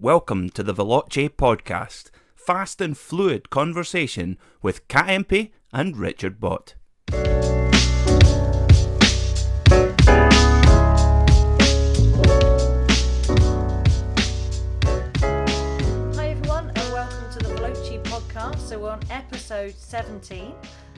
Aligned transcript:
Welcome 0.00 0.50
to 0.50 0.62
the 0.62 0.72
Veloce 0.72 1.28
podcast, 1.30 2.10
fast 2.36 2.80
and 2.80 2.96
fluid 2.96 3.50
conversation 3.50 4.38
with 4.62 4.86
Kat 4.86 5.10
Impey 5.10 5.50
and 5.72 5.96
Richard 5.96 6.38
Bott. 6.38 6.74
Hi 16.16 16.30
everyone, 16.30 16.70
and 16.74 16.92
welcome 16.92 17.30
to 17.32 17.38
the 17.38 17.54
Veloce 17.54 18.02
podcast. 18.04 18.58
So 18.60 18.78
we're 18.78 18.90
on 18.90 19.00
episode 19.10 19.74
17. 19.76 20.52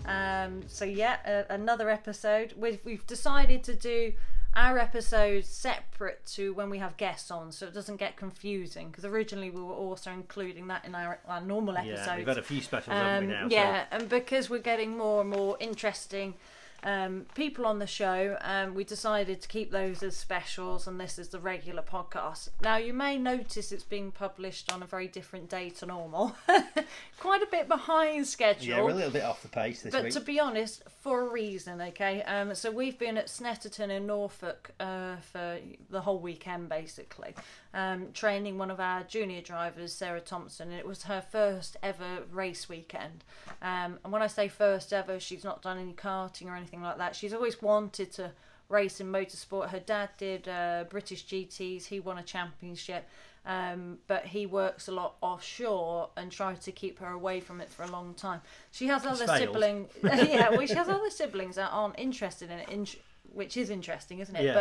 Um, 0.06 0.62
so 0.66 0.84
yeah, 0.84 1.16
a- 1.26 1.52
another 1.54 1.90
episode. 1.90 2.54
We've, 2.56 2.80
we've 2.84 3.06
decided 3.06 3.62
to 3.64 3.74
do 3.74 4.12
our 4.54 4.78
episodes 4.78 5.48
separate 5.48 6.26
to 6.26 6.52
when 6.54 6.70
we 6.70 6.78
have 6.78 6.96
guests 6.96 7.30
on, 7.30 7.52
so 7.52 7.66
it 7.66 7.74
doesn't 7.74 7.96
get 7.96 8.16
confusing. 8.16 8.88
Because 8.88 9.04
originally 9.04 9.50
we 9.50 9.60
were 9.62 9.72
also 9.74 10.10
including 10.10 10.66
that 10.68 10.84
in 10.84 10.94
our, 10.94 11.20
our 11.28 11.40
normal 11.40 11.76
episodes. 11.76 12.00
Yeah, 12.06 12.16
we've 12.16 12.26
had 12.26 12.38
a 12.38 12.42
few 12.42 12.60
specials, 12.60 12.94
Um, 12.96 13.28
now? 13.28 13.48
so- 13.48 13.54
yeah, 13.54 13.84
and 13.90 14.08
because 14.08 14.50
we're 14.50 14.58
getting 14.58 14.96
more 14.96 15.20
and 15.20 15.30
more 15.30 15.56
interesting 15.60 16.34
um, 16.82 17.26
people 17.34 17.66
on 17.66 17.78
the 17.78 17.86
show, 17.86 18.38
um, 18.40 18.74
we 18.74 18.84
decided 18.84 19.42
to 19.42 19.48
keep 19.48 19.70
those 19.70 20.02
as 20.02 20.16
specials, 20.16 20.86
and 20.86 20.98
this 20.98 21.18
is 21.18 21.28
the 21.28 21.38
regular 21.38 21.82
podcast. 21.82 22.48
Now, 22.62 22.78
you 22.78 22.94
may 22.94 23.18
notice 23.18 23.70
it's 23.70 23.84
being 23.84 24.10
published 24.12 24.72
on 24.72 24.82
a 24.82 24.86
very 24.86 25.06
different 25.06 25.50
day 25.50 25.68
to 25.68 25.84
normal, 25.84 26.34
quite 27.18 27.42
a 27.42 27.46
bit 27.50 27.68
behind 27.68 28.26
schedule. 28.26 28.66
Yeah, 28.76 28.82
we're 28.82 28.92
a 28.92 28.94
little 28.94 29.10
bit 29.10 29.24
off 29.24 29.42
the 29.42 29.48
pace 29.48 29.82
this 29.82 29.92
But 29.92 30.04
week. 30.04 30.12
to 30.14 30.20
be 30.20 30.40
honest, 30.40 30.82
for 31.00 31.22
a 31.22 31.32
reason, 31.32 31.80
okay. 31.80 32.22
Um, 32.22 32.54
so 32.54 32.70
we've 32.70 32.98
been 32.98 33.16
at 33.16 33.28
Snetterton 33.28 33.88
in 33.88 34.06
Norfolk 34.06 34.70
uh, 34.78 35.16
for 35.32 35.58
the 35.88 36.02
whole 36.02 36.18
weekend, 36.18 36.68
basically, 36.68 37.34
um, 37.72 38.08
training 38.12 38.58
one 38.58 38.70
of 38.70 38.80
our 38.80 39.02
junior 39.04 39.40
drivers, 39.40 39.94
Sarah 39.94 40.20
Thompson. 40.20 40.70
It 40.72 40.86
was 40.86 41.04
her 41.04 41.22
first 41.22 41.78
ever 41.82 42.24
race 42.30 42.68
weekend, 42.68 43.24
um, 43.62 43.98
and 44.04 44.12
when 44.12 44.20
I 44.20 44.26
say 44.26 44.48
first 44.48 44.92
ever, 44.92 45.18
she's 45.18 45.42
not 45.42 45.62
done 45.62 45.78
any 45.78 45.94
karting 45.94 46.46
or 46.46 46.54
anything 46.54 46.82
like 46.82 46.98
that. 46.98 47.16
She's 47.16 47.32
always 47.32 47.62
wanted 47.62 48.12
to 48.12 48.32
race 48.68 49.00
in 49.00 49.10
motorsport. 49.10 49.70
Her 49.70 49.80
dad 49.80 50.10
did 50.16 50.48
uh, 50.48 50.84
British 50.88 51.26
GTS. 51.26 51.86
He 51.86 52.00
won 52.00 52.18
a 52.18 52.22
championship. 52.22 53.08
Um, 53.46 53.98
but 54.06 54.26
he 54.26 54.44
works 54.44 54.88
a 54.88 54.92
lot 54.92 55.16
offshore 55.22 56.10
and 56.16 56.30
tried 56.30 56.60
to 56.62 56.72
keep 56.72 56.98
her 56.98 57.08
away 57.08 57.40
from 57.40 57.60
it 57.60 57.70
for 57.70 57.84
a 57.84 57.90
long 57.90 58.12
time. 58.14 58.42
She 58.70 58.86
has 58.88 59.06
other 59.06 59.26
siblings. 59.26 59.90
yeah, 60.02 60.50
well, 60.50 60.66
she 60.66 60.74
has 60.74 60.88
other 60.88 61.10
siblings 61.10 61.56
that 61.56 61.70
aren't 61.72 61.98
interested 61.98 62.50
in 62.50 62.58
it, 62.58 62.68
in, 62.68 62.86
which 63.32 63.56
is 63.56 63.70
interesting, 63.70 64.18
isn't 64.18 64.36
it? 64.36 64.44
Yeah. 64.44 64.54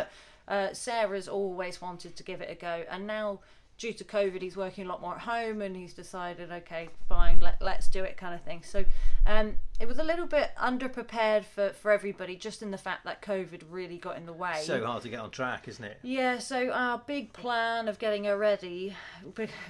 But 0.48 0.54
uh, 0.54 0.74
Sarah's 0.74 1.28
always 1.28 1.82
wanted 1.82 2.16
to 2.16 2.24
give 2.24 2.42
it 2.42 2.50
a 2.50 2.56
go, 2.56 2.84
and 2.90 3.06
now 3.06 3.40
due 3.80 3.94
to 3.94 4.04
COVID, 4.04 4.42
he's 4.42 4.58
working 4.58 4.86
a 4.86 4.90
lot 4.90 5.02
more 5.02 5.16
at 5.16 5.22
home, 5.22 5.62
and 5.62 5.76
he's 5.76 5.94
decided, 5.94 6.52
okay, 6.52 6.90
fine, 7.08 7.40
let, 7.40 7.62
let's 7.62 7.88
do 7.88 8.04
it, 8.04 8.18
kind 8.18 8.36
of 8.36 8.42
thing. 8.42 8.62
So 8.62 8.84
um, 9.26 9.56
it 9.80 9.88
was 9.88 9.98
a 9.98 10.04
little 10.04 10.28
bit 10.28 10.52
underprepared 10.62 11.46
for 11.46 11.70
for 11.70 11.92
everybody, 11.92 12.36
just 12.36 12.62
in 12.62 12.72
the 12.72 12.78
fact 12.78 13.06
that 13.06 13.22
COVID 13.22 13.64
really 13.70 13.98
got 13.98 14.18
in 14.18 14.26
the 14.26 14.34
way. 14.34 14.62
so 14.62 14.86
hard 14.86 15.02
to 15.04 15.10
get 15.10 15.20
on 15.20 15.32
track, 15.32 15.68
isn't 15.68 15.84
it? 15.84 15.98
Yeah, 16.04 16.40
so 16.40 16.70
our 16.72 17.02
big 17.08 17.32
plan 17.32 17.88
of 17.88 17.98
getting 17.98 18.26
her 18.26 18.38
ready 18.38 18.96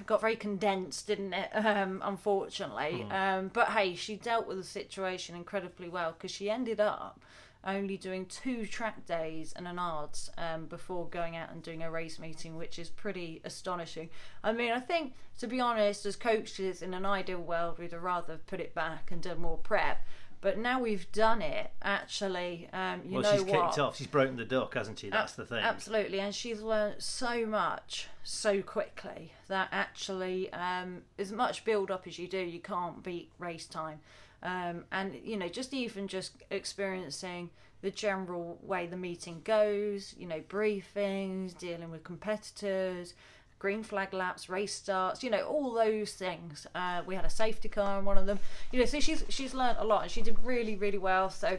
got 0.07 0.19
very 0.19 0.35
condensed, 0.35 1.07
didn't 1.07 1.33
it? 1.33 1.49
Um, 1.69 2.01
unfortunately. 2.03 3.05
Um, 3.11 3.51
but 3.53 3.67
hey, 3.69 3.93
she 3.93 4.15
dealt 4.15 4.47
with 4.47 4.57
the 4.57 4.63
situation 4.63 5.35
incredibly 5.35 5.87
well 5.87 6.13
because 6.13 6.31
she 6.31 6.49
ended 6.49 6.79
up 6.79 7.19
only 7.65 7.97
doing 7.97 8.25
two 8.25 8.65
track 8.65 9.05
days 9.05 9.53
and 9.55 9.67
an 9.67 9.77
ARDS 9.77 10.29
um, 10.37 10.65
before 10.65 11.07
going 11.07 11.35
out 11.35 11.51
and 11.51 11.61
doing 11.61 11.83
a 11.83 11.91
race 11.91 12.19
meeting, 12.19 12.55
which 12.55 12.79
is 12.79 12.89
pretty 12.89 13.41
astonishing. 13.43 14.09
I 14.43 14.53
mean, 14.53 14.71
I 14.71 14.79
think, 14.79 15.13
to 15.39 15.47
be 15.47 15.59
honest, 15.59 16.05
as 16.05 16.15
coaches 16.15 16.81
in 16.81 16.93
an 16.93 17.05
ideal 17.05 17.41
world, 17.41 17.79
we'd 17.79 17.91
have 17.91 18.03
rather 18.03 18.39
put 18.47 18.59
it 18.59 18.73
back 18.73 19.11
and 19.11 19.21
done 19.21 19.41
more 19.41 19.57
prep. 19.57 20.05
But 20.41 20.57
now 20.57 20.79
we've 20.79 21.11
done 21.11 21.41
it, 21.41 21.71
actually, 21.81 22.69
um, 22.71 23.01
you 23.03 23.15
well, 23.15 23.23
know 23.23 23.31
she's 23.33 23.43
what? 23.43 23.65
kicked 23.65 23.79
off. 23.79 23.97
She's 23.97 24.07
broken 24.07 24.37
the 24.37 24.45
duck, 24.45 24.73
hasn't 24.73 24.99
she? 24.99 25.09
That's 25.09 25.33
the 25.33 25.45
thing. 25.45 25.59
Absolutely, 25.59 26.21
and 26.21 26.33
she's 26.33 26.61
learned 26.61 27.03
so 27.03 27.45
much 27.45 28.07
so 28.23 28.61
quickly 28.61 29.33
that 29.49 29.67
actually, 29.73 30.51
um, 30.53 31.01
as 31.17 31.33
much 31.33 31.65
build 31.65 31.91
up 31.91 32.07
as 32.07 32.17
you 32.17 32.27
do, 32.29 32.39
you 32.39 32.61
can't 32.61 33.03
beat 33.03 33.31
race 33.37 33.65
time. 33.65 33.99
Um, 34.41 34.85
and 34.91 35.15
you 35.23 35.37
know, 35.37 35.47
just 35.47 35.73
even 35.73 36.07
just 36.07 36.33
experiencing 36.49 37.49
the 37.81 37.91
general 37.91 38.59
way 38.61 38.87
the 38.87 38.97
meeting 38.97 39.41
goes, 39.43 40.13
you 40.17 40.27
know, 40.27 40.41
briefings, 40.41 41.57
dealing 41.57 41.91
with 41.91 42.03
competitors, 42.03 43.13
green 43.57 43.83
flag 43.83 44.13
laps, 44.13 44.49
race 44.49 44.73
starts, 44.73 45.23
you 45.23 45.29
know, 45.29 45.43
all 45.43 45.73
those 45.73 46.13
things. 46.13 46.67
Uh, 46.75 47.01
we 47.05 47.15
had 47.15 47.25
a 47.25 47.29
safety 47.29 47.69
car 47.69 47.99
in 47.99 48.05
one 48.05 48.17
of 48.17 48.25
them, 48.25 48.39
you 48.71 48.79
know, 48.79 48.85
so 48.85 48.99
she's 48.99 49.23
she's 49.29 49.53
learned 49.53 49.77
a 49.79 49.85
lot 49.85 50.03
and 50.03 50.11
she 50.11 50.21
did 50.21 50.37
really 50.43 50.75
really 50.75 50.97
well. 50.97 51.29
So 51.29 51.57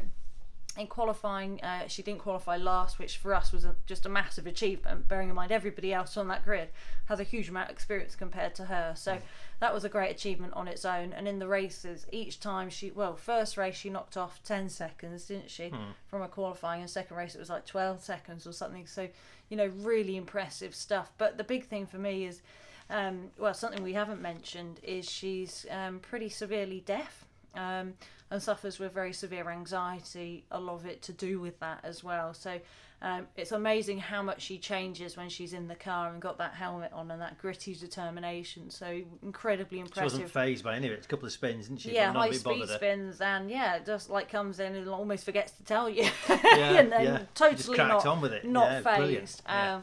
in 0.81 0.87
qualifying, 0.87 1.61
uh, 1.63 1.87
she 1.87 2.03
didn't 2.03 2.21
qualify 2.21 2.57
last, 2.57 2.99
which 2.99 3.19
for 3.19 3.35
us 3.35 3.53
was 3.53 3.65
a, 3.65 3.75
just 3.87 4.07
a 4.07 4.09
massive 4.09 4.47
achievement. 4.47 5.07
Bearing 5.07 5.29
in 5.29 5.35
mind 5.35 5.53
everybody 5.53 5.93
else 5.93 6.17
on 6.17 6.29
that 6.29 6.45
grid 6.45 6.69
has 7.07 7.21
a 7.21 7.25
huge 7.25 7.49
amount 7.49 7.71
of 7.71 7.75
experience 7.75 8.17
compared 8.17 8.55
to 8.57 8.65
her, 8.65 8.95
so 8.97 9.19
that 9.61 9.75
was 9.75 9.85
a 9.85 9.89
great 9.89 10.11
achievement 10.11 10.55
on 10.55 10.67
its 10.67 10.85
own. 10.85 11.13
And 11.13 11.29
in 11.29 11.39
the 11.39 11.47
races, 11.47 12.07
each 12.11 12.41
time 12.41 12.71
she, 12.71 12.91
well, 12.91 13.17
first 13.17 13.57
race 13.57 13.77
she 13.77 13.91
knocked 13.91 14.17
off 14.17 14.43
ten 14.43 14.69
seconds, 14.69 15.27
didn't 15.27 15.51
she, 15.51 15.73
from 16.09 16.23
a 16.23 16.29
qualifying, 16.29 16.81
and 16.81 16.91
second 16.91 17.17
race 17.17 17.35
it 17.35 17.39
was 17.39 17.51
like 17.51 17.67
twelve 17.67 18.03
seconds 18.03 18.47
or 18.47 18.53
something. 18.53 18.87
So, 18.87 19.09
you 19.49 19.57
know, 19.57 19.71
really 19.83 20.17
impressive 20.17 20.75
stuff. 20.75 21.13
But 21.19 21.37
the 21.37 21.45
big 21.45 21.67
thing 21.67 21.87
for 21.87 21.99
me 21.99 22.25
is, 22.25 22.41
um, 22.89 23.31
well, 23.39 23.55
something 23.55 23.83
we 23.83 23.93
haven't 23.93 24.23
mentioned 24.23 24.81
is 24.83 25.09
she's 25.09 25.67
um, 25.71 25.99
pretty 25.99 26.29
severely 26.29 26.81
deaf 26.87 27.27
um, 27.55 27.95
and 28.31 28.43
suffers 28.43 28.79
with 28.79 28.93
very 28.93 29.13
severe 29.13 29.51
anxiety. 29.51 30.45
A 30.51 30.61
lot 30.61 30.75
of 30.75 30.87
it 30.87 31.03
to 31.03 31.13
do 31.13 31.41
with 31.41 31.59
that 31.61 31.81
as 31.83 32.05
well. 32.05 32.33
So 32.33 32.61
um, 33.03 33.27
it's 33.37 33.51
amazing 33.51 33.99
how 33.99 34.23
much 34.23 34.43
she 34.43 34.59
changes 34.59 35.17
when 35.17 35.29
she's 35.31 35.53
in 35.53 35.69
the 35.69 35.75
car 35.75 36.13
and 36.13 36.21
got 36.21 36.39
that 36.39 36.53
helmet 36.55 36.93
on 36.93 37.11
and 37.11 37.21
that 37.23 37.39
gritty 37.39 37.75
determination. 37.75 38.71
So 38.71 39.01
incredibly 39.23 39.79
She 39.79 39.83
impressive. 39.83 40.13
wasn't 40.21 40.31
phased 40.31 40.63
by 40.63 40.77
any 40.77 40.87
of 40.87 40.93
it. 40.93 40.97
It's 40.97 41.07
a 41.07 41.09
couple 41.09 41.27
of 41.27 41.33
spins, 41.33 41.69
didn't 41.69 41.81
she? 41.81 41.95
yeah, 41.95 42.13
high 42.13 42.31
speed 42.33 42.69
spins 42.69 43.21
and 43.21 43.51
yeah, 43.51 43.79
just 43.79 44.11
like 44.11 44.31
comes 44.31 44.61
in 44.61 44.75
and 44.75 44.89
almost 44.89 45.25
forgets 45.25 45.53
to 45.53 45.65
tell 45.65 45.89
you. 45.89 46.09
Yeah, 46.29 46.81
and 46.81 46.93
then 46.93 47.05
yeah. 47.05 47.23
Totally 47.35 47.79
not, 47.79 48.05
on 48.07 48.21
with 48.21 48.33
it. 48.33 48.45
not 48.45 48.71
Yeah, 48.71 48.81
phased. 48.97 49.43
Yeah. 49.47 49.81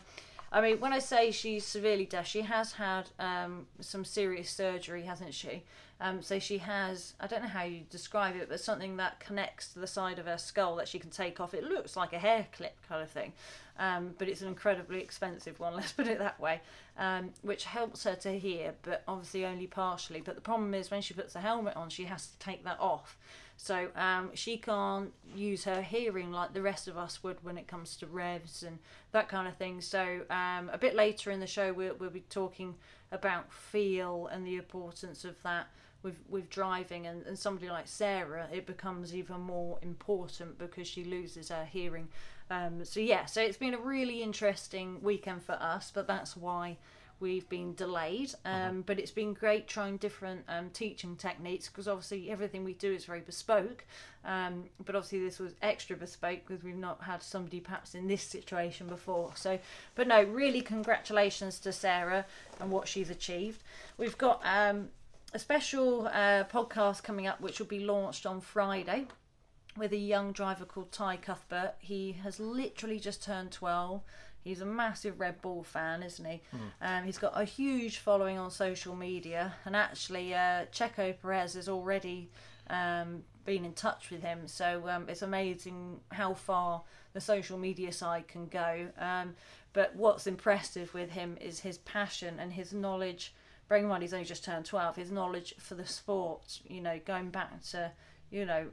I 0.51 0.61
mean, 0.61 0.79
when 0.79 0.93
I 0.93 0.99
say 0.99 1.31
she's 1.31 1.65
severely 1.65 2.05
deaf, 2.05 2.25
she 2.25 2.41
has 2.41 2.73
had 2.73 3.09
um, 3.19 3.67
some 3.81 4.05
serious 4.05 4.49
surgery, 4.49 5.03
hasn't 5.03 5.33
she? 5.33 5.63
Um, 5.99 6.21
so 6.21 6.37
she 6.37 6.59
has, 6.59 7.15
I 7.19 7.27
don't 7.27 7.41
know 7.41 7.47
how 7.47 7.63
you 7.63 7.81
describe 7.89 8.35
it, 8.35 8.47
but 8.49 8.59
something 8.59 8.97
that 8.97 9.19
connects 9.19 9.73
to 9.73 9.79
the 9.79 9.87
side 9.87 10.19
of 10.19 10.27
her 10.27 10.37
skull 10.37 10.75
that 10.75 10.87
she 10.87 10.99
can 10.99 11.09
take 11.09 11.39
off. 11.39 11.53
It 11.53 11.63
looks 11.63 11.97
like 11.97 12.13
a 12.13 12.19
hair 12.19 12.45
clip 12.55 12.75
kind 12.87 13.01
of 13.01 13.09
thing, 13.09 13.33
um, 13.79 14.13
but 14.17 14.29
it's 14.29 14.41
an 14.41 14.47
incredibly 14.47 15.01
expensive 15.01 15.59
one, 15.59 15.73
let's 15.75 15.91
put 15.91 16.07
it 16.07 16.19
that 16.19 16.39
way, 16.39 16.61
um, 16.97 17.31
which 17.41 17.65
helps 17.65 18.03
her 18.03 18.15
to 18.15 18.37
hear, 18.37 18.75
but 18.83 19.03
obviously 19.07 19.43
only 19.43 19.67
partially. 19.67 20.21
But 20.21 20.35
the 20.35 20.41
problem 20.41 20.73
is 20.75 20.91
when 20.91 21.01
she 21.01 21.15
puts 21.15 21.33
the 21.33 21.41
helmet 21.41 21.75
on, 21.75 21.89
she 21.89 22.05
has 22.05 22.27
to 22.27 22.37
take 22.37 22.63
that 22.63 22.79
off. 22.79 23.17
So 23.57 23.89
um, 23.95 24.29
she 24.35 24.57
can't 24.57 25.11
use 25.35 25.63
her 25.63 25.81
hearing 25.81 26.31
like 26.31 26.53
the 26.53 26.61
rest 26.61 26.87
of 26.87 26.95
us 26.95 27.23
would 27.23 27.43
when 27.43 27.57
it 27.57 27.67
comes 27.67 27.97
to 27.97 28.05
revs 28.05 28.61
and 28.61 28.77
that 29.11 29.27
kind 29.29 29.47
of 29.47 29.57
thing. 29.57 29.81
So 29.81 30.21
um, 30.29 30.69
a 30.71 30.77
bit 30.77 30.95
later 30.95 31.31
in 31.31 31.39
the 31.39 31.47
show, 31.47 31.73
we'll, 31.73 31.95
we'll 31.95 32.11
be 32.11 32.23
talking 32.29 32.75
about 33.11 33.51
feel 33.51 34.27
and 34.27 34.45
the 34.45 34.57
importance 34.57 35.25
of 35.25 35.41
that 35.41 35.67
with 36.03 36.19
with 36.29 36.49
driving. 36.51 37.07
And, 37.07 37.25
and 37.25 37.37
somebody 37.37 37.69
like 37.69 37.87
Sarah, 37.87 38.47
it 38.53 38.67
becomes 38.67 39.15
even 39.15 39.41
more 39.41 39.79
important 39.81 40.59
because 40.59 40.87
she 40.87 41.03
loses 41.03 41.49
her 41.49 41.65
hearing. 41.65 42.09
Um, 42.51 42.85
so 42.85 42.99
yeah, 42.99 43.25
so 43.25 43.41
it's 43.41 43.57
been 43.57 43.73
a 43.73 43.79
really 43.79 44.21
interesting 44.21 45.01
weekend 45.01 45.43
for 45.43 45.53
us, 45.53 45.91
but 45.93 46.07
that's 46.07 46.37
why 46.37 46.77
we've 47.19 47.47
been 47.49 47.73
delayed 47.73 48.33
um, 48.45 48.83
but 48.85 48.99
it's 48.99 49.11
been 49.11 49.33
great 49.33 49.67
trying 49.67 49.97
different 49.97 50.43
um, 50.47 50.69
teaching 50.71 51.15
techniques 51.15 51.67
because 51.67 51.87
obviously 51.87 52.29
everything 52.29 52.63
we 52.63 52.73
do 52.73 52.93
is 52.93 53.05
very 53.05 53.21
bespoke 53.21 53.85
um, 54.25 54.65
but 54.85 54.95
obviously 54.95 55.19
this 55.19 55.39
was 55.39 55.53
extra 55.61 55.95
bespoke 55.95 56.39
because 56.45 56.63
we've 56.63 56.75
not 56.75 57.01
had 57.03 57.21
somebody 57.23 57.59
perhaps 57.59 57.95
in 57.95 58.07
this 58.07 58.21
situation 58.21 58.87
before 58.87 59.31
so 59.35 59.57
but 59.95 60.07
no 60.07 60.23
really 60.23 60.61
congratulations 60.61 61.59
to 61.59 61.71
sarah 61.71 62.25
and 62.59 62.71
what 62.71 62.87
she's 62.87 63.09
achieved 63.09 63.61
we've 63.97 64.17
got 64.17 64.41
um, 64.45 64.89
a 65.33 65.39
special 65.39 66.07
uh, 66.07 66.43
podcast 66.43 67.03
coming 67.03 67.27
up 67.27 67.41
which 67.41 67.59
will 67.59 67.67
be 67.67 67.79
launched 67.79 68.25
on 68.25 68.39
friday 68.39 69.05
with 69.77 69.93
a 69.93 69.97
young 69.97 70.31
driver 70.31 70.65
called 70.65 70.91
Ty 70.91 71.17
Cuthbert. 71.17 71.75
He 71.79 72.13
has 72.23 72.39
literally 72.39 72.99
just 72.99 73.23
turned 73.23 73.51
12. 73.51 74.01
He's 74.47 74.61
a 74.61 74.65
massive 74.65 75.19
Red 75.19 75.41
Bull 75.41 75.63
fan, 75.63 76.03
isn't 76.03 76.25
he? 76.25 76.41
Um, 76.81 77.03
he's 77.03 77.17
got 77.17 77.39
a 77.39 77.43
huge 77.43 77.97
following 77.97 78.37
on 78.37 78.49
social 78.49 78.95
media, 78.95 79.53
and 79.65 79.75
actually, 79.75 80.33
uh, 80.33 80.65
Checo 80.71 81.13
Perez 81.21 81.53
has 81.55 81.67
already 81.67 82.29
um, 82.69 83.23
been 83.45 83.65
in 83.65 83.73
touch 83.73 84.11
with 84.11 84.21
him. 84.21 84.47
So 84.47 84.87
um, 84.87 85.05
it's 85.07 85.21
amazing 85.21 85.99
how 86.11 86.33
far 86.33 86.83
the 87.13 87.21
social 87.21 87.57
media 87.57 87.91
side 87.91 88.27
can 88.27 88.47
go. 88.47 88.87
Um, 88.99 89.35
but 89.73 89.95
what's 89.95 90.27
impressive 90.27 90.93
with 90.93 91.11
him 91.11 91.37
is 91.41 91.59
his 91.59 91.79
passion 91.79 92.39
and 92.39 92.53
his 92.53 92.73
knowledge. 92.73 93.33
Bearing 93.67 93.83
in 93.83 93.89
mind 93.89 94.03
he's 94.03 94.13
only 94.13 94.25
just 94.25 94.43
turned 94.43 94.65
12, 94.65 94.95
his 94.95 95.11
knowledge 95.11 95.55
for 95.59 95.75
the 95.75 95.85
sport, 95.85 96.59
you 96.67 96.81
know, 96.81 96.99
going 97.05 97.29
back 97.29 97.61
to, 97.71 97.91
you 98.29 98.45
know, 98.45 98.67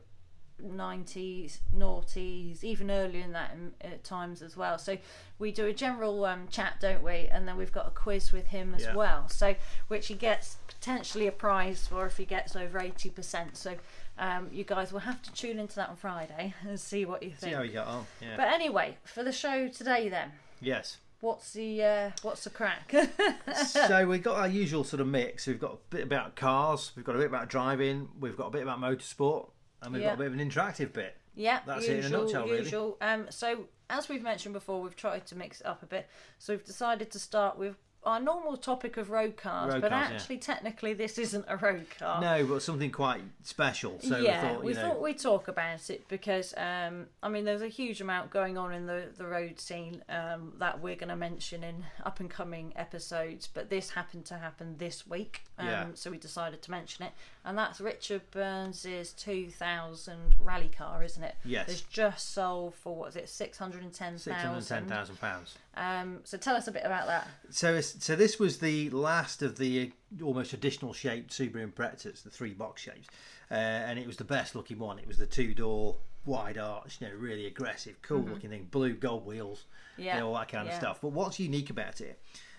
90s, 0.63 1.59
noughties, 1.77 2.63
even 2.65 2.91
earlier 2.91 3.23
in 3.23 3.33
that 3.33 3.53
in, 3.55 3.73
at 3.81 4.05
times 4.05 4.43
as 4.43 4.57
well. 4.57 4.79
So 4.79 4.99
we 5.39 5.53
do 5.53 5.67
a 5.67 5.73
general 5.73 6.25
um, 6.25 6.49
chat, 6.49 6.77
don't 6.81 7.03
we? 7.03 7.29
And 7.31 7.47
then 7.47 7.57
we've 7.57 7.73
got 7.73 7.87
a 7.87 7.91
quiz 7.91 8.33
with 8.33 8.47
him 8.47 8.75
as 8.75 8.83
Yeah. 8.83 8.95
well. 8.95 9.29
So 9.29 9.55
which 9.89 10.07
he 10.09 10.15
gets 10.15 10.57
potentially 10.67 11.27
a 11.27 11.33
prize 11.33 11.87
for 11.87 12.07
if 12.07 12.17
he 12.17 12.25
gets 12.25 12.55
over 12.57 12.79
80%. 12.79 13.57
So 13.57 13.77
um, 14.19 14.49
you 14.53 14.65
guys 14.65 14.93
will 14.93 15.01
have 15.01 15.23
to 15.23 15.33
tune 15.33 15.59
into 15.59 15.77
that 15.77 15.89
on 15.89 15.97
Friday 15.97 16.55
and 16.63 16.79
see 16.79 17.05
what 17.05 17.23
you 17.23 17.31
think. 17.31 17.41
See 17.41 17.57
how 17.57 17.63
you 17.63 17.73
got 17.73 17.87
on. 17.89 18.07
Yeah. 18.21 18.37
But 18.37 18.49
anyway, 18.49 18.99
for 19.05 19.23
the 19.25 19.33
show 19.33 19.69
today, 19.69 20.09
then 20.09 20.33
yes. 20.61 20.99
what's 21.21 21.53
the 21.53 21.83
uh, 21.83 22.11
what's 22.23 22.45
the 22.45 22.51
crack? 22.51 22.95
so 23.67 24.07
we've 24.07 24.23
got 24.23 24.37
our 24.37 24.49
usual 24.49 24.85
sort 24.85 25.01
of 25.01 25.09
mix. 25.09 25.47
We've 25.47 25.61
got 25.61 25.73
a 25.73 25.79
bit 25.91 26.05
about 26.05 26.37
cars, 26.37 26.93
we've 26.95 27.05
got 27.05 27.17
a 27.17 27.19
bit 27.19 27.27
about 27.27 27.49
driving, 27.49 28.09
we've 28.21 28.37
got 28.37 28.47
a 28.47 28.51
bit 28.51 28.63
about 28.63 28.81
motorsport, 28.81 29.49
and 29.85 29.93
we've 29.93 30.03
Yeah. 30.03 30.09
got 30.11 30.15
a 30.15 30.19
bit 30.19 30.27
of 30.29 30.33
an 30.35 30.51
interactive 30.51 30.93
bit. 30.93 31.17
Yeah, 31.37 31.61
That's 31.67 31.85
it 31.87 31.91
in 31.91 31.99
a 31.99 32.03
usual, 32.03 32.23
nutshell, 32.25 32.45
really. 32.47 32.59
usual. 32.59 32.97
Um, 33.01 33.27
so 33.31 33.69
as 33.91 34.09
we've 34.09 34.23
mentioned 34.23 34.53
before, 34.55 34.81
we've 34.81 34.97
tried 34.97 35.27
to 35.27 35.37
mix 35.37 35.61
it 35.61 35.67
up 35.67 35.83
a 35.83 35.87
bit. 35.87 36.09
So 36.39 36.53
we've 36.53 36.65
decided 36.65 37.11
to 37.11 37.19
start 37.19 37.59
with 37.59 37.77
our 38.05 38.21
normal 38.21 38.57
topic 38.57 38.97
of 38.97 39.11
road 39.11 39.37
cars, 39.37 39.73
road 39.73 39.83
but 39.83 39.91
cars, 39.91 40.11
actually, 40.13 40.37
yeah. 40.37 40.41
technically, 40.43 40.95
this 40.95 41.19
isn't 41.19 41.45
a 41.49 41.57
road 41.57 41.87
car. 41.99 42.21
No, 42.21 42.47
but 42.47 42.63
something 42.63 42.91
quite 42.91 43.21
special. 43.43 43.99
So 44.01 44.19
yeah, 44.19 44.43
we 44.43 44.49
thought, 44.49 44.65
we 44.65 44.73
know... 44.73 44.81
thought 44.81 45.03
we'd 45.03 45.19
talk 45.19 45.49
about 45.49 45.91
it 45.91 46.07
because, 46.09 46.55
um, 46.57 47.07
I 47.23 47.29
mean, 47.29 47.45
there's 47.45 47.63
a 47.63 47.69
huge 47.69 48.01
amount 48.01 48.31
going 48.31 48.59
on 48.59 48.73
in 48.73 48.87
the, 48.87 49.07
the 49.17 49.27
road 49.27 49.59
scene 49.59 50.03
um, 50.09 50.53
that 50.59 50.81
we're 50.81 50.97
going 50.97 51.09
to 51.09 51.17
mention 51.17 51.65
in 51.65 51.85
up 52.05 52.21
and 52.21 52.29
coming 52.31 52.73
episodes, 52.77 53.49
but 53.53 53.71
this 53.71 53.91
happened 53.91 54.25
to 54.27 54.35
happen 54.35 54.77
this 54.79 55.07
week, 55.07 55.45
um, 55.59 55.67
yeah. 55.67 55.87
so 55.95 56.11
we 56.11 56.19
decided 56.19 56.63
to 56.63 56.71
mention 56.71 57.07
it. 57.07 57.13
And 57.45 57.57
that's 57.59 57.81
Richard 57.81 58.23
Burns's 58.31 59.13
2000 59.13 60.35
rally 60.41 60.71
car, 60.77 61.03
isn't 61.03 61.23
it? 61.23 61.37
Yes. 61.45 61.69
It's 61.69 61.81
just 61.83 62.33
sold 62.33 62.75
for, 62.75 62.95
what 62.95 63.09
is 63.11 63.17
it, 63.17 63.27
£610,000? 63.27 64.29
£610,000. 64.29 65.55
Um, 65.77 66.21
so 66.25 66.39
tell 66.39 66.55
us 66.57 66.69
a 66.69 66.73
bit 66.73 66.83
about 66.85 67.07
that. 67.07 67.27
So, 67.51 67.81
so 67.81 68.15
this 68.17 68.39
was 68.39 68.59
the 68.59 68.91
last 68.91 69.43
of 69.43 69.59
the 69.59 69.93
uh, 70.21 70.25
almost 70.25 70.51
traditional 70.51 70.93
shaped 70.93 71.33
Subaru 71.33 71.71
Imprezas, 71.73 72.23
the 72.23 72.31
three 72.31 72.55
box 72.55 72.83
shapes, 72.83 73.09
uh, 73.51 73.55
and 73.55 73.99
it 73.99 74.07
was 74.07 74.17
the 74.17 74.25
best 74.25 74.55
looking 74.55 74.79
one. 74.79 74.99
It 74.99 75.07
was 75.09 75.19
the 75.19 75.27
two 75.27 75.53
door 75.55 75.97
wide 76.27 76.57
arch, 76.59 76.99
you 77.01 77.09
know, 77.09 77.15
really 77.15 77.47
aggressive, 77.47 78.01
cool 78.03 78.23
looking 78.23 78.51
thing, 78.51 78.69
blue 78.71 78.95
gold 78.95 79.27
wheels, 79.27 79.65
you 79.99 80.05
Yeah, 80.07 80.21
know, 80.21 80.29
all 80.29 80.35
that 80.35 80.49
kind 80.49 80.67
yeah. 80.67 80.73
of 80.73 80.79
stuff. 80.79 81.01
But 81.03 81.09
what's 81.09 81.39
unique 81.39 81.69
about 81.71 82.01
it? 82.01 82.19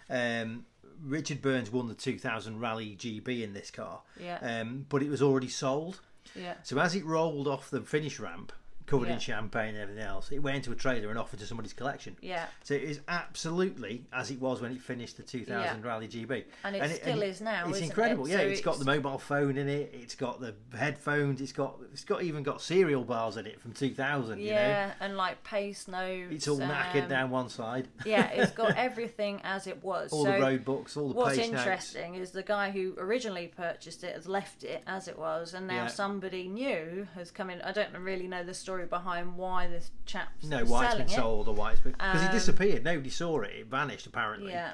Um, 0.10 0.66
Richard 1.04 1.42
Burns 1.42 1.72
won 1.72 1.88
the 1.88 1.94
2000 1.96 2.60
Rally 2.60 2.96
GB 3.00 3.42
in 3.44 3.54
this 3.54 3.72
car, 3.72 4.02
Yeah. 4.22 4.38
um, 4.42 4.86
but 4.88 5.02
it 5.02 5.10
was 5.10 5.22
already 5.22 5.48
sold. 5.50 6.00
Yeah. 6.36 6.54
So 6.64 6.78
as 6.80 6.96
it 6.96 7.06
rolled 7.06 7.48
off 7.48 7.70
the 7.70 7.82
finish 7.82 8.20
ramp, 8.20 8.52
covered 8.88 9.08
Yeah. 9.08 9.14
in 9.16 9.20
champagne 9.20 9.70
and 9.76 9.78
everything 9.80 10.04
else, 10.04 10.32
it 10.32 10.40
went 10.40 10.58
into 10.58 10.72
a 10.72 10.76
trailer 10.76 11.10
and 11.10 11.18
offered 11.18 11.40
to 11.40 11.46
somebody's 11.48 11.74
collection. 11.74 12.16
Yeah. 12.22 12.46
So 12.64 12.74
it 12.76 12.84
is 12.84 13.00
absolutely 13.08 14.06
as 14.14 14.32
it 14.32 14.40
was 14.40 14.62
when 14.62 14.72
it 14.72 14.82
finished 14.82 15.18
the 15.18 15.24
2000 15.24 15.60
Yeah. 15.84 15.88
Rally 15.88 16.08
GB. 16.08 16.46
And 16.64 16.76
it 16.76 16.96
still 17.02 17.22
is 17.22 17.42
now, 17.42 17.68
It's 17.70 17.80
incredible. 17.80 18.26
it? 18.26 18.30
Yeah, 18.32 18.38
So 18.38 18.44
it's 18.44 18.62
got 18.62 18.80
the 18.80 18.86
mobile 18.86 19.18
phone 19.18 19.58
in 19.58 19.68
it. 19.68 19.92
It's 19.94 20.16
got 20.16 20.40
the 20.40 20.56
headphones. 20.78 21.42
It's 21.42 21.52
got 21.52 21.76
it's 21.94 22.04
got 22.04 22.24
even 22.24 22.44
got 22.44 22.62
cereal 22.62 23.04
bars 23.04 23.38
in 23.38 23.46
it 23.48 23.60
from 23.60 23.74
2000. 23.74 24.40
You 24.40 24.46
know, 24.48 24.52
Yeah, 24.54 24.92
and 25.00 25.18
like 25.18 25.44
pace 25.44 25.88
notes. 25.88 26.32
it's 26.34 26.48
all 26.48 26.58
knackered 26.60 27.04
um, 27.04 27.10
down 27.10 27.30
one 27.32 27.50
side. 27.50 27.88
yeah, 28.06 28.28
it's 28.32 28.52
got 28.52 28.76
everything 28.78 29.42
as 29.44 29.68
it 29.68 29.84
was. 29.84 30.12
all 30.14 30.26
so 30.26 30.32
the 30.32 30.40
road 30.40 30.66
books, 30.66 30.96
all 30.98 31.10
the 31.10 31.14
what's 31.16 31.38
pace 31.38 31.50
notes. 31.52 31.66
What's 31.66 31.86
interesting 31.86 32.16
is 32.16 32.32
the 32.32 32.44
guy 32.44 32.72
who 32.72 32.94
originally 32.98 33.48
purchased 33.48 34.04
it 34.04 34.16
has 34.16 34.28
left 34.28 34.64
it 34.64 34.84
as 34.88 35.08
it 35.08 35.18
was, 35.18 35.54
and 35.54 35.68
now 35.68 35.84
Yeah. 35.84 35.88
somebody 35.88 36.48
new 36.48 37.08
has 37.16 37.32
come 37.32 37.50
in. 37.50 37.62
I 37.62 37.72
don't 37.72 37.94
really 37.96 38.28
know 38.28 38.44
the 38.44 38.54
story 38.54 38.75
behind 38.84 39.38
why 39.38 39.68
this 39.68 39.92
chap's 40.06 40.44
No, 40.46 40.66
why 40.66 40.86
it's 40.88 40.96
been 40.96 41.06
it. 41.06 41.10
sold 41.12 41.48
or 41.48 41.56
why 41.56 41.72
it's 41.72 41.80
been 41.82 41.94
because 41.94 42.22
Um, 42.22 42.28
it 42.28 42.32
disappeared. 42.32 42.84
Nobody 42.84 43.10
saw 43.10 43.42
it. 43.42 43.52
It 43.56 43.68
vanished 43.68 44.06
apparently. 44.06 44.52
Yeah. 44.52 44.74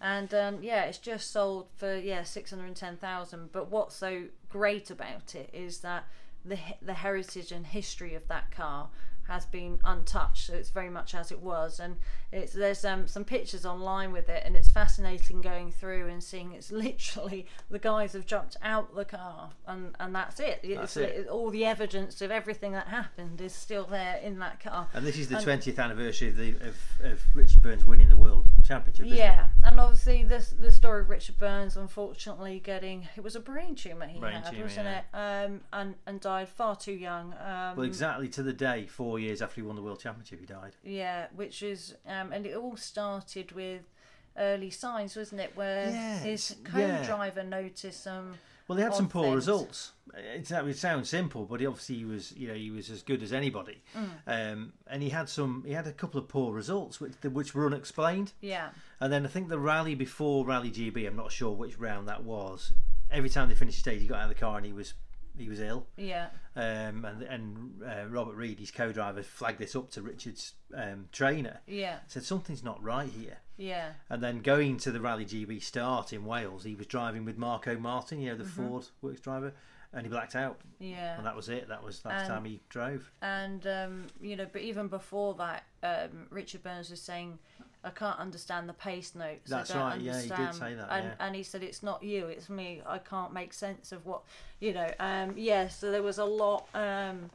And 0.00 0.32
um, 0.34 0.62
yeah, 0.62 0.84
it's 0.84 0.98
just 0.98 1.30
sold 1.30 1.68
for 1.76 1.96
yeah 1.96 2.22
six 2.24 2.50
hundred 2.50 2.66
and 2.66 2.76
ten 2.76 2.96
thousand. 2.96 3.50
But 3.52 3.70
what's 3.70 3.96
so 3.96 4.24
great 4.48 4.90
about 4.90 5.34
it 5.34 5.50
is 5.52 5.78
that 5.80 6.04
the 6.44 6.58
the 6.80 6.94
heritage 6.94 7.52
and 7.52 7.66
history 7.66 8.14
of 8.14 8.26
that 8.28 8.50
car 8.50 8.88
has 9.32 9.46
been 9.46 9.78
untouched. 9.82 10.46
So 10.46 10.54
it's 10.54 10.68
very 10.68 10.90
much 10.90 11.14
as 11.14 11.32
it 11.32 11.40
was, 11.40 11.80
and 11.80 11.96
it's 12.30 12.52
there's 12.52 12.84
um, 12.84 13.06
some 13.06 13.24
pictures 13.24 13.64
online 13.64 14.12
with 14.12 14.28
it, 14.28 14.42
and 14.44 14.56
it's 14.56 14.70
fascinating 14.70 15.40
going 15.40 15.72
through 15.72 16.08
and 16.08 16.22
seeing 16.22 16.52
it's 16.52 16.70
literally 16.86 17.46
the 17.70 17.78
guys 17.78 18.12
have 18.12 18.26
jumped 18.26 18.56
out 18.62 18.94
the 18.94 19.06
car, 19.06 19.50
and 19.66 19.96
and 19.98 20.14
that's 20.14 20.38
it. 20.38 20.60
It's, 20.62 20.94
That's 20.94 20.96
it. 20.98 21.28
All 21.28 21.50
the 21.50 21.64
evidence 21.64 22.20
of 22.20 22.30
everything 22.30 22.72
that 22.72 22.88
happened 22.88 23.40
is 23.40 23.54
still 23.54 23.84
there 23.84 24.16
in 24.22 24.38
that 24.40 24.60
car. 24.60 24.88
And 24.92 25.06
this 25.06 25.16
is 25.16 25.28
the 25.28 25.36
20th 25.36 25.78
anniversary 25.78 26.28
of, 26.28 26.36
the, 26.36 26.50
of, 26.50 26.76
of 27.04 27.22
Richard 27.34 27.62
Burns 27.62 27.84
winning 27.84 28.08
the 28.08 28.16
World 28.16 28.46
Championship. 28.64 29.06
isn't 29.06 29.16
it? 29.16 29.20
Yeah, 29.20 29.46
and 29.64 29.80
obviously 29.80 30.24
this 30.24 30.50
the 30.50 30.70
story 30.70 31.00
of 31.00 31.10
Richard 31.10 31.38
Burns 31.38 31.76
unfortunately 31.76 32.60
getting 32.60 33.08
it 33.16 33.24
was 33.24 33.34
a 33.34 33.40
brain 33.40 33.74
tumor 33.74 34.06
he 34.06 34.20
Brain 34.20 34.34
had, 34.34 34.52
tumour, 34.52 34.64
wasn't 34.64 34.88
it? 34.88 35.04
Um, 35.14 35.60
and 35.72 35.94
and 36.06 36.20
died 36.20 36.48
far 36.48 36.76
too 36.76 36.92
young. 36.92 37.34
Um, 37.34 37.76
Well, 37.76 37.86
exactly 37.86 38.28
to 38.28 38.42
the 38.42 38.52
day, 38.52 38.86
four 38.86 39.18
years 39.22 39.42
after 39.42 39.56
he 39.56 39.62
won 39.66 39.76
the 39.76 39.82
World 39.82 40.00
Championship, 40.00 40.40
he 40.40 40.46
died. 40.46 40.76
Yeah, 40.84 41.26
which 41.34 41.62
is 41.62 41.94
um, 42.06 42.32
and 42.32 42.46
it 42.46 42.56
all 42.56 42.76
started 42.76 43.52
with 43.52 43.82
early 44.36 44.70
signs, 44.70 45.16
wasn't 45.16 45.40
it? 45.40 45.52
Where 45.54 45.90
Yeah, 45.90 46.18
his 46.18 46.56
co-driver 46.64 47.42
yeah. 47.42 47.48
noticed 47.48 48.02
some. 48.02 48.34
Well, 48.68 48.76
they 48.76 48.84
had 48.84 48.94
some 48.94 49.08
poor 49.08 49.24
things. 49.24 49.34
results. 49.34 49.92
It's, 50.14 50.50
it 50.50 50.76
sounds 50.78 51.08
simple, 51.08 51.44
but 51.44 51.60
he 51.60 51.66
obviously 51.66 51.96
he 51.96 52.04
was, 52.04 52.32
you 52.36 52.48
know, 52.48 52.54
he 52.54 52.70
was 52.70 52.90
as 52.90 53.02
good 53.02 53.22
as 53.22 53.32
anybody. 53.32 53.82
Mm. 53.94 54.52
Um, 54.52 54.72
and 54.86 55.02
he 55.02 55.10
had 55.10 55.28
some, 55.28 55.64
he 55.66 55.72
had 55.72 55.86
a 55.86 55.92
couple 55.92 56.20
of 56.20 56.28
poor 56.28 56.52
results, 56.54 57.00
which 57.00 57.12
which 57.24 57.54
were 57.54 57.66
unexplained. 57.66 58.32
Yeah, 58.40 58.70
And 59.00 59.12
then 59.12 59.26
I 59.26 59.28
think 59.28 59.48
the 59.48 59.58
rally 59.58 59.94
before 59.94 60.46
Rally 60.46 60.70
GB, 60.70 61.06
I'm 61.06 61.16
not 61.16 61.32
sure 61.32 61.50
which 61.50 61.78
round 61.78 62.08
that 62.08 62.22
was. 62.24 62.72
Every 63.10 63.28
time 63.28 63.48
they 63.48 63.54
finished 63.54 63.76
the 63.78 63.90
stage, 63.90 64.00
he 64.00 64.06
got 64.06 64.18
out 64.18 64.22
of 64.24 64.28
the 64.30 64.40
car 64.40 64.56
and 64.56 64.64
he 64.64 64.72
was 64.72 64.94
he 65.36 65.48
was 65.48 65.60
ill. 65.60 65.86
yeah, 65.96 66.28
Um, 66.56 67.04
and 67.04 67.22
and 67.22 67.82
uh, 67.82 68.06
Robert 68.08 68.34
Reid, 68.36 68.58
his 68.60 68.70
co-driver, 68.70 69.22
flagged 69.22 69.58
this 69.58 69.74
up 69.76 69.90
to 69.92 70.02
Richard's 70.02 70.54
um, 70.74 71.08
trainer. 71.12 71.60
yeah, 71.66 71.98
Said 72.06 72.24
something's 72.24 72.62
not 72.62 72.82
right 72.82 73.08
here. 73.08 73.38
yeah, 73.56 73.92
And 74.10 74.22
then 74.22 74.40
going 74.40 74.76
to 74.78 74.90
the 74.90 75.00
Rally 75.00 75.24
GB 75.24 75.62
start 75.62 76.12
in 76.12 76.24
Wales, 76.24 76.64
he 76.64 76.74
was 76.74 76.86
driving 76.86 77.24
with 77.24 77.38
Markko 77.38 77.76
Märtin, 77.80 78.20
you 78.20 78.30
know, 78.30 78.36
the 78.36 78.44
Ford 78.44 78.86
works 79.00 79.20
driver, 79.20 79.52
and 79.92 80.02
he 80.04 80.08
blacked 80.08 80.34
out. 80.36 80.60
yeah. 80.78 81.16
And 81.16 81.26
that 81.26 81.36
was 81.36 81.48
it. 81.48 81.68
That 81.68 81.82
was 81.84 82.00
the 82.00 82.08
last 82.08 82.26
time 82.28 82.44
he 82.44 82.60
drove. 82.68 83.10
and 83.20 83.66
um, 83.66 84.06
you 84.20 84.36
know, 84.36 84.46
but 84.52 84.62
even 84.62 84.88
before 84.88 85.34
that, 85.34 85.64
um, 85.82 86.26
Richard 86.30 86.62
Burns 86.62 86.90
was 86.90 87.00
saying, 87.00 87.38
"I 87.84 87.90
can't 87.90 88.18
understand 88.18 88.68
the 88.68 88.72
pace 88.74 89.14
notes." 89.14 89.50
That's 89.50 89.74
right, 89.74 90.00
yeah, 90.00 90.20
he 90.20 90.28
did 90.28 90.32
understand." 90.32 90.54
say 90.56 90.74
that, 90.74 90.88
And, 90.90 91.04
yeah. 91.06 91.26
and 91.26 91.34
he 91.36 91.42
said, 91.42 91.62
"It's 91.62 91.82
not 91.82 92.02
you, 92.02 92.26
it's 92.26 92.48
me. 92.48 92.82
I 92.86 92.98
can't 92.98 93.32
make 93.32 93.52
sense 93.52 93.92
of 93.92 94.06
what 94.06 94.22
you 94.60 94.72
know." 94.72 94.90
Um, 95.00 95.34
yeah, 95.36 95.68
so 95.68 95.90
there 95.90 96.02
was 96.02 96.18
a 96.18 96.24
lot 96.24 96.68
um, 96.74 97.30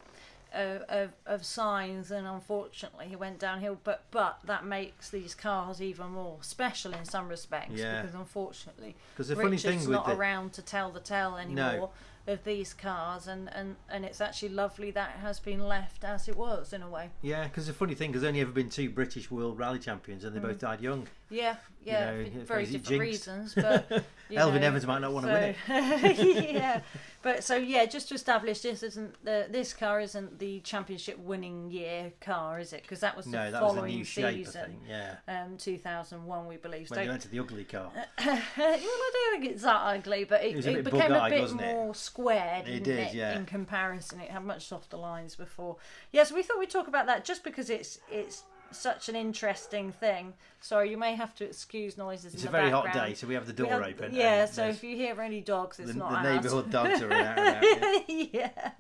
of, 0.53 1.11
of 1.25 1.45
signs, 1.45 2.11
and 2.11 2.25
unfortunately, 2.25 3.07
he 3.07 3.15
went 3.15 3.39
downhill. 3.39 3.77
But 3.83 4.03
but 4.11 4.39
that 4.45 4.65
makes 4.65 5.09
these 5.09 5.35
cars 5.35 5.81
even 5.81 6.07
more 6.09 6.37
special 6.41 6.93
in 6.93 7.05
some 7.05 7.27
respects 7.27 7.73
Yeah. 7.73 8.01
because 8.01 8.15
unfortunately, 8.15 8.95
Because 9.13 9.27
the 9.29 9.35
funny 9.35 9.51
Richard's 9.51 9.63
thing 9.63 9.89
with 9.89 9.89
not 9.89 10.07
the, 10.07 10.15
around 10.15 10.53
to 10.53 10.61
tell 10.61 10.91
the 10.91 10.99
tale 10.99 11.35
anymore 11.37 11.89
of 12.27 12.43
these 12.43 12.73
cars, 12.73 13.27
and, 13.27 13.49
and, 13.53 13.75
and 13.89 14.05
it's 14.05 14.21
actually 14.21 14.49
lovely 14.49 14.91
that 14.91 15.15
it 15.15 15.19
has 15.19 15.39
been 15.39 15.67
left 15.67 16.03
as 16.03 16.27
it 16.27 16.35
was 16.35 16.73
in 16.73 16.81
a 16.81 16.89
way. 16.89 17.09
yeah, 17.21 17.45
because 17.45 17.67
the 17.67 17.73
funny 17.73 17.95
thing, 17.95 18.11
there's 18.11 18.23
only 18.23 18.41
ever 18.41 18.51
been 18.51 18.69
two 18.69 18.89
British 18.89 19.31
World 19.31 19.57
Rally 19.57 19.79
champions, 19.79 20.23
and 20.23 20.35
they 20.35 20.39
hmm. 20.39 20.47
both 20.47 20.59
died 20.59 20.81
young. 20.81 21.07
Yeah, 21.29 21.55
yeah, 21.83 22.11
know, 22.11 22.25
for 22.25 22.39
very 22.45 22.63
different 22.65 22.85
jinxed? 22.85 22.99
reasons, 22.99 23.53
but 23.55 23.85
you 24.29 24.37
Elfyn 24.37 24.61
know, 24.61 24.67
Evans 24.67 24.85
might 24.87 24.99
not 24.99 25.11
want 25.11 25.25
to 25.25 25.31
win 25.33 25.55
it. 25.77 26.53
yeah, 26.53 26.81
but 27.21 27.43
so 27.43 27.55
yeah, 27.55 27.85
just 27.85 28.07
to 28.09 28.15
establish 28.15 28.61
this 28.61 28.81
isn't 28.83 29.23
the 29.25 29.47
this 29.49 29.73
car 29.73 29.99
isn't 29.99 30.39
the 30.39 30.61
championship 30.61 31.19
winning 31.19 31.69
year 31.69 32.13
car, 32.21 32.59
is 32.59 32.71
it? 32.71 32.81
Because 32.83 33.01
that 33.01 33.15
was 33.17 33.25
the 33.25 33.31
No, 33.31 33.51
that 33.51 33.61
was 33.61 33.73
a 33.73 33.75
following 33.75 33.99
I 33.99 34.03
season. 34.03 34.77
Yeah, 34.87 35.15
um, 35.27 35.57
two 35.57 35.77
thousand 35.77 36.25
one, 36.25 36.47
we 36.47 36.55
believe. 36.57 36.89
when 36.89 36.97
so 36.97 37.03
they 37.03 37.09
went 37.09 37.21
to 37.23 37.29
the 37.29 37.39
ugly 37.39 37.65
car. 37.65 37.91
well, 37.95 38.07
I 38.25 39.11
don't 39.13 39.41
think 39.41 39.53
it's 39.53 39.63
that 39.63 39.81
ugly, 39.81 40.23
but 40.23 40.43
it, 40.43 40.51
It 40.51 40.55
was 40.55 40.67
a 40.67 40.77
it 40.77 40.85
became 40.85 41.11
a 41.11 41.29
bit 41.29 41.41
wasn't 41.41 41.61
it? 41.61 41.73
more 41.73 41.93
squared, 41.93 42.67
It 42.67 42.87
it, 42.87 43.13
yeah. 43.13 43.37
in 43.37 43.45
comparison. 43.45 44.21
It 44.21 44.31
had 44.31 44.45
much 44.45 44.67
softer 44.67 44.97
lines 44.97 45.35
before. 45.35 45.75
Yes, 46.11 46.31
we 46.31 46.41
thought 46.41 46.59
we'd 46.59 46.69
talk 46.69 46.87
about 46.87 47.05
that 47.07 47.25
just 47.25 47.43
because 47.43 47.69
it's 47.69 47.99
it's 48.09 48.43
such 48.71 49.09
an 49.09 49.15
interesting 49.15 49.91
thing. 49.91 50.33
Sorry, 50.61 50.89
you 50.89 50.97
may 50.97 51.15
have 51.15 51.33
to 51.35 51.45
excuse 51.45 51.97
noises 51.97 52.33
It's 52.33 52.43
in 52.43 52.49
a 52.49 52.51
the 52.51 52.57
very 52.57 52.69
hot 52.71 52.91
day, 52.93 53.13
so 53.13 53.27
we 53.27 53.33
have 53.35 53.45
the 53.47 53.53
door 53.53 53.69
have- 53.69 53.83
open. 53.83 54.13
Yeah, 54.13 54.45
so 54.45 54.67
if 54.67 54.83
you 54.83 54.95
hear 54.95 55.19
any 55.21 55.41
dogs, 55.41 55.79
it's 55.79 55.93
the, 55.93 55.97
not 55.99 56.23
the 56.23 56.33
neighbourhood 56.33 56.69
dogs 56.71 57.01
are 57.01 57.11
out 57.13 57.63
yeah. 57.63 57.99
yeah. 58.33 58.71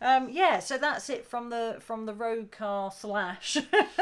Um, 0.00 0.28
yeah, 0.30 0.58
so 0.58 0.78
that's 0.78 1.08
it 1.10 1.24
from 1.26 1.50
the 1.50 1.76
from 1.80 2.06
the 2.06 2.14
road 2.14 2.50
car 2.50 2.90
slash 2.90 3.56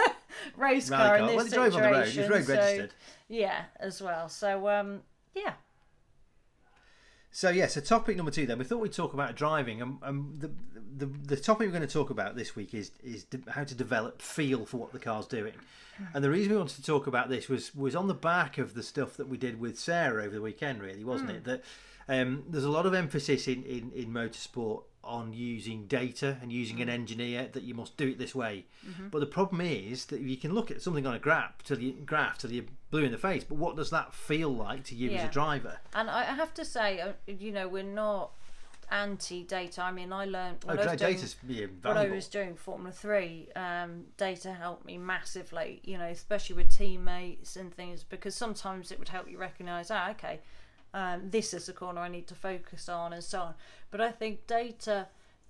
race 0.56 0.88
car 0.88 1.18
in 1.18 1.26
this. 1.26 1.36
Well, 1.36 1.46
it 1.46 1.52
drove 1.52 1.74
on 1.74 1.82
the 1.82 1.88
road. 1.88 1.96
It 1.96 2.00
was 2.00 2.12
situation. 2.14 2.32
road 2.32 2.44
so- 2.44 2.54
registered. 2.54 2.94
yeah, 3.28 3.64
as 3.78 4.00
well. 4.00 4.28
So 4.30 4.68
um, 4.68 5.00
yeah, 5.34 5.52
So 7.30 7.50
yeah, 7.50 7.66
so 7.66 7.80
topic 7.80 8.16
number 8.16 8.32
two. 8.32 8.46
Then 8.46 8.58
we 8.58 8.64
thought 8.64 8.78
we'd 8.80 8.92
talk 8.92 9.12
about 9.14 9.36
driving, 9.36 9.82
and, 9.82 9.98
and 10.02 10.40
the, 10.40 10.50
the 10.96 11.06
the 11.06 11.36
topic 11.36 11.66
we're 11.66 11.72
going 11.72 11.86
to 11.86 11.92
talk 11.92 12.10
about 12.10 12.36
this 12.36 12.54
week 12.56 12.74
is 12.74 12.90
is 13.02 13.24
de- 13.24 13.50
how 13.50 13.64
to 13.64 13.74
develop 13.74 14.20
feel 14.22 14.64
for 14.66 14.76
what 14.78 14.92
the 14.92 14.98
car's 14.98 15.26
doing. 15.26 15.54
And 16.14 16.24
the 16.24 16.30
reason 16.30 16.52
we 16.52 16.56
wanted 16.56 16.76
to 16.76 16.82
talk 16.82 17.06
about 17.06 17.28
this 17.28 17.48
was 17.48 17.74
was 17.74 17.94
on 17.94 18.08
the 18.08 18.14
back 18.14 18.56
of 18.56 18.72
the 18.74 18.82
stuff 18.82 19.16
that 19.18 19.28
we 19.28 19.36
did 19.36 19.60
with 19.60 19.78
Sarah 19.78 20.24
over 20.24 20.34
the 20.34 20.40
weekend, 20.40 20.80
really, 20.82 21.04
wasn't 21.04 21.30
it? 21.30 21.44
That 21.44 21.62
um, 22.08 22.44
there's 22.48 22.64
a 22.64 22.70
lot 22.70 22.86
of 22.86 22.94
emphasis 22.94 23.46
in, 23.46 23.62
in 23.64 23.92
in 23.94 24.10
motorsport 24.10 24.84
on 25.02 25.32
using 25.32 25.86
data 25.86 26.36
and 26.42 26.52
using 26.52 26.80
an 26.82 26.88
engineer 26.88 27.48
that 27.52 27.62
you 27.62 27.74
must 27.74 27.96
do 27.96 28.08
it 28.08 28.18
this 28.18 28.34
way. 28.34 28.64
But 29.10 29.20
the 29.20 29.26
problem 29.26 29.60
is 29.60 30.06
that 30.06 30.20
you 30.20 30.36
can 30.36 30.54
look 30.54 30.70
at 30.70 30.80
something 30.82 31.06
on 31.06 31.14
a 31.14 31.18
graph 31.18 31.62
till 31.64 31.78
you 31.80 31.92
graph 31.92 32.38
till 32.38 32.52
you're 32.52 32.64
blue 32.90 33.04
in 33.04 33.12
the 33.12 33.18
face. 33.18 33.44
But 33.44 33.58
what 33.58 33.76
does 33.76 33.90
that 33.90 34.14
feel 34.14 34.50
like 34.50 34.84
to 34.84 34.94
you 34.94 35.10
as 35.10 35.28
a 35.28 35.32
driver? 35.32 35.80
and 35.94 36.08
I 36.08 36.20
I 36.20 36.34
have 36.34 36.54
to 36.54 36.64
say, 36.64 37.00
uh, 37.00 37.12
you 37.26 37.52
know, 37.52 37.68
we're 37.68 37.82
not 37.82 38.32
anti 38.90 39.44
data. 39.44 39.82
I 39.82 39.92
mean, 39.92 40.12
I 40.12 40.24
learned 40.24 40.64
Oh, 40.64 40.74
when 40.74 40.80
I 40.80 40.96
doing, 40.96 41.12
data's 41.12 41.36
yeah, 41.46 41.66
when 41.82 41.96
I 41.96 42.08
was 42.08 42.28
doing 42.28 42.54
Formula 42.54 42.92
Three, 42.92 43.48
um, 43.54 44.06
data 44.16 44.52
helped 44.52 44.84
me 44.84 44.98
massively. 44.98 45.80
You 45.84 45.98
know, 45.98 46.06
especially 46.06 46.56
with 46.56 46.76
teammates 46.76 47.56
and 47.56 47.72
things, 47.72 48.04
because 48.04 48.34
sometimes 48.34 48.90
it 48.90 48.98
would 48.98 49.08
help 49.08 49.30
you 49.30 49.38
recognise, 49.38 49.90
ah, 49.90 50.10
okay, 50.10 50.40
um, 50.92 51.30
this 51.30 51.54
is 51.54 51.66
the 51.66 51.72
corner 51.72 52.00
I 52.00 52.08
need 52.08 52.26
to 52.28 52.34
focus 52.34 52.88
on, 52.88 53.12
and 53.12 53.22
so 53.22 53.40
on. 53.40 53.54
But 53.90 54.00
I 54.00 54.10
think 54.10 54.46
data 54.46 55.08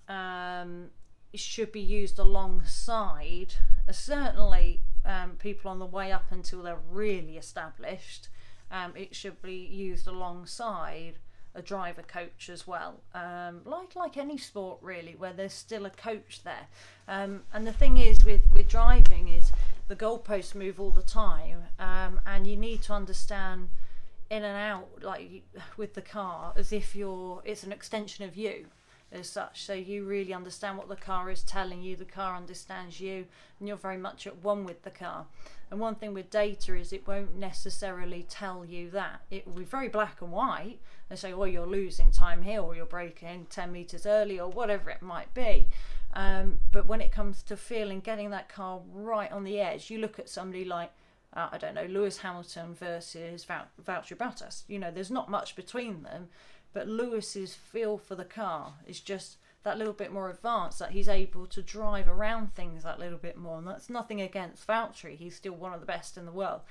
um, 0.09 0.90
should 1.35 1.73
be 1.73 1.80
used 1.80 2.18
alongside, 2.18 3.54
uh, 3.88 3.92
certainly, 3.92 4.82
um, 5.04 5.32
people 5.38 5.70
on 5.70 5.78
the 5.78 5.87
way 5.87 6.12
up 6.12 6.26
until 6.30 6.62
they're 6.62 6.78
really 6.90 7.37
established. 7.37 8.28
Um, 8.70 8.92
it 8.94 9.16
should 9.16 9.42
be 9.42 9.54
used 9.54 10.06
alongside 10.06 11.18
a 11.54 11.62
driver 11.62 12.02
coach 12.02 12.49
as 12.49 12.66
well, 12.66 13.00
um, 13.14 13.62
like 13.64 13.97
like 13.97 14.16
any 14.16 14.38
sport 14.38 14.78
really, 14.83 15.14
where 15.16 15.33
there's 15.33 15.52
still 15.52 15.87
a 15.87 15.90
coach 15.90 16.42
there. 16.45 16.66
Um, 17.09 17.42
and 17.52 17.66
the 17.66 17.73
thing 17.73 17.97
is 17.97 18.25
with 18.25 18.42
with 18.52 18.69
driving 18.69 19.28
is 19.28 19.50
the 19.88 19.97
goalposts 19.97 20.54
move 20.54 20.80
all 20.80 20.90
the 20.92 21.02
time, 21.02 21.64
um, 21.78 22.21
and 22.26 22.47
you 22.47 22.57
need 22.57 22.83
to 22.83 22.92
understand 22.92 23.69
in 24.30 24.45
and 24.45 24.57
out 24.57 25.02
like 25.02 25.42
with 25.76 25.95
the 25.95 26.02
car 26.02 26.52
as 26.57 26.73
if 26.73 26.95
you're 26.95 27.42
it's 27.45 27.64
an 27.64 27.73
extension 27.73 28.25
of 28.25 28.37
you 28.37 28.66
as 29.12 29.28
such. 29.28 29.64
So 29.64 29.73
you 29.73 30.04
really 30.04 30.33
understand 30.33 30.78
what 30.78 30.88
the 30.88 30.97
car 30.97 31.30
is 31.30 31.42
telling 31.42 31.83
you 31.83 31.97
the 31.97 32.04
car 32.04 32.37
understands 32.37 33.00
you 33.00 33.26
and 33.59 33.69
you're 33.69 33.76
very 33.76 33.97
much 33.97 34.26
at 34.26 34.42
one 34.42 34.64
with 34.64 34.83
the 34.83 34.90
car. 34.90 35.26
And 35.71 35.80
one 35.80 35.95
thing 35.97 36.14
with 36.14 36.30
data 36.30 36.76
is 36.76 36.92
it 36.92 37.07
won't 37.07 37.37
necessarily 37.37 38.25
tell 38.28 38.64
you 38.64 38.90
that. 38.90 39.23
It 39.30 39.47
will 39.47 39.54
be 39.54 39.64
very 39.64 39.88
black 39.88 40.21
and 40.21 40.33
white 40.33 40.78
and 41.11 41.19
say 41.19 41.35
well 41.35 41.49
you're 41.49 41.67
losing 41.67 42.11
time 42.11 42.43
here 42.43 42.61
or 42.61 42.75
you're 42.75 42.87
braking 42.87 43.47
10 43.50 43.73
meters 43.73 44.07
early 44.07 44.40
or 44.40 44.49
whatever 44.49 44.88
it 44.88 45.02
might 45.02 45.33
be 45.35 45.69
um, 46.14 46.59
but 46.73 46.87
when 46.87 47.00
it 47.00 47.12
comes 47.12 47.43
to 47.43 47.57
feeling 47.57 48.00
getting 48.00 48.31
that 48.31 48.49
car 48.49 48.81
right 48.93 49.31
on 49.31 49.45
the 49.45 49.61
edge 49.61 49.90
you 49.90 49.99
look 49.99 50.19
at 50.19 50.29
somebody 50.29 50.64
like 50.64 50.93
uh, 51.33 51.49
I 51.52 51.59
don't 51.59 51.75
know, 51.75 51.85
Lewis 51.85 52.19
Hamilton 52.19 52.75
versus 52.75 53.45
Val- 53.45 53.69
Valtteri 53.81 54.17
Bottas. 54.17 54.64
You 54.67 54.79
know, 54.79 54.90
there's 54.90 55.11
not 55.11 55.31
much 55.31 55.55
between 55.55 56.02
them, 56.02 56.29
but 56.73 56.88
Lewis's 56.88 57.55
feel 57.55 57.99
for 57.99 58.14
the 58.14 58.25
car 58.25 58.75
is 58.87 59.00
just 59.00 59.37
that 59.62 59.79
little 59.79 59.93
bit 59.93 60.12
more 60.12 60.31
advanced, 60.31 60.79
that 60.79 60.93
he's 60.93 61.09
able 61.09 61.47
to 61.47 61.62
drive 61.62 62.09
around 62.09 62.55
things 62.55 62.83
that 62.83 62.99
little 62.99 63.19
bit 63.19 63.37
more. 63.37 63.59
And 63.59 63.69
that's 63.69 63.90
nothing 63.90 64.21
against 64.21 64.67
Valtteri, 64.67 65.17
he's 65.17 65.37
still 65.37 65.52
one 65.52 65.75
of 65.75 65.81
the 65.81 65.87
best 65.87 66.17
in 66.17 66.25
the 66.25 66.33
world. 66.33 66.62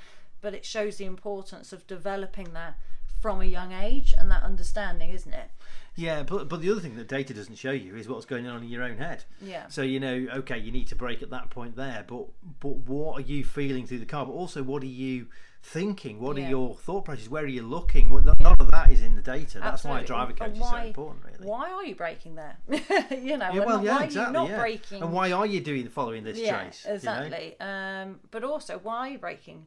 But 0.41 0.53
it 0.53 0.65
shows 0.65 0.98
the 0.98 1.05
importance 1.05 1.72
of 1.72 1.86
developing 1.86 2.53
that 2.53 2.77
from 3.19 3.41
a 3.41 3.45
young 3.45 3.73
age 3.73 4.13
and 4.17 4.29
that 4.31 4.43
understanding, 4.43 5.09
isn't 5.11 5.33
it? 5.33 5.49
Yeah, 5.95 6.23
but 6.23 6.47
but 6.47 6.61
the 6.61 6.71
other 6.71 6.79
thing 6.79 6.95
that 6.95 7.09
data 7.09 7.33
doesn't 7.33 7.55
show 7.55 7.71
you 7.71 7.95
is 7.95 8.07
what's 8.07 8.25
going 8.25 8.47
on 8.47 8.63
in 8.63 8.69
your 8.69 8.83
own 8.83 8.97
head. 8.97 9.25
Yeah. 9.41 9.67
So 9.67 9.81
you 9.81 9.99
know, 9.99 10.27
okay, 10.35 10.57
you 10.57 10.71
need 10.71 10.88
to 10.89 10.95
brake 10.95 11.21
at 11.21 11.29
that 11.31 11.49
point 11.49 11.75
there, 11.75 12.05
but 12.07 12.27
but 12.61 12.75
what 12.77 13.17
are 13.17 13.21
you 13.25 13.43
feeling 13.43 13.85
through 13.85 13.99
the 13.99 14.05
car? 14.05 14.25
But 14.25 14.31
also, 14.31 14.63
what 14.63 14.81
are 14.83 14.85
you 14.85 15.27
thinking? 15.61 16.21
What 16.21 16.38
Yeah. 16.38 16.45
are 16.45 16.49
your 16.49 16.75
thought 16.75 17.03
processes? 17.03 17.29
Where 17.29 17.43
are 17.43 17.47
you 17.47 17.63
looking? 17.63 18.09
Well, 18.09 18.23
None 18.23 18.55
of 18.61 18.71
that 18.71 18.91
is 18.91 19.01
in 19.01 19.15
the 19.15 19.21
data. 19.21 19.59
That's 19.59 19.83
why 19.83 19.99
a 19.99 20.05
driver 20.05 20.31
coach 20.31 20.53
is 20.57 20.59
so 20.69 20.77
important, 20.77 21.25
really. 21.25 21.45
Why 21.45 21.69
are 21.69 21.83
you 21.83 21.95
braking 21.95 22.35
there? 22.35 22.57
you 22.69 23.35
know, 23.38 23.51
Yeah, 23.51 23.65
well, 23.65 23.77
not- 23.77 23.83
yeah, 23.83 23.95
why 23.97 24.03
exactly. 24.05 24.19
are 24.21 24.27
you 24.27 24.31
not 24.33 24.49
yeah. 24.49 24.59
braking? 24.59 25.03
And 25.03 25.11
why 25.11 25.31
are 25.33 25.45
you 25.45 25.59
doing 25.59 25.83
the 25.83 25.89
following 25.89 26.23
this 26.23 26.38
yeah, 26.38 26.61
trace? 26.61 26.83
you 26.85 26.91
know? 26.91 26.95
exactly. 26.95 27.59
Um, 27.59 28.21
but 28.31 28.45
also, 28.45 28.79
why 28.81 28.99
are 28.99 29.09
you 29.09 29.17
braking 29.17 29.65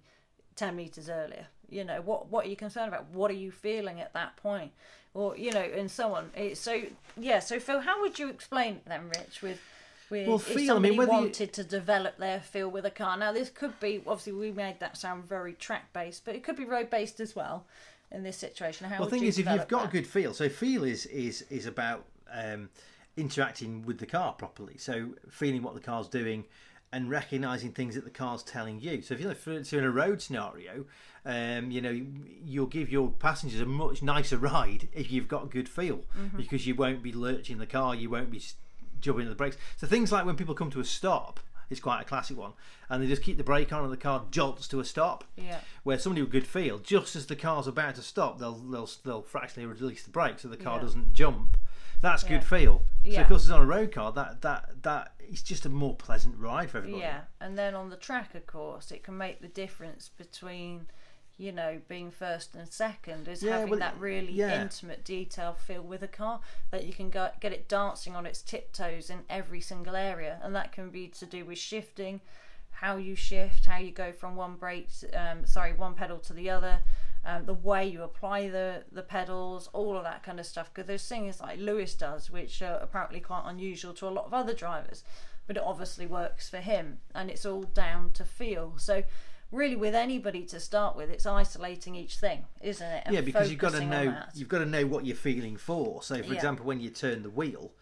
ten 0.56 0.76
meters 0.76 1.11
earlier? 1.11 1.49
You 1.73 1.85
know, 1.85 2.00
what 2.02 2.31
what 2.31 2.47
are 2.47 2.49
you 2.49 2.57
concerned 2.57 2.88
about? 2.88 3.07
What 3.12 3.31
are 3.31 3.35
you 3.35 3.50
feeling 3.50 4.00
at 4.00 4.12
that 4.12 4.37
point? 4.37 4.73
Or 5.14 5.37
you 5.37 5.50
know, 5.52 5.61
and 5.61 5.91
so 5.91 6.14
on. 6.14 6.31
It, 6.37 6.57
so 6.59 6.83
yeah. 7.17 7.41
So 7.41 7.59
Phil, 7.59 7.81
how 7.81 8.00
would 8.00 8.19
you 8.19 8.29
explain 8.29 8.75
it 8.75 8.85
then, 8.87 9.09
Rich? 9.09 9.43
With 9.43 9.61
with 10.11 10.26
Well, 10.26 10.37
if 10.37 10.43
feel, 10.43 10.55
I 10.55 10.59
mean, 10.59 10.67
somebody 10.67 10.99
whether 10.99 11.12
you- 11.12 11.19
wanted 11.19 11.52
to 11.55 11.64
develop 11.64 12.19
their 12.19 12.41
feel 12.41 12.69
with 12.71 12.85
a 12.85 12.91
car. 12.91 13.17
Now, 13.17 13.33
this 13.33 13.49
could 13.50 13.79
be 13.81 14.02
obviously 14.07 14.33
we 14.33 14.52
made 14.52 14.79
that 14.81 14.97
sound 14.97 15.25
very 15.29 15.55
track 15.55 15.93
based, 15.93 16.25
but 16.25 16.35
it 16.35 16.45
could 16.45 16.57
be 16.57 16.64
road 16.64 16.91
based 16.91 17.21
as 17.21 17.35
well. 17.35 17.64
In 18.11 18.23
this 18.23 18.37
situation, 18.37 18.87
how 18.91 18.99
Well, 18.99 19.09
the 19.09 19.17
thing 19.17 19.26
is, 19.26 19.38
if 19.38 19.49
you've 19.49 19.69
got 19.69 19.87
a 19.87 19.88
good 19.88 20.07
feel, 20.07 20.35
so 20.35 20.50
feel 20.50 20.85
is 20.85 21.07
is 21.07 21.43
is 21.49 21.64
about 21.64 22.05
um, 22.31 22.69
interacting 23.17 23.87
with 23.87 23.99
the 23.99 24.07
car 24.07 24.35
properly. 24.35 24.76
So 24.76 25.14
feeling 25.31 25.62
what 25.62 25.75
the 25.75 25.81
car's 25.81 26.09
doing 26.09 26.45
and 26.92 27.08
recognizing 27.11 27.72
things 27.72 27.94
that 27.94 28.04
the 28.04 28.11
car's 28.11 28.42
telling 28.42 28.78
you. 28.80 29.00
So 29.02 29.14
if 29.14 29.20
you're 29.20 29.80
in 29.80 29.84
a 29.84 29.90
road 29.90 30.20
scenario, 30.20 30.84
um, 31.25 31.70
you 31.70 31.80
know 31.80 32.00
you'll 32.44 32.66
give 32.66 32.90
your 32.90 33.08
passengers 33.11 33.61
a 33.61 33.66
much 33.66 34.02
nicer 34.02 34.37
ride 34.37 34.88
if 34.92 35.11
you've 35.11 35.28
got 35.28 35.44
a 35.44 35.46
good 35.46 35.68
feel 35.68 36.00
Mm-hmm. 36.18 36.37
because 36.37 36.66
you 36.66 36.75
won't 36.75 37.02
be 37.02 37.12
lurching 37.12 37.58
the 37.58 37.66
car, 37.66 37.94
you 37.94 38.11
won't 38.11 38.30
be 38.30 38.42
jumping 39.00 39.28
the 39.28 39.34
brakes. 39.34 39.56
So 39.76 39.87
things 39.87 40.12
like 40.12 40.25
when 40.26 40.37
people 40.37 40.54
come 40.54 40.70
to 40.70 40.80
a 40.80 40.84
stop. 40.84 41.40
It's 41.70 41.80
quite 41.80 42.02
a 42.02 42.04
classic 42.04 42.37
one, 42.37 42.52
and 42.90 43.02
they 43.02 43.06
just 43.06 43.22
keep 43.22 43.38
the 43.38 43.42
brake 43.44 43.72
on, 43.72 43.82
and 43.82 43.90
the 43.90 43.96
car 43.96 44.25
jolts 44.30 44.68
to 44.68 44.80
a 44.80 44.84
stop 44.84 45.25
Yeah. 45.38 45.61
where 45.84 45.99
somebody 45.99 46.20
with 46.20 46.30
good 46.30 46.46
feel, 46.46 46.78
just 46.78 47.16
as 47.16 47.25
the 47.28 47.37
car's 47.37 47.66
about 47.66 47.94
to 47.94 48.02
stop, 48.02 48.38
they'll 48.38 48.52
they'll 48.52 48.90
they'll 49.06 49.22
fractionally 49.22 49.66
release 49.66 50.02
the 50.02 50.11
brake 50.11 50.38
so 50.38 50.49
the 50.49 50.58
car 50.58 50.76
Yeah. 50.76 50.82
doesn't 50.82 51.14
jump. 51.14 51.56
That's 52.02 52.25
good 52.25 52.44
feel. 52.44 52.82
So 53.11 53.21
of 53.21 53.28
course, 53.28 53.42
it's 53.42 53.50
on 53.50 53.62
a 53.62 53.66
road 53.66 53.92
car. 53.92 54.12
That 54.12 54.42
that 54.42 54.82
that 54.82 55.14
it's 55.18 55.42
just 55.42 55.64
a 55.64 55.68
more 55.71 55.94
pleasant 55.94 56.37
ride 56.38 56.71
for 56.71 56.78
everybody. 56.78 57.00
Yeah, 57.02 57.21
and 57.40 57.56
then 57.56 57.75
on 57.75 57.88
the 57.90 57.97
track, 57.97 58.35
of 58.35 58.47
course, 58.47 58.90
it 58.90 59.02
can 59.02 59.16
make 59.16 59.40
the 59.40 59.49
difference 59.49 60.11
between, 60.16 60.87
you 61.38 61.52
know, 61.52 61.80
being 61.88 62.11
first 62.11 62.54
and 62.54 62.68
second 62.68 63.26
is 63.28 63.42
Yeah, 63.42 63.52
having 63.52 63.71
well, 63.71 63.78
that 63.80 63.99
really 63.99 64.32
yeah. 64.32 64.61
intimate 64.62 65.04
detail 65.04 65.54
feel 65.54 65.82
with 65.82 66.02
a 66.02 66.09
car 66.09 66.40
that 66.71 66.85
you 66.85 66.92
can 66.92 67.09
go, 67.11 67.30
get 67.40 67.52
it 67.52 67.68
dancing 67.68 68.14
on 68.14 68.26
its 68.26 68.42
tiptoes 68.42 69.09
in 69.11 69.21
every 69.30 69.61
single 69.61 69.97
area, 69.97 70.38
and 70.42 70.54
that 70.54 70.73
can 70.73 70.90
be 70.90 71.09
to 71.09 71.26
do 71.26 71.44
with 71.44 71.59
shifting, 71.59 72.21
how 72.73 72.97
you 72.97 73.14
shift, 73.16 73.64
how 73.64 73.78
you 73.78 73.90
go 73.90 74.12
from 74.12 74.37
one 74.37 74.56
brake, 74.56 74.88
um, 75.14 75.47
sorry, 75.47 75.73
one 75.73 75.94
pedal 75.94 76.18
to 76.18 76.32
the 76.32 76.50
other. 76.50 76.80
Um, 77.25 77.45
the 77.47 77.55
way 77.55 77.87
you 77.87 78.02
apply 78.02 78.49
the, 78.49 78.83
the 78.91 79.02
pedals, 79.02 79.69
all 79.73 79.97
of 79.97 80.02
that 80.02 80.25
kind 80.25 80.41
of 80.41 80.47
stuff. 80.47 80.73
Because 80.75 80.88
there's 80.88 81.07
things 81.09 81.41
like 81.41 81.59
Lewis 81.59 81.95
does, 81.95 82.31
which 82.31 82.61
are 82.62 82.79
apparently 82.83 83.21
quite 83.21 83.45
unusual 83.47 83.93
to 83.95 84.09
a 84.09 84.11
lot 84.11 84.26
of 84.26 84.35
other 84.35 84.55
drivers 84.55 85.05
but 85.47 85.57
it 85.57 85.62
obviously 85.64 86.07
works 86.07 86.49
for 86.49 86.59
him 86.59 86.99
and 87.14 87.31
it's 87.31 87.45
all 87.45 87.62
down 87.62 88.11
to 88.12 88.25
feel 88.25 88.75
so 88.79 89.02
really 89.50 89.76
with 89.76 89.95
anybody 89.95 90.45
to 90.45 90.59
start 90.61 90.97
with 90.97 91.11
it's 91.11 91.26
isolating 91.26 91.95
each 91.95 92.17
thing 92.17 92.45
isn't 92.61 92.87
it 92.87 93.02
And 93.07 93.14
yeah, 93.14 93.21
because 93.21 93.50
you've 93.50 93.59
got 93.59 93.73
to 93.73 93.85
know 93.85 94.17
you've 94.35 94.49
got 94.49 94.59
to 94.59 94.67
know 94.67 94.87
what 94.87 95.05
you're 95.05 95.17
feeling 95.17 95.57
for. 95.57 96.02
So, 96.02 96.23
for 96.23 96.29
Yeah. 96.29 96.35
example, 96.35 96.64
when 96.64 96.81
you 96.81 96.91
turn 96.91 97.23
the 97.23 97.31
wheel, 97.31 97.73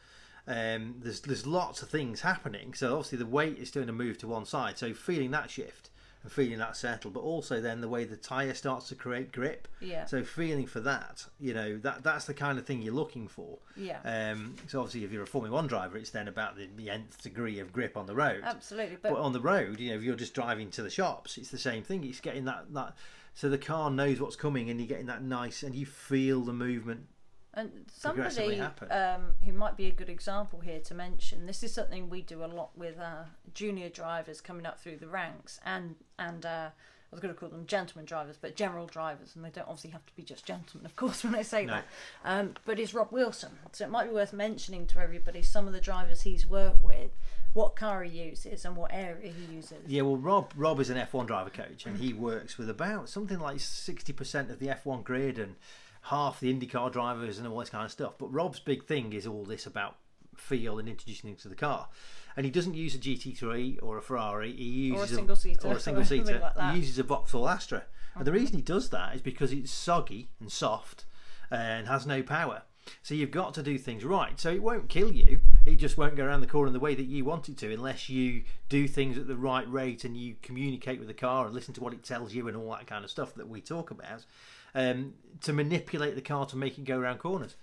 um, 0.47 0.97
there's 0.99 1.21
there's 1.21 1.47
lots 1.47 1.83
of 1.83 1.89
things 1.91 2.23
happening. 2.23 2.75
So 2.75 2.95
obviously 2.97 3.19
the 3.19 3.27
weight 3.27 3.59
is 3.59 3.71
going 3.71 3.87
to 3.87 3.93
move 3.93 4.19
to 4.19 4.27
one 4.27 4.47
side. 4.47 4.79
So 4.79 4.95
feeling 4.95 5.31
that 5.33 5.51
shift 5.51 5.91
and 6.23 6.31
feeling 6.31 6.59
that 6.59 6.77
settle, 6.77 7.11
but 7.11 7.21
also 7.21 7.61
then 7.61 7.81
the 7.81 7.89
way 7.89 8.05
the 8.05 8.17
tire 8.17 8.55
starts 8.55 8.89
to 8.89 8.95
create 8.95 9.33
grip. 9.33 9.69
Yeah. 9.81 10.05
So 10.05 10.23
feeling 10.23 10.67
for 10.67 10.81
that, 10.81 11.25
you 11.39 11.55
know, 11.55 11.79
that 11.79 12.03
that's 12.03 12.27
the 12.27 12.35
kind 12.35 12.59
of 12.59 12.67
thing 12.67 12.83
you're 12.83 12.95
looking 12.95 13.29
for. 13.29 13.59
Yeah. 13.77 14.01
Um, 14.05 14.57
so 14.67 14.81
obviously, 14.81 15.05
if 15.05 15.13
you're 15.13 15.23
a 15.23 15.27
Formula 15.27 15.55
One 15.55 15.67
driver, 15.67 15.97
it's 15.97 16.11
then 16.11 16.29
about 16.29 16.57
the, 16.57 16.69
the 16.77 16.91
nth 16.91 17.23
degree 17.23 17.59
of 17.59 17.73
grip 17.73 17.97
on 17.97 18.07
the 18.07 18.15
road. 18.15 18.43
absolutely 18.45 18.97
But 19.01 19.13
but, 19.13 19.21
on 19.21 19.33
the 19.33 19.41
road, 19.41 19.81
you 19.81 19.91
know, 19.91 19.97
if 19.97 20.03
you're 20.03 20.17
just 20.17 20.35
driving 20.35 20.71
to 20.73 20.83
the 20.83 20.91
shops, 20.91 21.39
it's 21.39 21.51
the 21.51 21.59
same 21.59 21.83
thing. 21.83 22.05
It's 22.05 22.21
getting 22.21 22.45
that 22.45 22.73
that 22.75 22.95
so 23.35 23.49
the 23.49 23.59
car 23.59 23.91
knows 23.91 24.21
what's 24.21 24.37
coming, 24.37 24.69
and 24.71 24.81
you're 24.81 24.89
getting 24.89 25.07
that 25.07 25.23
nice, 25.23 25.63
and 25.63 25.75
you 25.75 25.87
feel 25.87 26.43
the 26.43 26.53
movement. 26.53 27.07
And 27.55 27.71
somebody 27.93 28.61
um, 28.91 29.35
who 29.45 29.53
might 29.53 29.77
be 29.77 29.87
a 29.89 29.91
good 29.91 30.09
example 30.09 30.61
here 30.61 30.81
to 30.81 30.95
mention 30.95 31.47
this 31.47 31.63
is 31.63 31.75
something 31.75 32.09
we 32.09 32.23
do 32.23 32.45
a 32.45 32.47
lot 32.47 32.71
with 32.77 32.99
uh, 32.99 33.25
junior 33.55 33.89
drivers 33.89 34.41
coming 34.41 34.67
up 34.67 34.79
through 34.81 34.97
the 34.97 35.09
ranks 35.09 35.59
and 35.65 35.97
and 36.19 36.47
uh, 36.47 36.69
I 37.13 37.17
was 37.17 37.21
going 37.21 37.35
to 37.35 37.41
call 37.41 37.49
them 37.49 37.67
gentleman 37.67 38.05
drivers, 38.05 38.37
but 38.41 38.55
general 38.55 38.87
drivers, 38.87 39.35
and 39.35 39.45
they 39.45 39.51
don't 39.51 39.67
obviously 39.67 39.91
have 39.91 40.07
to 40.07 40.15
be 40.15 40.23
just 40.23 40.47
gentlemen, 40.47 40.87
of 40.87 40.95
course, 40.95 41.25
when 41.25 41.35
I 41.35 41.43
say 41.43 41.65
No. 41.67 41.73
that. 41.73 41.85
Um, 42.25 42.55
but 42.65 42.79
it's 42.79 42.95
Rob 42.95 43.09
Wilson, 43.11 43.51
so 43.73 43.85
it 43.85 43.91
might 43.91 44.07
be 44.07 44.15
worth 44.15 44.33
mentioning 44.33 44.87
to 44.87 45.01
everybody 45.01 45.43
some 45.43 45.67
of 45.67 45.73
the 45.73 45.81
drivers 45.81 46.23
he's 46.23 46.47
worked 46.47 46.85
with, 46.85 47.11
what 47.53 47.75
car 47.75 48.05
he 48.05 48.23
uses, 48.29 48.65
and 48.65 48.77
what 48.77 48.93
area 48.95 49.33
he 49.33 49.53
uses. 49.57 49.79
Yeah, 49.89 50.03
well, 50.03 50.19
Rob 50.19 50.53
Rob 50.55 50.79
is 50.79 50.89
an 50.89 50.99
F1 50.99 51.27
driver 51.27 51.51
coach, 51.51 51.85
and 51.85 51.99
he 51.99 52.13
works 52.13 52.57
with 52.59 52.71
about 52.71 53.09
something 53.09 53.41
like 53.41 53.59
sixty 53.59 54.13
percent 54.13 54.49
of 54.49 54.61
the 54.61 54.69
F1 54.69 55.03
grid 55.03 55.37
and 55.37 55.57
half 56.03 56.41
the 56.41 56.53
IndyCar 56.53 56.93
drivers 56.93 57.39
and 57.39 57.47
all 57.47 57.59
this 57.59 57.71
kind 57.71 57.85
of 57.85 57.91
stuff. 57.91 58.15
But 58.19 58.33
Rob's 58.33 58.61
big 58.61 58.85
thing 58.85 59.13
is 59.13 59.27
all 59.27 59.45
this 59.45 59.67
about 59.67 59.97
feel 60.37 60.79
and 60.79 60.89
introducing 60.89 61.31
things 61.31 61.43
to 61.43 61.49
the 61.49 61.55
car. 61.55 61.89
And 62.37 62.47
he 62.47 62.51
doesn't 62.51 62.75
use 62.75 62.95
a 62.95 62.99
GT3 62.99 63.79
or 63.83 63.99
a 63.99 64.03
Ferrari. 64.03 64.53
He 64.53 64.65
uses 64.65 65.13
a 65.13 65.15
single-seater 65.17 65.69
or 65.69 65.73
a 65.75 65.81
single 65.81 66.05
seater. 66.07 66.53
like. 66.57 66.75
He 66.75 66.81
uses 66.81 66.99
a 66.99 67.03
Vauxhall 67.03 67.49
Astra. 67.49 67.85
And 68.15 68.27
the 68.27 68.33
reason 68.33 68.57
he 68.57 68.63
does 68.63 68.91
that 68.91 69.15
is 69.15 69.23
because 69.23 69.53
it's 69.53 69.71
soggy 69.71 70.31
and 70.41 70.51
soft 70.51 71.05
and 71.51 71.87
has 71.87 72.07
no 72.07 72.23
power. 72.23 72.63
So 73.03 73.15
you've 73.15 73.31
got 73.31 73.55
to 73.55 73.63
do 73.63 73.79
things 73.79 74.05
right. 74.05 74.39
So 74.41 74.51
it 74.51 74.63
won't 74.63 74.89
kill 74.89 75.13
you. 75.13 75.41
It 75.67 75.77
just 75.77 75.99
won't 75.99 76.17
go 76.17 76.25
around 76.25 76.41
the 76.41 76.47
corner 76.47 76.73
the 76.73 76.81
way 76.81 76.95
that 76.95 77.05
you 77.05 77.25
want 77.25 77.49
it 77.49 77.59
to 77.59 77.73
unless 77.73 78.09
you 78.09 78.43
do 78.69 78.89
things 78.89 79.19
at 79.19 79.27
the 79.29 79.37
right 79.37 79.71
rate 79.71 80.05
and 80.05 80.17
you 80.17 80.37
communicate 80.43 80.99
with 80.99 81.09
the 81.09 81.15
car 81.15 81.45
and 81.45 81.55
listen 81.55 81.75
to 81.75 81.81
what 81.81 81.93
it 81.93 82.03
tells 82.03 82.35
you 82.35 82.49
and 82.49 82.57
all 82.57 82.71
that 82.71 82.87
kind 82.87 83.05
of 83.05 83.11
stuff 83.11 83.35
that 83.35 83.49
we 83.49 83.61
talk 83.61 83.91
about 83.91 84.25
um, 84.75 85.15
to 85.43 85.53
manipulate 85.53 86.15
the 86.15 86.21
car 86.23 86.47
to 86.47 86.57
make 86.57 86.79
it 86.79 86.85
go 86.85 86.99
around 86.99 87.19
corners. 87.19 87.57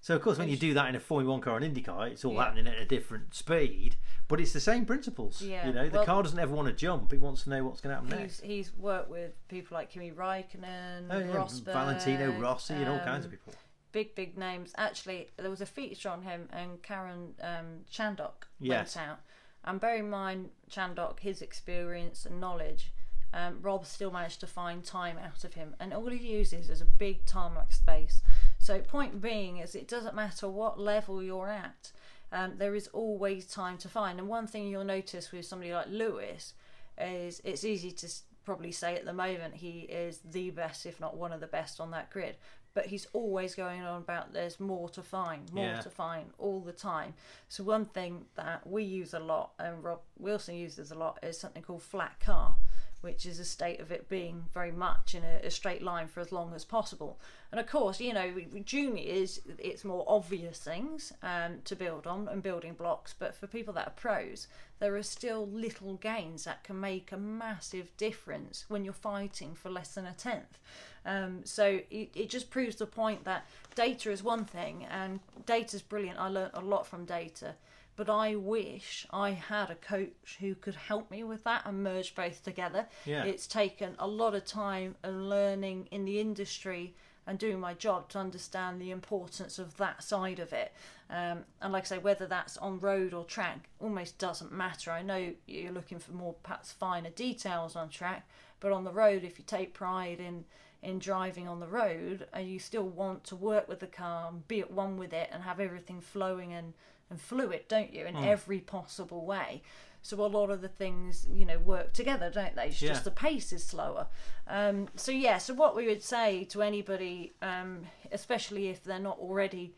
So 0.00 0.14
of 0.14 0.22
course, 0.22 0.38
when 0.38 0.48
you 0.48 0.56
do 0.56 0.74
that 0.74 0.88
in 0.88 0.94
a 0.94 1.00
Formula 1.00 1.32
One 1.32 1.40
car 1.40 1.56
and 1.56 1.74
IndyCar, 1.74 2.10
it's 2.12 2.24
all 2.24 2.34
Yeah. 2.34 2.44
happening 2.44 2.68
at 2.68 2.78
a 2.78 2.84
different 2.84 3.34
speed, 3.34 3.96
but 4.28 4.40
it's 4.40 4.52
the 4.52 4.60
same 4.60 4.84
principles. 4.84 5.42
Yeah, 5.42 5.66
You 5.66 5.72
know, 5.72 5.88
the 5.88 5.96
well- 5.98 6.06
car 6.06 6.22
doesn't 6.22 6.38
ever 6.38 6.54
want 6.54 6.68
to 6.68 6.74
jump; 6.74 7.12
it 7.12 7.20
wants 7.20 7.42
to 7.44 7.50
know 7.50 7.64
what's 7.64 7.80
going 7.80 7.96
to 7.96 8.02
happen 8.02 8.16
next. 8.20 8.40
He's, 8.42 8.68
he's 8.68 8.74
worked 8.76 9.10
with 9.10 9.32
people 9.48 9.74
like 9.76 9.90
Kimi 9.90 10.12
Raikkonen, 10.12 11.08
Oh 11.10 11.18
yeah, 11.18 11.26
Rosberg, 11.26 11.72
Valentino 11.72 12.38
Rossi, 12.38 12.74
and 12.74 12.88
all 12.88 13.00
kinds 13.00 13.24
of 13.24 13.32
um, 13.32 13.38
people. 13.38 13.54
big 13.90 14.14
big 14.14 14.36
names. 14.38 14.72
Actually, 14.76 15.30
there 15.38 15.50
was 15.50 15.60
a 15.62 15.66
feature 15.66 16.10
on 16.10 16.22
him, 16.22 16.48
and 16.52 16.80
Karun 16.82 17.32
um, 17.40 17.84
Chandhok 17.90 18.44
Yes. 18.60 18.94
went 18.94 19.08
out. 19.08 19.18
And 19.64 19.80
bear 19.80 19.96
in 19.96 20.08
mind, 20.08 20.50
Chandhok, 20.70 21.18
his 21.20 21.42
experience 21.42 22.24
and 22.26 22.40
knowledge, 22.40 22.92
um, 23.36 23.58
Rob 23.60 23.84
still 23.86 24.10
managed 24.10 24.40
to 24.40 24.46
find 24.46 24.82
time 24.82 25.18
out 25.18 25.44
of 25.44 25.54
him, 25.54 25.74
and 25.78 25.92
all 25.92 26.08
he 26.08 26.26
uses 26.26 26.70
is 26.70 26.80
a 26.80 26.86
big 26.86 27.24
tarmac 27.26 27.72
space. 27.72 28.22
So, 28.58 28.80
point 28.80 29.20
being 29.20 29.58
is, 29.58 29.74
it 29.74 29.86
doesn't 29.88 30.14
matter 30.14 30.48
what 30.48 30.80
level 30.80 31.22
you're 31.22 31.48
at. 31.48 31.92
Um, 32.32 32.54
there 32.56 32.74
is 32.74 32.88
always 32.88 33.46
time 33.46 33.78
to 33.78 33.88
find. 33.88 34.18
And 34.18 34.26
one 34.28 34.46
thing 34.46 34.66
you'll 34.66 34.84
notice 34.84 35.30
with 35.30 35.44
somebody 35.44 35.72
like 35.72 35.86
Lewis 35.88 36.54
is 36.98 37.40
it's 37.44 37.62
easy 37.64 37.92
to 37.92 38.08
probably 38.44 38.72
say 38.72 38.94
at 38.96 39.04
the 39.04 39.12
moment 39.12 39.54
he 39.54 39.80
is 39.80 40.20
the 40.24 40.50
best, 40.50 40.86
if 40.86 40.98
not 41.00 41.16
one 41.16 41.32
of 41.32 41.40
the 41.40 41.46
best 41.46 41.78
on 41.80 41.90
that 41.92 42.10
grid. 42.10 42.36
But 42.74 42.86
he's 42.86 43.06
always 43.12 43.54
going 43.54 43.82
on 43.82 44.02
about 44.02 44.32
there's 44.32 44.58
more 44.60 44.88
to 44.90 45.02
find, 45.02 45.50
more 45.52 45.64
Yeah. 45.64 45.80
to 45.80 45.90
find 45.90 46.30
all 46.38 46.60
the 46.60 46.72
time. 46.72 47.14
So 47.48 47.64
one 47.64 47.86
thing 47.86 48.26
that 48.34 48.66
we 48.66 48.82
use 48.82 49.14
a 49.14 49.18
lot 49.20 49.52
and 49.58 49.82
Rob 49.84 50.00
Wilson 50.18 50.56
uses 50.56 50.90
a 50.90 50.94
lot 50.94 51.18
is 51.22 51.38
something 51.38 51.62
called 51.62 51.82
flat 51.82 52.18
car, 52.20 52.56
which 53.06 53.24
is 53.24 53.38
a 53.38 53.44
state 53.44 53.78
of 53.78 53.92
it 53.92 54.08
being 54.08 54.46
very 54.52 54.72
much 54.72 55.14
in 55.14 55.22
a, 55.22 55.46
a 55.46 55.50
straight 55.50 55.80
line 55.80 56.08
for 56.08 56.18
as 56.18 56.32
long 56.32 56.52
as 56.54 56.64
possible. 56.64 57.20
And 57.52 57.60
of 57.60 57.68
course, 57.68 58.00
you 58.00 58.12
know, 58.12 58.34
juniors, 58.64 59.40
it's 59.58 59.84
more 59.84 60.04
obvious 60.08 60.58
things 60.58 61.12
um, 61.22 61.58
to 61.66 61.76
build 61.76 62.04
on 62.08 62.26
and 62.26 62.42
building 62.42 62.74
blocks. 62.74 63.14
But 63.16 63.36
for 63.36 63.46
people 63.46 63.72
that 63.74 63.86
are 63.86 63.90
pros, 63.90 64.48
there 64.80 64.96
are 64.96 65.04
still 65.04 65.46
little 65.46 65.94
gains 65.94 66.42
that 66.44 66.64
can 66.64 66.80
make 66.80 67.12
a 67.12 67.16
massive 67.16 67.96
difference 67.96 68.64
when 68.66 68.84
you're 68.84 68.92
fighting 68.92 69.54
for 69.54 69.70
less 69.70 69.94
than 69.94 70.06
a 70.06 70.12
tenth. 70.12 70.58
Um, 71.04 71.42
so 71.44 71.78
it, 71.88 72.10
it 72.14 72.28
just 72.28 72.50
proves 72.50 72.74
the 72.74 72.86
point 72.86 73.24
that 73.24 73.46
data 73.76 74.10
is 74.10 74.24
one 74.24 74.44
thing, 74.44 74.84
and 74.90 75.20
data 75.46 75.76
is 75.76 75.82
brilliant. 75.82 76.18
I 76.18 76.28
learnt 76.28 76.54
a 76.54 76.60
lot 76.60 76.88
from 76.88 77.04
data, 77.04 77.54
but 77.96 78.10
I 78.10 78.36
wish 78.36 79.06
I 79.10 79.30
had 79.30 79.70
a 79.70 79.74
coach 79.74 80.36
who 80.40 80.54
could 80.54 80.74
help 80.74 81.10
me 81.10 81.24
with 81.24 81.44
that 81.44 81.62
and 81.64 81.82
merge 81.82 82.14
both 82.14 82.44
together. 82.44 82.86
Yeah. 83.04 83.24
It's 83.24 83.46
taken 83.46 83.96
a 83.98 84.06
lot 84.06 84.34
of 84.34 84.44
time 84.44 84.96
and 85.02 85.28
learning 85.28 85.88
in 85.90 86.04
the 86.04 86.20
industry 86.20 86.94
and 87.26 87.38
doing 87.38 87.58
my 87.58 87.74
job 87.74 88.08
to 88.10 88.18
understand 88.18 88.80
the 88.80 88.90
importance 88.90 89.58
of 89.58 89.76
that 89.78 90.04
side 90.04 90.38
of 90.38 90.52
it. 90.52 90.72
Um, 91.10 91.44
and 91.60 91.72
like 91.72 91.84
I 91.84 91.86
say, 91.86 91.98
whether 91.98 92.26
that's 92.26 92.56
on 92.58 92.78
road 92.78 93.14
or 93.14 93.24
track 93.24 93.68
almost 93.80 94.18
doesn't 94.18 94.52
matter. 94.52 94.90
I 94.90 95.02
know 95.02 95.32
you're 95.46 95.72
looking 95.72 95.98
for 95.98 96.12
more 96.12 96.34
perhaps 96.42 96.72
finer 96.72 97.10
details 97.10 97.74
on 97.74 97.88
track, 97.88 98.28
but 98.60 98.72
on 98.72 98.84
the 98.84 98.92
road, 98.92 99.24
if 99.24 99.38
you 99.38 99.44
take 99.46 99.74
pride 99.74 100.20
in 100.20 100.44
in 100.86 100.98
driving 101.00 101.48
on 101.48 101.58
the 101.60 101.66
road, 101.66 102.26
and 102.32 102.48
you 102.48 102.58
still 102.58 102.88
want 102.88 103.24
to 103.24 103.34
work 103.36 103.68
with 103.68 103.80
the 103.80 103.86
car 103.88 104.28
and 104.28 104.46
be 104.46 104.60
at 104.60 104.70
one 104.70 104.96
with 104.96 105.12
it 105.12 105.28
and 105.32 105.42
have 105.42 105.58
everything 105.60 106.00
flowing 106.00 106.52
and, 106.52 106.72
and 107.10 107.20
fluid, 107.20 107.62
don't 107.68 107.92
you, 107.92 108.06
in 108.06 108.14
Hmm. 108.14 108.24
every 108.24 108.60
possible 108.60 109.26
way. 109.26 109.62
So 110.02 110.24
a 110.24 110.26
lot 110.26 110.50
of 110.50 110.60
the 110.60 110.68
things, 110.68 111.26
you 111.28 111.44
know, 111.44 111.58
work 111.58 111.92
together, 111.92 112.30
don't 112.30 112.54
they? 112.54 112.68
It's 112.68 112.80
Yeah. 112.80 112.90
just 112.90 113.02
the 113.04 113.10
pace 113.10 113.52
is 113.52 113.64
slower. 113.64 114.06
Um, 114.46 114.88
so 114.94 115.10
yeah, 115.10 115.38
so 115.38 115.52
what 115.54 115.74
we 115.74 115.88
would 115.88 116.04
say 116.04 116.44
to 116.44 116.62
anybody, 116.62 117.32
um, 117.42 117.86
especially 118.12 118.68
if 118.68 118.84
they're 118.84 119.00
not 119.00 119.18
already 119.18 119.74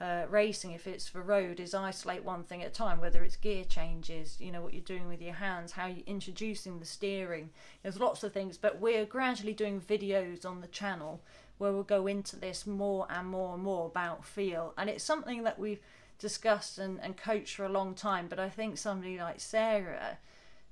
uh, 0.00 0.24
racing, 0.30 0.72
if 0.72 0.86
it's 0.86 1.08
for 1.08 1.22
road, 1.22 1.58
is 1.58 1.74
isolate 1.74 2.24
one 2.24 2.44
thing 2.44 2.62
at 2.62 2.68
a 2.68 2.72
time. 2.72 3.00
Whether 3.00 3.24
it's 3.24 3.36
gear 3.36 3.64
changes, 3.64 4.36
you 4.40 4.52
know 4.52 4.62
what 4.62 4.72
you're 4.72 4.82
doing 4.82 5.08
with 5.08 5.20
your 5.20 5.34
hands, 5.34 5.72
how 5.72 5.86
you're 5.86 6.04
introducing 6.06 6.78
the 6.78 6.84
steering. 6.84 7.50
There's 7.82 7.98
lots 7.98 8.22
of 8.22 8.32
things, 8.32 8.56
but 8.56 8.80
we're 8.80 9.04
gradually 9.04 9.54
doing 9.54 9.80
videos 9.80 10.46
on 10.46 10.60
the 10.60 10.68
channel 10.68 11.20
where 11.58 11.72
we'll 11.72 11.82
go 11.82 12.06
into 12.06 12.36
this 12.36 12.66
more 12.66 13.06
and 13.10 13.28
more 13.28 13.54
and 13.54 13.62
more 13.62 13.86
about 13.86 14.24
feel, 14.24 14.74
and 14.78 14.88
it's 14.88 15.02
something 15.02 15.42
that 15.42 15.58
we've 15.58 15.80
discussed 16.18 16.78
and, 16.78 17.00
and 17.00 17.16
coached 17.16 17.56
for 17.56 17.64
a 17.64 17.68
long 17.68 17.94
time. 17.94 18.26
But 18.28 18.38
I 18.38 18.48
think 18.48 18.76
somebody 18.78 19.18
like 19.18 19.40
Sarah 19.40 20.18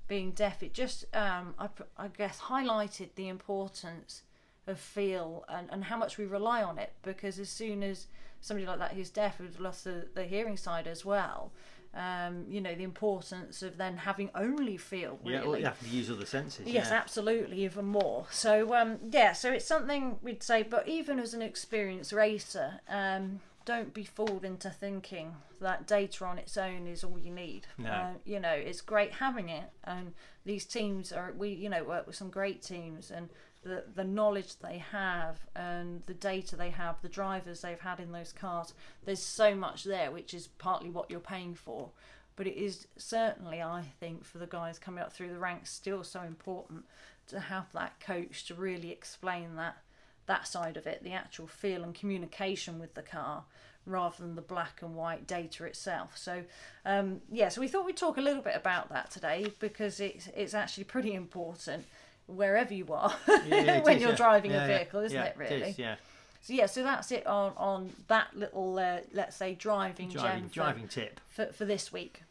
being 0.07 0.31
deaf, 0.31 0.63
it 0.63 0.73
just, 0.73 1.03
um, 1.15 1.53
I, 1.59 1.67
I 1.97 2.07
guess, 2.07 2.39
highlighted 2.39 3.09
the 3.15 3.27
importance 3.27 4.23
of 4.65 4.79
feel 4.79 5.45
and, 5.49 5.67
and 5.71 5.85
how 5.85 5.97
much 5.97 6.17
we 6.17 6.25
rely 6.25 6.63
on 6.63 6.77
it. 6.77 6.93
Because 7.01 7.39
as 7.39 7.49
soon 7.49 7.83
as 7.83 8.07
somebody 8.41 8.67
like 8.67 8.79
that 8.79 8.93
who's 8.93 9.09
deaf 9.09 9.37
who's 9.37 9.59
lost 9.59 9.83
the, 9.83 10.07
the 10.13 10.23
hearing 10.23 10.57
side 10.57 10.87
as 10.87 11.03
well, 11.03 11.51
um, 11.93 12.45
you 12.47 12.61
know, 12.61 12.75
the 12.75 12.83
importance 12.83 13.63
of 13.63 13.77
then 13.77 13.97
having 13.97 14.29
only 14.35 14.77
feel. 14.77 15.19
Really. 15.23 15.33
Yeah, 15.33 15.45
well, 15.45 15.59
you 15.59 15.65
have 15.65 15.79
to 15.79 15.89
use 15.89 16.11
other 16.11 16.25
senses. 16.25 16.67
Yes, 16.67 16.87
yeah. 16.89 16.97
absolutely, 16.97 17.63
even 17.63 17.85
more. 17.85 18.25
So, 18.29 18.75
um, 18.75 18.97
yeah, 19.09 19.33
so 19.33 19.51
it's 19.51 19.65
something 19.65 20.17
we'd 20.21 20.43
say, 20.43 20.63
but 20.63 20.87
even 20.87 21.19
as 21.19 21.33
an 21.33 21.41
experienced 21.41 22.13
racer, 22.13 22.81
um, 22.87 23.39
don't 23.65 23.93
be 23.93 24.03
fooled 24.03 24.45
into 24.45 24.69
thinking 24.69 25.35
that 25.59 25.87
data 25.87 26.23
on 26.23 26.37
its 26.37 26.55
own 26.55 26.87
is 26.87 27.03
all 27.03 27.17
you 27.17 27.31
need. 27.31 27.67
No. 27.77 27.89
Uh, 27.89 28.11
you 28.25 28.39
know, 28.39 28.53
it's 28.53 28.81
great 28.81 29.13
having 29.13 29.49
it, 29.49 29.69
and 29.83 30.13
these 30.45 30.65
teams 30.65 31.11
are 31.11 31.33
we, 31.35 31.49
you 31.49 31.69
know, 31.69 31.83
work 31.83 32.05
with 32.05 32.15
some 32.15 32.29
great 32.29 32.61
teams, 32.61 33.09
and 33.11 33.29
the 33.67 33.83
the 33.93 34.03
knowledge 34.03 34.57
they 34.59 34.79
have 34.91 35.39
and 35.55 36.01
the 36.05 36.13
data 36.13 36.55
they 36.55 36.69
have, 36.71 37.01
the 37.01 37.09
drivers 37.09 37.61
they've 37.61 37.79
had 37.79 37.99
in 37.99 38.11
those 38.11 38.33
cars. 38.33 38.73
There's 39.05 39.21
so 39.21 39.55
much 39.55 39.83
there, 39.83 40.11
which 40.11 40.33
is 40.33 40.47
partly 40.47 40.89
what 40.89 41.11
you're 41.11 41.19
paying 41.19 41.55
for. 41.55 41.91
But 42.35 42.47
it 42.47 42.55
is 42.55 42.87
certainly, 42.97 43.61
I 43.63 43.83
think, 43.99 44.23
for 44.23 44.37
the 44.37 44.45
guys 44.45 44.77
coming 44.77 45.03
up 45.03 45.11
through 45.11 45.29
the 45.29 45.39
ranks, 45.39 45.71
still 45.71 46.03
so 46.03 46.21
important 46.21 46.85
to 47.29 47.39
have 47.39 47.71
that 47.73 47.99
coach 47.99 48.45
to 48.45 48.53
really 48.53 48.91
explain 48.91 49.55
that 49.55 49.77
that 50.27 50.47
side 50.47 50.77
of 50.77 50.85
it, 50.85 51.03
the 51.03 51.13
actual 51.13 51.47
feel 51.47 51.83
and 51.83 51.95
communication 51.95 52.79
with 52.79 52.93
the 52.93 53.01
car, 53.01 53.45
rather 53.85 54.17
than 54.19 54.35
the 54.35 54.41
black 54.41 54.81
and 54.81 54.93
white 54.93 55.25
data 55.25 55.63
itself. 55.63 56.17
So, 56.17 56.43
um, 56.85 57.21
yeah, 57.31 57.49
so 57.49 57.61
we 57.61 57.67
thought 57.67 57.85
we'd 57.85 57.97
talk 57.97 58.17
a 58.17 58.21
little 58.21 58.43
bit 58.43 58.55
about 58.55 58.89
that 58.89 59.09
today 59.09 59.51
because 59.59 59.99
it's 59.99 60.27
it's 60.35 60.53
actually 60.53 60.83
pretty 60.83 61.13
important 61.13 61.85
wherever 62.27 62.73
you 62.73 62.85
are 62.93 63.13
Yeah, 63.27 63.77
it 63.77 63.83
when 63.83 63.95
is, 63.97 64.01
you're 64.01 64.11
yeah. 64.11 64.15
driving 64.15 64.51
Yeah, 64.51 64.65
a 64.65 64.67
vehicle, 64.77 65.01
isn't 65.01 65.17
it? 65.19 65.35
Really. 65.37 65.61
is, 65.61 65.79
yeah, 65.79 65.95
So 66.41 66.53
yeah, 66.53 66.65
so 66.67 66.83
that's 66.83 67.11
it 67.11 67.25
on 67.25 67.53
on 67.57 67.91
that 68.07 68.35
little 68.35 68.77
uh, 68.79 68.99
let's 69.13 69.35
say 69.35 69.55
driving, 69.55 70.09
driving, 70.09 70.47
for- 70.49 70.53
driving 70.53 70.87
tip. 70.87 71.19
for, 71.29 71.47
for 71.47 71.65
this 71.65 71.91
week. 71.91 72.23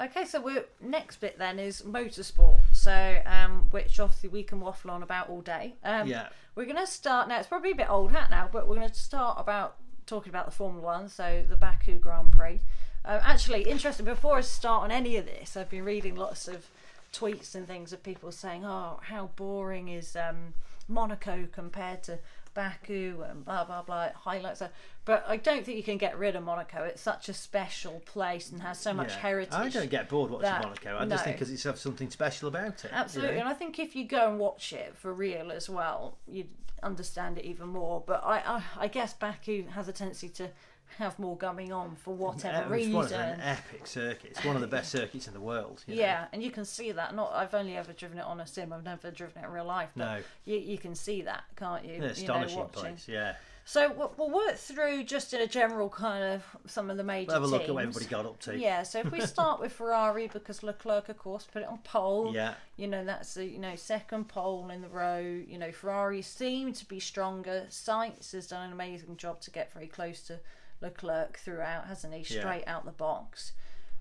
Okay, 0.00 0.24
so 0.24 0.40
we're 0.40 0.64
next 0.80 1.20
bit 1.20 1.36
then 1.38 1.58
is 1.58 1.82
motorsport. 1.82 2.58
So, 2.72 3.20
um, 3.26 3.66
which 3.70 4.00
obviously 4.00 4.30
we 4.30 4.42
can 4.42 4.58
waffle 4.60 4.90
on 4.90 5.02
about 5.02 5.28
all 5.28 5.42
day. 5.42 5.74
Um, 5.84 6.08
Yeah. 6.08 6.28
We're 6.54 6.64
going 6.64 6.76
to 6.78 6.86
start 6.86 7.28
now. 7.28 7.38
It's 7.38 7.46
probably 7.48 7.72
a 7.72 7.74
bit 7.76 7.88
old 7.90 8.10
hat 8.12 8.30
now, 8.30 8.48
but 8.50 8.66
we're 8.66 8.76
going 8.76 8.88
to 8.88 8.94
start 8.94 9.36
about 9.38 9.76
talking 10.06 10.30
about 10.30 10.46
the 10.46 10.52
Formula 10.52 10.82
One, 10.84 11.08
so 11.08 11.44
the 11.48 11.54
Baku 11.54 11.98
Grand 11.98 12.32
Prix. 12.32 12.60
Uh, 13.04 13.20
actually, 13.22 13.62
interesting. 13.62 14.04
Before 14.06 14.38
I 14.38 14.40
start 14.40 14.84
on 14.84 14.90
any 14.90 15.16
of 15.16 15.26
this, 15.26 15.54
I've 15.56 15.68
been 15.70 15.84
reading 15.84 16.16
lots 16.16 16.48
of 16.48 16.66
tweets 17.12 17.54
and 17.54 17.66
things 17.66 17.92
of 17.92 18.02
people 18.02 18.32
saying, 18.32 18.64
"Oh, 18.64 19.00
how 19.02 19.30
boring 19.36 19.88
is 19.88 20.16
um, 20.16 20.54
Monaco 20.88 21.46
compared 21.52 22.02
to 22.04 22.18
Baku 22.54 23.22
and 23.28 23.44
blah 23.44 23.64
blah 23.64 23.82
blah. 23.82 24.06
It 24.06 24.12
highlights 24.14 24.58
that, 24.60 24.72
but 25.04 25.24
I 25.28 25.36
don't 25.36 25.64
think 25.64 25.76
you 25.76 25.82
can 25.84 25.98
get 25.98 26.18
rid 26.18 26.34
of 26.36 26.42
Monaco. 26.44 26.82
It's 26.84 27.00
such 27.00 27.28
a 27.28 27.32
special 27.32 28.00
place 28.06 28.50
and 28.50 28.60
has 28.62 28.78
so 28.78 28.92
much 28.92 29.10
Yeah. 29.12 29.18
heritage. 29.18 29.54
I 29.54 29.68
don't 29.68 29.90
get 29.90 30.08
bored 30.08 30.30
watching 30.30 30.44
that- 30.50 30.62
Monaco. 30.64 30.96
I 30.96 31.04
no. 31.04 31.10
just 31.10 31.24
think 31.24 31.36
because 31.36 31.50
it's 31.52 31.62
have 31.62 31.78
something 31.78 32.10
special 32.10 32.48
about 32.48 32.84
it. 32.84 32.90
you 32.90 32.96
Absolutely, 32.96 33.34
know? 33.36 33.40
and 33.42 33.48
I 33.48 33.54
think 33.54 33.78
if 33.78 33.94
you 33.94 34.04
go 34.04 34.28
and 34.28 34.38
watch 34.38 34.72
it 34.72 34.96
for 34.96 35.12
real 35.14 35.52
as 35.52 35.68
well, 35.70 36.18
you'd 36.26 36.48
understand 36.82 37.38
it 37.38 37.44
even 37.44 37.68
more. 37.68 38.02
But 38.04 38.24
I, 38.24 38.38
I, 38.38 38.62
I 38.84 38.88
guess 38.88 39.12
Baku 39.12 39.68
has 39.68 39.86
a 39.86 39.92
tendency 39.92 40.28
to 40.30 40.50
have 40.98 41.18
more 41.18 41.36
going 41.36 41.72
on 41.72 41.96
for 41.96 42.14
whatever 42.14 42.74
It's 42.74 42.86
reason. 42.86 43.20
an 43.20 43.40
epic 43.40 43.86
circuit. 43.86 44.30
It's 44.32 44.44
one 44.44 44.54
of 44.56 44.60
the 44.62 44.68
best 44.68 44.90
circuits 44.92 45.26
in 45.28 45.34
the 45.34 45.40
world. 45.40 45.82
you 45.86 45.94
know. 45.96 46.00
Yeah, 46.02 46.26
and 46.32 46.42
you 46.42 46.50
can 46.50 46.64
see 46.64 46.92
that. 46.92 47.14
Not, 47.14 47.32
I've 47.32 47.54
only 47.54 47.76
ever 47.76 47.92
driven 47.92 48.18
it 48.18 48.24
on 48.24 48.40
a 48.40 48.46
sim. 48.46 48.72
I've 48.72 48.84
never 48.84 49.10
driven 49.10 49.42
it 49.42 49.46
in 49.46 49.52
real 49.52 49.64
life. 49.64 49.90
But 49.96 50.04
No. 50.04 50.18
you, 50.44 50.58
you 50.58 50.78
can 50.78 50.94
see 50.94 51.22
that, 51.22 51.44
can't 51.56 51.84
you? 51.84 51.90
An 51.90 51.96
you 51.96 52.00
know, 52.02 52.06
astonishing 52.08 52.66
place. 52.66 53.06
Yeah. 53.08 53.34
So 53.66 53.92
we'll, 53.92 54.12
we'll 54.16 54.30
work 54.30 54.56
through 54.56 55.04
just 55.04 55.32
in 55.32 55.40
a 55.42 55.46
general 55.46 55.88
kind 55.90 56.24
of 56.24 56.42
some 56.66 56.90
of 56.90 56.96
the 56.96 57.04
major 57.04 57.26
We'll 57.28 57.34
have 57.34 57.42
a 57.44 57.46
look 57.46 57.60
teams. 57.60 57.68
at 57.68 57.74
what 57.74 57.82
everybody 57.84 58.06
got 58.06 58.26
up 58.26 58.40
to. 58.40 58.58
Yeah, 58.58 58.82
so 58.82 58.98
if 59.00 59.12
we 59.12 59.20
start 59.36 59.60
with 59.60 59.70
Ferrari, 59.70 60.26
because 60.26 60.64
Leclerc, 60.64 61.08
of 61.08 61.18
course, 61.18 61.46
put 61.52 61.62
it 61.62 61.68
on 61.68 61.78
pole. 61.78 62.32
Yeah. 62.34 62.54
You 62.76 62.88
know, 62.88 63.04
that's 63.04 63.34
the 63.34 63.44
you 63.44 63.58
know 63.60 63.76
second 63.76 64.26
pole 64.28 64.70
in 64.70 64.80
the 64.80 64.88
row. 64.88 65.18
You 65.20 65.56
know, 65.58 65.70
Ferrari 65.70 66.20
seem 66.22 66.72
to 66.72 66.84
be 66.86 66.98
stronger. 66.98 67.66
Sainz 67.68 68.32
has 68.32 68.48
done 68.48 68.66
an 68.66 68.72
amazing 68.72 69.16
job 69.18 69.40
to 69.42 69.52
get 69.52 69.72
very 69.72 69.86
close 69.86 70.22
to 70.22 70.40
Leclerc 70.80 71.38
throughout, 71.38 71.86
hasn't 71.86 72.14
he? 72.14 72.20
Yeah. 72.34 72.40
Straight 72.40 72.64
out 72.66 72.84
the 72.84 72.92
box. 72.92 73.52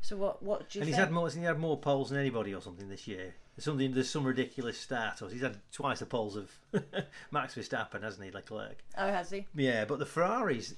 So 0.02 0.16
what 0.16 0.42
what 0.42 0.70
do 0.70 0.80
you 0.80 0.82
And 0.84 0.88
he's 0.88 0.96
think? 0.96 1.08
had 1.08 1.14
more. 1.14 1.30
He 1.30 1.42
had 1.42 1.60
more 1.60 1.78
poles 1.78 2.10
than 2.10 2.20
anybody 2.20 2.54
or 2.54 2.62
something 2.62 2.88
this 2.90 3.08
year. 3.08 3.34
There's 3.56 3.66
something. 3.66 3.94
There's 3.94 4.10
some 4.10 4.24
ridiculous 4.24 4.80
stat. 4.80 5.22
Or 5.22 5.30
he's 5.30 5.42
had 5.42 5.58
twice 5.74 6.00
the 6.00 6.06
poles 6.06 6.36
of 6.38 6.52
Max 7.32 7.56
Verstappen, 7.56 8.02
hasn't 8.02 8.24
he, 8.26 8.32
Leclerc? 8.32 8.78
oh, 8.98 9.08
has 9.08 9.30
he? 9.30 9.46
Yeah, 9.56 9.84
but 9.86 10.00
the 10.00 10.06
Ferraris. 10.06 10.76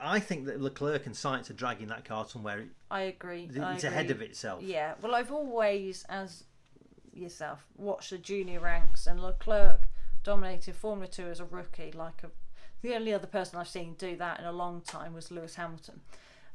I 0.00 0.20
think 0.20 0.46
that 0.46 0.60
Leclerc 0.60 1.06
and 1.06 1.14
Sainz 1.14 1.50
are 1.50 1.54
dragging 1.54 1.88
that 1.88 2.04
car 2.04 2.26
somewhere. 2.26 2.64
I 2.90 3.02
agree. 3.02 3.48
I 3.60 3.74
It's 3.74 3.84
agree. 3.84 3.88
ahead 3.96 4.10
of 4.10 4.22
itself. 4.22 4.62
Yeah, 4.62 4.94
well, 5.02 5.14
I've 5.14 5.32
always, 5.32 6.04
as 6.08 6.44
yourself, 7.12 7.64
watched 7.76 8.10
the 8.10 8.18
junior 8.18 8.60
ranks, 8.60 9.06
and 9.06 9.20
Leclerc 9.20 9.82
dominated 10.24 10.74
Formula 10.76 11.08
Two 11.08 11.26
as 11.28 11.40
a 11.40 11.44
rookie. 11.44 11.92
Like 11.92 12.22
a, 12.24 12.30
the 12.82 12.94
only 12.94 13.14
other 13.14 13.26
person 13.26 13.58
I've 13.58 13.68
seen 13.68 13.94
do 13.94 14.16
that 14.16 14.40
in 14.40 14.44
a 14.44 14.52
long 14.52 14.82
time 14.82 15.14
was 15.14 15.30
Lewis 15.30 15.54
Hamilton. 15.54 16.00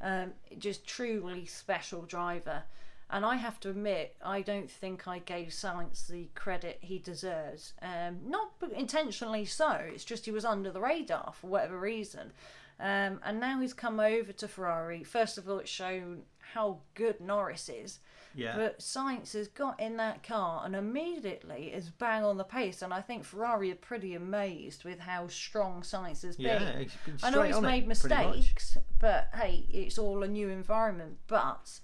Um, 0.01 0.33
just 0.57 0.85
truly 0.85 1.45
special 1.45 2.03
driver. 2.03 2.63
And 3.09 3.25
I 3.25 3.37
have 3.37 3.59
to 3.61 3.69
admit, 3.69 4.17
I 4.21 4.41
don't 4.41 4.69
think 4.69 5.07
I 5.07 5.19
gave 5.19 5.47
Sainz 5.47 6.07
the 6.07 6.29
credit 6.35 6.79
he 6.81 6.99
deserves. 6.99 7.73
Um, 7.81 8.19
not 8.25 8.51
intentionally 8.75 9.45
so. 9.45 9.71
It's 9.71 10.03
just 10.03 10.25
he 10.25 10.31
was 10.31 10.43
under 10.43 10.71
the 10.71 10.81
radar 10.81 11.31
for 11.33 11.47
whatever 11.47 11.79
reason. 11.79 12.33
Um, 12.79 13.19
and 13.23 13.39
now 13.39 13.61
he's 13.61 13.73
come 13.73 13.99
over 13.99 14.33
to 14.33 14.47
Ferrari. 14.47 15.03
First 15.03 15.37
of 15.37 15.49
all, 15.49 15.59
it's 15.59 15.69
shown 15.69 16.23
how 16.53 16.79
good 16.93 17.19
Norris 17.19 17.69
is. 17.69 17.99
Yeah. 18.35 18.55
But 18.55 18.79
Sainz 18.79 19.33
has 19.33 19.47
got 19.47 19.79
in 19.79 19.97
that 19.97 20.21
car 20.21 20.61
and 20.63 20.75
immediately 20.75 21.71
is 21.73 21.89
bang 21.89 22.23
on 22.23 22.37
the 22.37 22.43
pace. 22.43 22.81
And 22.81 22.93
I 22.93 23.01
think 23.01 23.23
Ferrari 23.23 23.71
are 23.71 23.75
pretty 23.75 24.13
amazed 24.13 24.83
with 24.83 24.99
how 24.99 25.27
strong 25.27 25.81
Sainz 25.81 26.21
has 26.21 26.37
Yeah, 26.37 26.59
been. 26.59 26.89
I 27.23 27.31
know 27.31 27.41
he's 27.41 27.55
on 27.55 27.65
it, 27.65 27.67
made 27.67 27.87
mistakes, 27.87 28.77
but 28.99 29.29
hey, 29.33 29.65
it's 29.71 29.97
all 29.97 30.21
a 30.23 30.27
new 30.27 30.49
environment. 30.49 31.17
But 31.27 31.79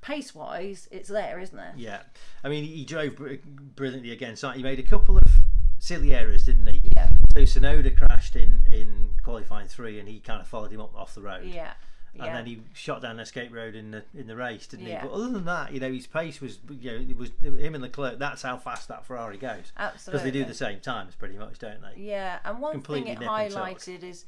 pace 0.00 0.34
wise, 0.34 0.88
it's 0.90 1.08
there, 1.08 1.38
isn't 1.38 1.58
it? 1.58 1.74
Yeah, 1.76 2.00
I 2.42 2.48
mean 2.48 2.64
he 2.64 2.84
drove 2.84 3.16
br- 3.16 3.34
brilliantly 3.44 4.12
again. 4.12 4.36
So 4.36 4.50
he 4.50 4.62
made 4.62 4.78
a 4.78 4.82
couple 4.82 5.18
of 5.18 5.22
silly 5.78 6.14
errors, 6.14 6.44
didn't 6.44 6.66
he? 6.68 6.82
Yeah. 6.96 7.08
So 7.34 7.42
Tsunoda 7.42 7.94
crashed 7.96 8.36
in 8.36 8.64
in 8.72 9.10
qualifying 9.22 9.68
three, 9.68 9.98
and 9.98 10.08
he 10.08 10.20
kind 10.20 10.40
of 10.40 10.48
followed 10.48 10.72
him 10.72 10.80
up 10.80 10.94
off 10.96 11.14
the 11.14 11.22
road. 11.22 11.44
Yeah. 11.44 11.72
And 12.14 12.24
Yeah. 12.26 12.32
then 12.34 12.46
he 12.46 12.62
shot 12.74 13.00
down 13.00 13.16
the 13.16 13.22
escape 13.22 13.52
road 13.54 13.74
in 13.74 13.90
the 13.90 14.04
in 14.14 14.26
the 14.26 14.36
race, 14.36 14.66
didn't 14.66 14.86
Yeah. 14.86 15.00
he? 15.02 15.08
But 15.08 15.14
other 15.14 15.30
than 15.30 15.44
that, 15.46 15.72
you 15.72 15.80
know, 15.80 15.90
his 15.90 16.06
pace 16.06 16.40
was, 16.42 16.58
you 16.68 16.90
know, 16.92 16.98
it 17.10 17.16
was 17.16 17.30
him 17.42 17.74
and 17.74 17.82
Leclerc. 17.82 18.18
That's 18.18 18.42
how 18.42 18.58
fast 18.58 18.88
that 18.88 19.06
Ferrari 19.06 19.38
goes. 19.38 19.72
Absolutely. 19.78 20.12
Because 20.12 20.24
they 20.24 20.30
do 20.38 20.44
the 20.44 20.54
same 20.54 20.80
times, 20.80 21.14
pretty 21.14 21.38
much, 21.38 21.58
don't 21.58 21.80
they? 21.80 22.00
Yeah, 22.02 22.38
and 22.44 22.60
one 22.60 22.72
Completely 22.72 23.14
thing 23.14 23.16
it 23.16 23.20
nip 23.20 23.30
and 23.30 23.52
tuck. 23.52 23.62
highlighted 23.78 24.02
is 24.02 24.26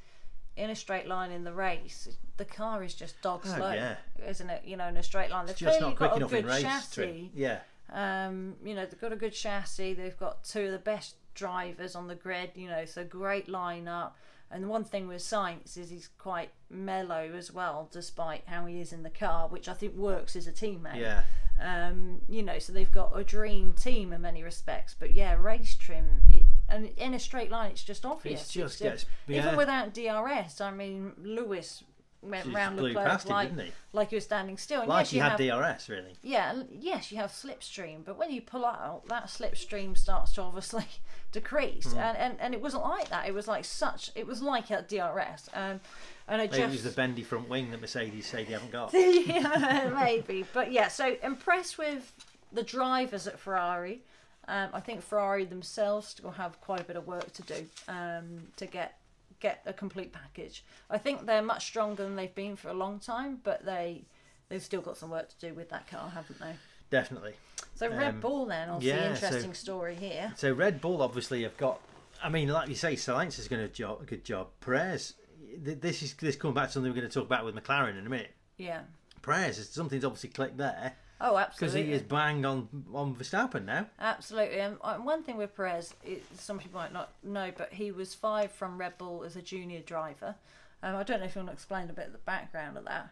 in 0.57 0.71
a 0.71 0.75
straight 0.75 1.07
line 1.07 1.31
in 1.31 1.45
the 1.45 1.53
race, 1.53 2.09
the 2.39 2.45
car 2.47 2.83
is 2.83 2.95
just 2.95 3.21
dog 3.21 3.43
Oh, 3.45 3.55
slow, 3.57 3.73
yeah. 3.73 3.97
isn't 4.25 4.49
it? 4.49 4.65
You 4.65 4.77
know, 4.79 4.87
in 4.89 4.97
a 4.97 5.03
straight 5.03 5.31
line, 5.31 5.45
they've 5.47 5.57
Just 5.57 5.81
not 5.81 5.97
quick 5.97 6.11
got 6.11 6.15
a 6.15 6.17
enough 6.19 6.33
in 6.33 6.43
good 6.43 6.51
race. 6.51 6.63
chassis. 6.63 6.95
Trip. 6.95 7.31
Yeah, 7.35 7.61
Um, 7.91 8.57
you 8.65 8.75
know, 8.75 8.87
they've 8.87 9.01
got 9.01 9.13
a 9.13 9.17
good 9.17 9.35
chassis. 9.35 9.93
They've 9.93 10.17
got 10.19 10.43
two 10.43 10.67
of 10.67 10.73
the 10.73 10.79
best 10.79 11.17
drivers 11.35 11.95
on 11.95 12.07
the 12.09 12.15
grid. 12.15 12.53
You 12.55 12.69
know, 12.69 12.85
so 12.87 13.05
great 13.05 13.47
lineup. 13.47 14.13
And 14.51 14.63
the 14.65 14.69
one 14.69 14.85
thing 14.85 15.09
with 15.09 15.21
Sainz 15.23 15.77
is 15.77 15.91
he's 15.91 16.09
quite 16.19 16.51
mellow 16.71 17.33
as 17.37 17.51
well, 17.53 17.89
despite 17.91 18.43
how 18.47 18.67
he 18.67 18.81
is 18.81 18.93
in 18.93 19.03
the 19.03 19.11
car, 19.11 19.49
which 19.49 19.69
I 19.69 19.75
think 19.75 19.95
works 19.97 20.37
as 20.37 20.47
a 20.47 20.53
teammate. 20.53 20.97
yeah. 21.01 21.25
Um, 21.61 22.21
you 22.29 22.43
know, 22.43 22.59
so 22.59 22.73
they've 22.73 22.91
got 22.91 23.17
a 23.19 23.23
dream 23.23 23.73
team 23.75 24.13
in 24.13 24.23
many 24.23 24.43
respects. 24.43 24.95
But 24.99 25.15
yeah, 25.15 25.37
race 25.41 25.77
trim, 25.77 26.21
it, 26.29 26.43
and 26.69 26.87
in 26.97 27.15
a 27.15 27.19
straight 27.21 27.51
line, 27.51 27.71
it's 27.71 27.85
just 27.85 28.05
obvious. 28.05 28.43
It's 28.43 28.53
just 28.53 28.81
It's 28.83 29.05
gets- 29.05 29.07
even 29.29 29.45
yeah. 29.51 29.57
without 29.57 29.95
DRS. 29.95 30.61
I 30.61 30.71
mean, 30.73 31.13
Lewis 31.23 31.85
went 32.25 32.45
Just 32.45 32.57
round 32.57 32.77
blew 32.77 32.89
Leclerc 32.89 33.07
past 33.09 33.27
him, 33.27 33.33
like 33.35 33.49
didn't 33.51 33.67
he? 33.67 33.73
like 33.93 34.09
he 34.11 34.15
was 34.17 34.25
standing 34.25 34.57
still. 34.59 34.81
And 34.81 34.89
Like 34.89 35.03
yes, 35.05 35.11
he 35.11 35.17
you 35.19 35.23
had 35.23 35.41
have, 35.41 35.77
DRS, 35.77 35.89
really. 35.89 36.13
yeah, 36.23 36.51
and 36.53 36.69
yes, 36.73 37.11
you 37.13 37.19
have 37.19 37.31
slipstream, 37.31 38.05
but 38.05 38.17
when 38.19 38.31
you 38.31 38.41
pull 38.43 38.65
out, 38.65 39.03
that 39.09 39.27
slipstream 39.27 39.97
starts 39.97 40.33
to 40.35 40.43
obviously 40.43 40.87
decrease, 41.33 41.93
Hmm. 41.93 41.99
and, 41.99 42.17
and 42.19 42.37
and 42.41 42.55
it 42.55 42.61
wasn't 42.61 42.85
like 42.85 43.09
that. 43.11 43.27
It 43.29 43.35
was 43.35 43.47
like 43.49 43.65
such. 43.65 44.11
It 44.15 44.27
was 44.27 44.41
like 44.43 44.71
a 44.71 44.83
DRS, 44.83 45.49
um, 45.55 45.81
and 46.29 46.41
I 46.41 46.47
Maybe 46.47 46.49
just 46.49 46.61
it 46.61 46.71
was 46.71 46.85
the 46.85 46.91
bendy 46.91 47.23
front 47.23 47.49
wing 47.49 47.71
that 47.71 47.81
Mercedes 47.81 48.27
say 48.27 48.45
they 48.45 48.53
haven't 48.53 48.73
got. 48.73 48.91
yeah, 48.95 49.91
maybe. 49.95 50.45
But 50.53 50.73
yeah, 50.73 50.89
so 50.89 51.17
impressed 51.23 51.79
with 51.79 52.13
the 52.53 52.63
drivers 52.63 53.27
at 53.27 53.39
Ferrari. 53.39 54.03
Um, 54.47 54.69
I 54.75 54.81
think 54.81 55.01
Ferrari 55.03 55.47
themselves 55.47 56.09
still 56.09 56.31
have 56.33 56.61
quite 56.61 56.81
a 56.81 56.85
bit 56.85 56.97
of 56.97 57.07
work 57.07 57.33
to 57.33 57.43
do 57.43 57.67
um, 57.89 58.49
to 58.57 58.67
get 58.67 58.99
get 59.45 59.61
a 59.67 59.73
complete 59.75 60.11
package. 60.11 60.65
I 60.89 60.97
think 60.97 61.27
they're 61.27 61.43
much 61.43 61.67
stronger 61.67 62.03
than 62.03 62.17
they've 62.17 62.35
been 62.35 62.57
for 62.57 62.69
a 62.69 62.73
long 62.75 62.99
time, 62.99 63.41
but 63.45 63.65
they 63.67 64.05
they've 64.49 64.63
still 64.63 64.81
got 64.81 64.97
some 64.97 65.11
work 65.11 65.29
to 65.29 65.49
do 65.49 65.53
with 65.55 65.69
that 65.69 65.87
car, 65.87 66.09
haven't 66.09 66.41
they? 66.41 66.55
Definitely. 66.91 67.35
So 67.75 67.89
Red 67.91 68.15
Um, 68.15 68.21
Bull 68.21 68.47
then, 68.47 68.71
obviously 68.71 68.99
yeah, 69.01 69.15
so- 69.15 69.27
interesting 69.27 69.55
story 69.55 69.95
here. 69.97 70.33
So 70.37 70.51
Red 70.53 70.81
Bull 70.81 71.03
obviously 71.03 71.43
have 71.43 71.57
got. 71.59 71.79
I 72.23 72.31
mean, 72.31 72.49
like 72.49 72.69
you 72.71 72.75
say, 72.75 72.95
Sainz 72.95 73.39
is 73.39 73.47
going 73.49 73.61
to 73.61 73.69
job 73.69 74.01
a 74.01 74.05
good 74.07 74.25
job. 74.25 74.49
Perez, 74.61 75.13
this 75.59 76.03
is 76.03 76.15
this 76.15 76.37
coming 76.37 76.55
back 76.55 76.69
to 76.69 76.73
something 76.73 76.91
we're 76.91 76.97
going 77.01 77.09
to 77.11 77.13
talk 77.15 77.27
about 77.27 77.45
with 77.45 77.55
McLaren 77.55 77.99
in 77.99 78.07
a 78.07 78.11
minute. 78.11 78.33
Yeah. 78.57 78.81
Perez, 79.21 79.59
is- 79.59 79.69
something's 79.69 80.05
obviously 80.07 80.31
clicked 80.31 80.57
there 80.57 80.95
Oh, 81.21 81.37
absolutely. 81.39 81.83
because 81.83 81.89
he 81.89 81.93
is 81.95 82.03
bang 82.03 82.45
on 82.45 82.69
on 82.93 83.15
Verstappen 83.15 83.65
now. 83.65 83.87
Absolutely. 84.01 84.59
And 84.61 84.77
one 85.05 85.23
thing 85.23 85.37
with 85.37 85.55
Perez, 85.57 85.95
it, 86.05 86.25
some 86.39 86.59
people 86.59 86.81
might 86.81 86.93
not 86.93 87.13
know, 87.23 87.51
but 87.57 87.73
he 87.73 87.91
was 87.93 88.15
five 88.15 88.51
from 88.53 88.79
Red 88.79 88.99
Bull 88.99 89.23
as 89.25 89.37
a 89.37 89.43
junior 89.43 89.81
driver. 89.81 90.35
Um, 90.83 90.97
I 90.97 91.03
don't 91.03 91.21
know 91.21 91.27
if 91.27 91.35
you 91.35 91.39
want 91.41 91.49
to 91.49 91.53
explain 91.55 91.89
a 91.89 91.93
bit 91.93 92.07
of 92.07 92.13
the 92.13 92.19
background 92.19 92.77
of 92.77 92.85
that. 92.87 93.11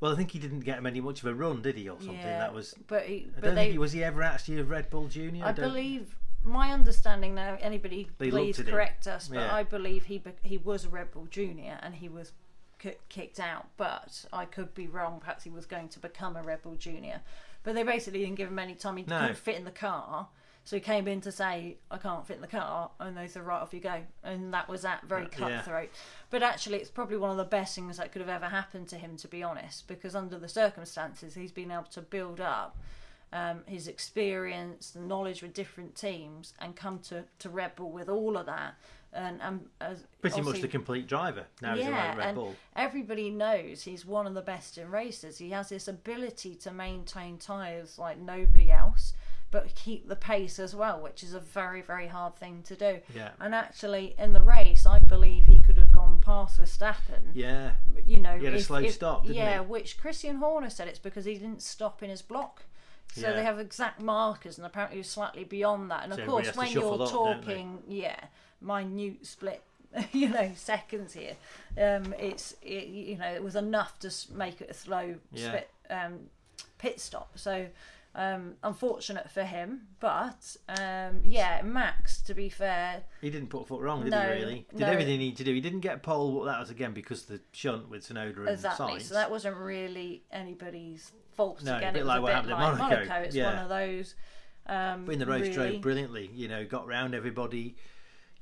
Well, 0.00 0.12
I 0.12 0.16
think 0.16 0.30
he 0.32 0.38
didn't 0.38 0.60
get 0.60 0.82
many 0.82 1.00
much 1.00 1.20
of 1.22 1.26
a 1.28 1.34
run, 1.34 1.62
did 1.62 1.76
he, 1.76 1.88
or 1.88 1.98
something? 1.98 2.16
yeah, 2.16 2.38
That 2.40 2.52
was. 2.54 2.74
But 2.88 3.04
he, 3.04 3.28
I 3.36 3.40
don't 3.40 3.54
they, 3.54 3.62
think 3.62 3.72
he 3.72 3.78
was 3.78 3.92
he 3.92 4.02
ever 4.02 4.22
actually 4.22 4.58
a 4.58 4.64
Red 4.64 4.90
Bull 4.90 5.06
junior. 5.08 5.44
I 5.44 5.52
don't- 5.52 5.68
believe 5.68 6.14
my 6.42 6.72
understanding 6.72 7.34
now. 7.34 7.58
Anybody 7.60 8.08
They 8.18 8.30
please 8.30 8.58
at 8.58 8.66
him. 8.66 8.72
correct 8.72 9.06
us, 9.06 9.28
but 9.28 9.36
Yeah. 9.38 9.54
I 9.54 9.62
believe 9.62 10.06
he 10.06 10.22
he 10.42 10.56
was 10.58 10.86
a 10.86 10.88
Red 10.88 11.10
Bull 11.12 11.26
junior 11.30 11.78
and 11.82 11.94
he 11.94 12.08
was 12.08 12.32
kicked 13.08 13.40
out. 13.40 13.66
But 13.76 14.24
I 14.32 14.44
could 14.44 14.74
be 14.74 14.86
wrong. 14.86 15.20
Perhaps 15.20 15.44
he 15.44 15.50
was 15.50 15.66
going 15.66 15.88
to 15.90 15.98
become 15.98 16.36
a 16.36 16.42
Red 16.42 16.62
Bull 16.62 16.74
junior. 16.74 17.20
But 17.62 17.74
they 17.74 17.82
basically 17.82 18.20
didn't 18.20 18.36
give 18.36 18.48
him 18.48 18.58
any 18.58 18.74
time. 18.74 18.96
He 18.96 19.04
No. 19.04 19.18
couldn't 19.20 19.36
fit 19.38 19.56
in 19.56 19.64
the 19.64 19.70
car. 19.70 20.28
So 20.64 20.76
he 20.76 20.80
came 20.80 21.08
in 21.08 21.20
to 21.22 21.32
say, 21.32 21.78
I 21.90 21.96
can't 21.98 22.26
fit 22.26 22.36
in 22.36 22.42
the 22.42 22.46
car. 22.46 22.90
And 23.00 23.16
they 23.16 23.28
said, 23.28 23.42
right, 23.46 23.60
off 23.60 23.72
you 23.72 23.80
go. 23.80 24.02
And 24.22 24.52
that 24.54 24.68
was 24.68 24.82
that 24.82 25.02
very 25.04 25.24
Uh, 25.24 25.28
yeah. 25.38 25.56
cutthroat. 25.56 25.90
But 26.28 26.42
actually, 26.42 26.78
it's 26.78 26.90
probably 26.90 27.16
one 27.16 27.30
of 27.30 27.36
the 27.38 27.44
best 27.44 27.74
things 27.74 27.96
that 27.96 28.12
could 28.12 28.20
have 28.20 28.28
ever 28.28 28.46
happened 28.46 28.88
to 28.88 28.96
him, 28.96 29.16
to 29.18 29.28
be 29.28 29.42
honest, 29.42 29.88
because 29.88 30.14
under 30.14 30.38
the 30.38 30.48
circumstances, 30.48 31.34
he's 31.34 31.52
been 31.52 31.70
able 31.70 31.84
to 31.84 32.02
build 32.02 32.40
up 32.40 32.76
um, 33.32 33.62
his 33.66 33.88
experience, 33.88 34.90
the 34.90 35.00
knowledge 35.00 35.40
with 35.42 35.54
different 35.54 35.94
teams, 35.94 36.52
and 36.58 36.76
come 36.76 36.98
to, 36.98 37.24
to 37.38 37.48
Red 37.48 37.76
Bull 37.76 37.90
with 37.90 38.08
all 38.08 38.36
of 38.36 38.46
that. 38.46 38.74
And, 39.12 39.42
um, 39.42 39.60
as 39.80 40.04
Pretty 40.20 40.40
much 40.40 40.60
the 40.60 40.68
complete 40.68 41.08
driver. 41.08 41.46
Now 41.60 41.74
he's 41.74 41.86
around 41.86 42.16
Red 42.18 42.26
and 42.28 42.36
Bull. 42.36 42.54
everybody 42.76 43.28
knows 43.30 43.82
he's 43.82 44.06
one 44.06 44.26
of 44.26 44.34
the 44.34 44.42
best 44.42 44.78
in 44.78 44.88
races. 44.90 45.38
He 45.38 45.50
has 45.50 45.68
this 45.70 45.88
ability 45.88 46.54
to 46.56 46.70
maintain 46.70 47.36
tyres 47.38 47.98
like 47.98 48.18
nobody 48.18 48.70
else, 48.70 49.12
but 49.50 49.74
keep 49.74 50.08
the 50.08 50.14
pace 50.14 50.60
as 50.60 50.76
well, 50.76 51.00
which 51.00 51.24
is 51.24 51.34
a 51.34 51.40
very, 51.40 51.82
very 51.82 52.06
hard 52.06 52.36
thing 52.36 52.62
to 52.68 52.76
do. 52.76 53.00
Yeah. 53.12 53.30
And 53.40 53.52
actually, 53.52 54.14
in 54.16 54.32
the 54.32 54.42
race, 54.42 54.86
I 54.86 55.00
believe 55.00 55.44
he 55.46 55.58
could 55.58 55.76
have 55.76 55.90
gone 55.90 56.20
past 56.20 56.60
Verstappen. 56.60 57.30
Yeah. 57.34 57.72
You 58.06 58.18
know, 58.20 58.38
He 58.38 58.44
had 58.44 58.54
a 58.54 58.60
slow 58.62 58.78
if- 58.78 58.94
stop, 58.94 59.22
didn't 59.24 59.34
yeah, 59.38 59.60
he? 59.60 59.66
which 59.66 59.98
Christian 59.98 60.36
Horner 60.36 60.70
said 60.70 60.86
it's 60.86 61.00
because 61.00 61.24
he 61.24 61.34
didn't 61.34 61.62
stop 61.62 62.00
in 62.04 62.10
his 62.10 62.22
block. 62.22 62.62
So 63.12 63.22
Yeah. 63.22 63.32
they 63.32 63.42
have 63.42 63.58
exact 63.58 64.00
markers, 64.00 64.56
and 64.56 64.64
apparently 64.64 64.98
you're 64.98 65.04
slightly 65.04 65.42
beyond 65.42 65.90
that. 65.90 66.04
And 66.04 66.12
of 66.12 66.18
So 66.18 66.22
everybody 66.22 66.44
course, 66.46 66.56
when 66.56 66.70
you're 66.70 67.02
up, 67.02 67.10
talking, 67.10 67.82
yeah, 67.88 68.20
minute 68.60 69.26
split, 69.26 69.62
you 70.12 70.28
know, 70.28 70.52
seconds 70.56 71.12
here, 71.14 71.36
um, 71.78 72.14
it's 72.18 72.54
it, 72.62 72.88
you 72.88 73.16
know 73.16 73.28
it 73.28 73.42
was 73.42 73.56
enough 73.56 73.98
to 74.00 74.10
make 74.32 74.60
it 74.60 74.70
a 74.70 74.74
slow 74.74 75.16
Yeah. 75.32 75.46
split, 75.48 75.70
um, 75.90 76.18
pit 76.78 77.00
stop. 77.00 77.32
So. 77.36 77.68
Um, 78.12 78.54
unfortunate 78.64 79.30
for 79.30 79.44
him, 79.44 79.82
but 80.00 80.56
um, 80.68 81.20
yeah, 81.22 81.62
Max. 81.62 82.20
To 82.22 82.34
be 82.34 82.48
fair, 82.48 83.04
He 83.20 83.30
didn't 83.30 83.50
put 83.50 83.62
a 83.62 83.64
foot 83.66 83.80
wrong, 83.82 84.02
did 84.02 84.10
No, 84.10 84.20
he? 84.22 84.28
Really? 84.42 84.66
Did 84.70 84.80
no. 84.80 84.86
everything 84.88 85.12
he 85.12 85.18
needed 85.18 85.36
to 85.36 85.44
do. 85.44 85.54
He 85.54 85.60
didn't 85.60 85.78
get 85.78 86.02
pole, 86.02 86.40
but 86.40 86.46
that 86.46 86.58
was 86.58 86.70
again 86.70 86.92
because 86.92 87.26
the 87.26 87.38
shunt 87.52 87.88
with 87.88 88.02
Tsunoda 88.02 88.38
and 88.38 88.48
Exactly. 88.48 88.94
Sainz. 88.94 89.02
So 89.02 89.14
that 89.14 89.30
wasn't 89.30 89.56
really 89.58 90.24
anybody's 90.32 91.12
fault. 91.36 91.62
No, 91.62 91.74
a 91.74 91.76
Again, 91.78 91.92
bit 91.92 92.00
it 92.00 92.02
was 92.02 92.08
like 92.08 92.18
a 92.18 92.22
what 92.22 92.26
bit 92.26 92.34
happened 92.34 92.52
at 92.52 92.58
like 92.58 92.78
Monaco. 92.78 92.96
Monaco. 93.06 93.14
It's 93.26 93.36
Yeah. 93.36 93.44
one 93.54 93.62
of 93.62 93.68
those. 93.68 94.14
Um, 94.66 95.04
But 95.06 95.12
in 95.12 95.18
the 95.20 95.26
race 95.26 95.42
really, 95.42 95.54
drove 95.70 95.80
brilliantly. 95.80 96.30
You 96.34 96.48
know, 96.48 96.64
got 96.64 96.88
round 96.88 97.14
everybody. 97.14 97.76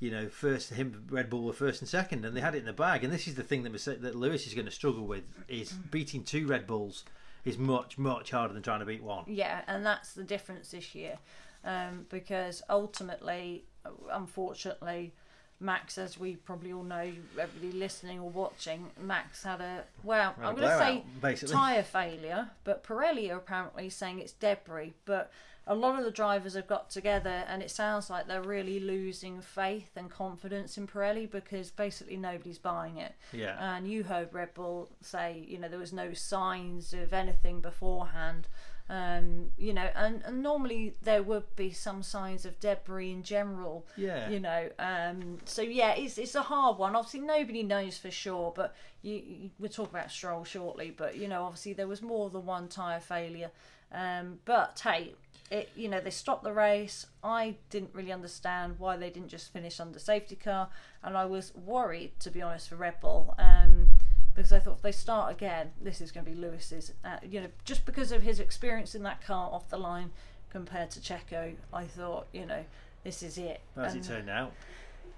You 0.01 0.11
know, 0.13 0.29
first 0.29 0.71
him 0.71 1.07
Red 1.11 1.29
Bull 1.29 1.43
were 1.43 1.53
first 1.53 1.81
and 1.81 1.89
second, 1.89 2.25
and 2.25 2.37
they 2.37 2.41
had 2.41 2.55
it 2.55 2.59
in 2.59 2.67
the 2.67 2.73
bag. 2.73 3.03
And 3.03 3.13
this 3.13 3.27
is 3.27 3.35
the 3.35 3.43
thing 3.43 3.65
that 3.65 3.73
that 4.03 4.15
Lewis 4.15 4.47
is 4.47 4.55
going 4.55 4.67
to 4.67 4.73
struggle 4.73 5.07
with 5.07 5.25
is 5.49 5.73
beating 5.73 6.23
two 6.23 6.47
Red 6.47 6.67
Bulls 6.67 7.05
is 7.45 7.59
much 7.59 7.99
much 7.99 8.31
harder 8.31 8.55
than 8.55 8.63
trying 8.63 8.81
to 8.81 8.87
beat 8.87 9.03
one. 9.03 9.25
Yeah, 9.27 9.63
and 9.67 9.85
that's 9.85 10.13
the 10.13 10.23
difference 10.23 10.71
this 10.71 10.95
year, 10.95 11.19
um, 11.65 12.07
because 12.11 12.63
ultimately, 12.71 13.65
unfortunately, 14.13 15.13
Max, 15.61 15.99
as 15.99 16.19
we 16.19 16.37
probably 16.37 16.73
all 16.73 16.85
know, 16.85 17.11
everybody 17.39 17.73
listening 17.73 18.21
or 18.21 18.31
watching, 18.31 18.91
Max 19.01 19.43
had 19.43 19.61
a 19.61 19.85
well, 20.05 20.35
Had 20.39 20.47
I'm 20.47 20.55
going 20.55 20.69
to 20.69 20.79
say 20.79 21.05
basically. 21.21 21.55
tyre 21.55 21.83
failure, 21.83 22.51
but 22.65 22.85
Pirelli 22.85 23.31
are 23.33 23.39
apparently 23.39 23.91
saying 23.91 24.21
it's 24.21 24.33
debris. 24.33 24.95
But 25.05 25.33
a 25.69 25.75
lot 25.75 25.99
of 25.99 26.05
the 26.05 26.11
drivers 26.11 26.55
have 26.55 26.67
got 26.67 26.89
together, 26.89 27.45
and 27.47 27.63
it 27.63 27.71
sounds 27.71 28.09
like 28.09 28.27
they're 28.27 28.43
really 28.43 28.81
losing 28.81 29.43
faith 29.43 29.91
and 29.97 30.11
confidence 30.11 30.79
in 30.79 30.87
Pirelli 30.87 31.31
because 31.31 31.71
basically 31.71 32.17
nobody's 32.17 32.59
buying 32.59 32.97
it. 32.97 33.15
Yeah. 33.33 33.57
And 33.61 33.87
you 33.87 34.03
heard 34.03 34.33
Red 34.33 34.55
Bull 34.55 34.89
say, 35.03 35.45
you 35.47 35.59
know, 35.59 35.69
there 35.69 35.79
was 35.79 35.93
no 35.93 36.15
signs 36.15 36.95
of 36.95 37.13
anything 37.13 37.61
beforehand. 37.61 38.49
Um, 38.91 39.51
you 39.59 39.75
know, 39.75 39.91
and, 39.95 40.23
and 40.25 40.43
normally 40.43 40.95
there 41.03 41.23
would 41.23 41.55
be 41.55 41.71
some 41.73 42.03
signs 42.03 42.47
of 42.47 42.59
debris 42.59 43.11
in 43.11 43.23
general. 43.23 43.87
Yeah. 43.99 44.31
You 44.31 44.41
know, 44.41 44.71
um, 44.79 45.37
so 45.45 45.61
yeah, 45.61 45.93
it's 45.93 46.17
it's 46.17 46.35
a 46.35 46.41
hard 46.41 46.79
one. 46.79 46.97
Obviously, 46.97 47.21
nobody 47.21 47.63
knows 47.63 47.99
for 47.99 48.11
sure, 48.11 48.55
but 48.57 48.75
you, 49.03 49.23
you 49.27 49.51
we'll 49.59 49.69
talk 49.69 49.91
about 49.91 50.11
Stroll 50.11 50.45
shortly. 50.45 50.95
But 50.97 51.19
you 51.19 51.29
know, 51.29 51.45
obviously 51.45 51.75
there 51.75 51.87
was 51.87 52.01
more 52.01 52.31
than 52.31 52.47
one 52.47 52.69
tire 52.69 53.01
failure. 53.01 53.51
Um, 53.93 54.39
but 54.45 54.81
hey, 54.83 55.15
it 55.51 55.71
you 55.77 55.89
know 55.89 56.01
they 56.01 56.11
stopped 56.11 56.45
the 56.45 56.53
race. 56.53 57.07
I 57.23 57.57
didn't 57.71 57.91
really 57.95 58.13
understand 58.13 58.77
why 58.79 58.97
they 58.97 59.11
didn't 59.11 59.29
just 59.29 59.53
finish 59.53 59.81
under 59.81 59.99
safety 59.99 60.37
car, 60.37 60.69
and 61.03 61.17
I 61.17 61.25
was 61.25 61.55
worried 61.55 62.19
to 62.21 62.31
be 62.31 62.43
honest 62.43 62.69
for 62.69 62.77
Red 62.77 63.01
Bull. 63.01 63.35
Um, 63.39 63.89
because 64.35 64.53
I 64.53 64.61
thought 64.61 64.77
if 64.77 64.83
they 64.83 64.93
start 64.93 65.33
again, 65.33 65.73
this 65.81 66.01
is 66.01 66.13
going 66.13 66.25
to 66.25 66.31
be 66.31 66.37
Lewis's. 66.37 66.93
Uh, 67.05 67.17
you 67.29 67.41
know, 67.41 67.49
just 67.65 67.85
because 67.85 68.13
of 68.13 68.23
his 68.23 68.39
experience 68.39 68.95
in 68.95 69.03
that 69.03 69.21
car 69.21 69.51
off 69.53 69.69
the 69.69 69.77
line 69.77 70.13
compared 70.51 70.93
to 70.93 71.01
Checo, 71.01 71.55
I 71.73 71.85
thought, 71.85 72.29
you 72.33 72.47
know, 72.47 72.65
this 73.03 73.25
is 73.25 73.37
it. 73.37 73.61
As 73.77 73.95
And, 73.95 74.05
it 74.05 74.07
turned 74.07 74.31
out, 74.31 74.53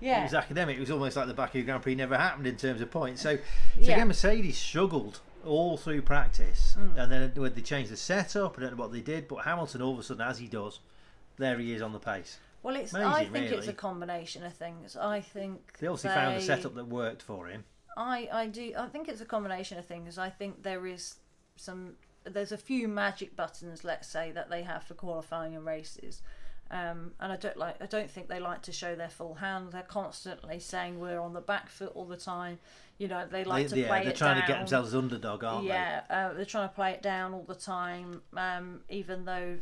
yeah, 0.01 0.21
it 0.21 0.23
was 0.23 0.33
academic. 0.33 0.79
It 0.79 0.81
was 0.81 0.91
almost 0.91 1.17
like 1.17 1.27
the 1.27 1.35
Baku 1.35 1.63
Grand 1.65 1.83
Prix 1.83 1.97
never 1.97 2.17
happened 2.17 2.47
in 2.47 2.57
terms 2.57 2.81
of 2.81 2.91
points. 2.91 3.21
So, 3.21 3.37
so 3.37 3.43
Yeah. 3.77 3.93
again, 3.93 4.09
Mercedes 4.09 4.57
struggled 4.57 5.21
all 5.45 5.77
through 5.77 6.03
practice, 6.03 6.75
Hmm. 6.75 6.99
and 6.99 7.13
then 7.13 7.33
when 7.35 7.55
they 7.55 7.61
changed 7.63 7.91
the 7.91 7.97
setup, 7.97 8.59
I 8.59 8.63
don't 8.63 8.77
know 8.77 8.83
what 8.83 8.93
they 8.93 9.01
did, 9.01 9.29
but 9.29 9.45
Hamilton 9.45 9.83
all 9.83 9.95
of 9.95 9.99
a 9.99 10.03
sudden, 10.03 10.27
as 10.27 10.39
he 10.39 10.47
does, 10.49 10.81
there 11.37 11.59
he 11.59 11.73
is 11.75 11.83
on 11.83 11.93
the 11.93 11.99
pace. 11.99 12.39
Well, 12.63 12.77
it's. 12.77 12.93
Amazing, 12.93 13.13
I 13.13 13.25
think 13.27 13.51
it's 13.53 13.69
a 13.69 13.73
combination 13.73 14.45
of 14.45 14.53
things. 14.53 14.97
I 14.97 15.21
think 15.21 15.79
They 15.79 15.87
obviously 15.87 16.11
found 16.11 16.37
a 16.37 16.41
setup 16.43 16.75
that 16.75 16.87
worked 16.87 17.23
for 17.23 17.47
him. 17.47 17.65
I, 17.97 18.29
I 18.33 18.47
do. 18.47 18.73
I 18.77 18.87
think 18.89 19.09
it's 19.09 19.21
a 19.21 19.27
combination 19.27 19.79
of 19.79 19.87
things. 19.87 20.19
I 20.19 20.29
think 20.31 20.63
there 20.63 20.87
is 20.87 21.17
some. 21.57 21.95
There's 22.25 22.53
a 22.53 22.59
few 22.59 22.87
magic 22.87 23.35
buttons, 23.35 23.83
let's 23.83 24.07
say, 24.07 24.31
that 24.33 24.51
they 24.51 24.63
have 24.63 24.85
for 24.85 24.93
qualifying 24.95 25.57
and 25.57 25.65
races. 25.65 26.21
Um, 26.71 27.11
and 27.19 27.33
I 27.33 27.37
don't 27.37 27.57
like. 27.57 27.77
I 27.83 27.87
don't 27.87 28.09
think 28.11 28.29
they 28.29 28.39
like 28.39 28.63
to 28.63 28.73
show 28.73 28.95
their 28.95 29.09
full 29.09 29.35
hand. 29.35 29.73
They're 29.73 29.83
constantly 29.83 30.61
saying 30.61 31.01
we're 31.01 31.21
on 31.21 31.33
the 31.33 31.41
back 31.41 31.69
foot 31.69 31.91
all 31.95 32.05
the 32.05 32.17
time. 32.17 32.59
You 32.99 33.09
know, 33.09 33.27
they 33.29 33.43
like 33.45 33.65
They, 33.69 33.75
to 33.77 33.81
yeah, 33.81 33.89
play 33.89 34.03
they're 34.03 34.13
it 34.13 34.17
trying 34.17 34.37
down. 34.37 34.43
to 34.43 34.53
get 34.53 34.59
themselves 34.59 34.89
as 34.91 34.95
underdog, 34.95 35.43
aren't 35.43 35.63
they? 35.63 35.69
yeah, 35.69 36.03
uh, 36.09 36.33
they're 36.35 36.45
trying 36.45 36.69
to 36.69 36.75
play 36.75 36.93
it 36.93 37.03
down 37.03 37.33
all 37.35 37.45
the 37.49 37.55
time. 37.57 38.23
Um, 38.37 38.83
even 38.89 39.25
though 39.25 39.57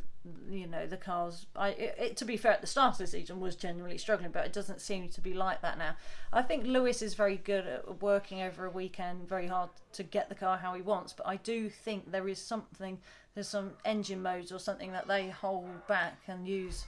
you 0.50 0.66
know 0.66 0.86
the 0.86 0.98
cars, 0.98 1.46
I 1.56 1.68
it, 1.70 1.94
it, 1.98 2.16
to 2.18 2.26
be 2.26 2.36
fair, 2.36 2.52
at 2.52 2.60
the 2.60 2.66
start 2.66 2.92
of 2.94 2.98
the 2.98 3.06
season 3.06 3.40
was 3.40 3.56
generally 3.56 3.96
struggling, 3.96 4.30
but 4.32 4.44
it 4.44 4.52
doesn't 4.52 4.80
seem 4.82 5.08
to 5.08 5.20
be 5.22 5.32
like 5.32 5.62
that 5.62 5.78
now. 5.78 5.94
I 6.32 6.42
think 6.42 6.66
Lewis 6.66 7.00
is 7.00 7.14
very 7.14 7.36
good 7.38 7.66
at 7.66 8.02
working 8.02 8.42
over 8.42 8.66
a 8.66 8.70
weekend, 8.70 9.26
very 9.26 9.46
hard 9.46 9.70
to 9.94 10.02
get 10.02 10.28
the 10.28 10.34
car 10.34 10.58
how 10.58 10.74
he 10.74 10.82
wants. 10.82 11.14
But 11.14 11.26
I 11.26 11.36
do 11.36 11.70
think 11.70 12.10
there 12.12 12.28
is 12.28 12.38
something, 12.38 12.98
there's 13.34 13.48
some 13.48 13.70
engine 13.86 14.20
modes 14.20 14.52
or 14.52 14.58
something 14.58 14.92
that 14.92 15.06
they 15.08 15.30
hold 15.30 15.86
back 15.86 16.18
and 16.28 16.46
use. 16.46 16.84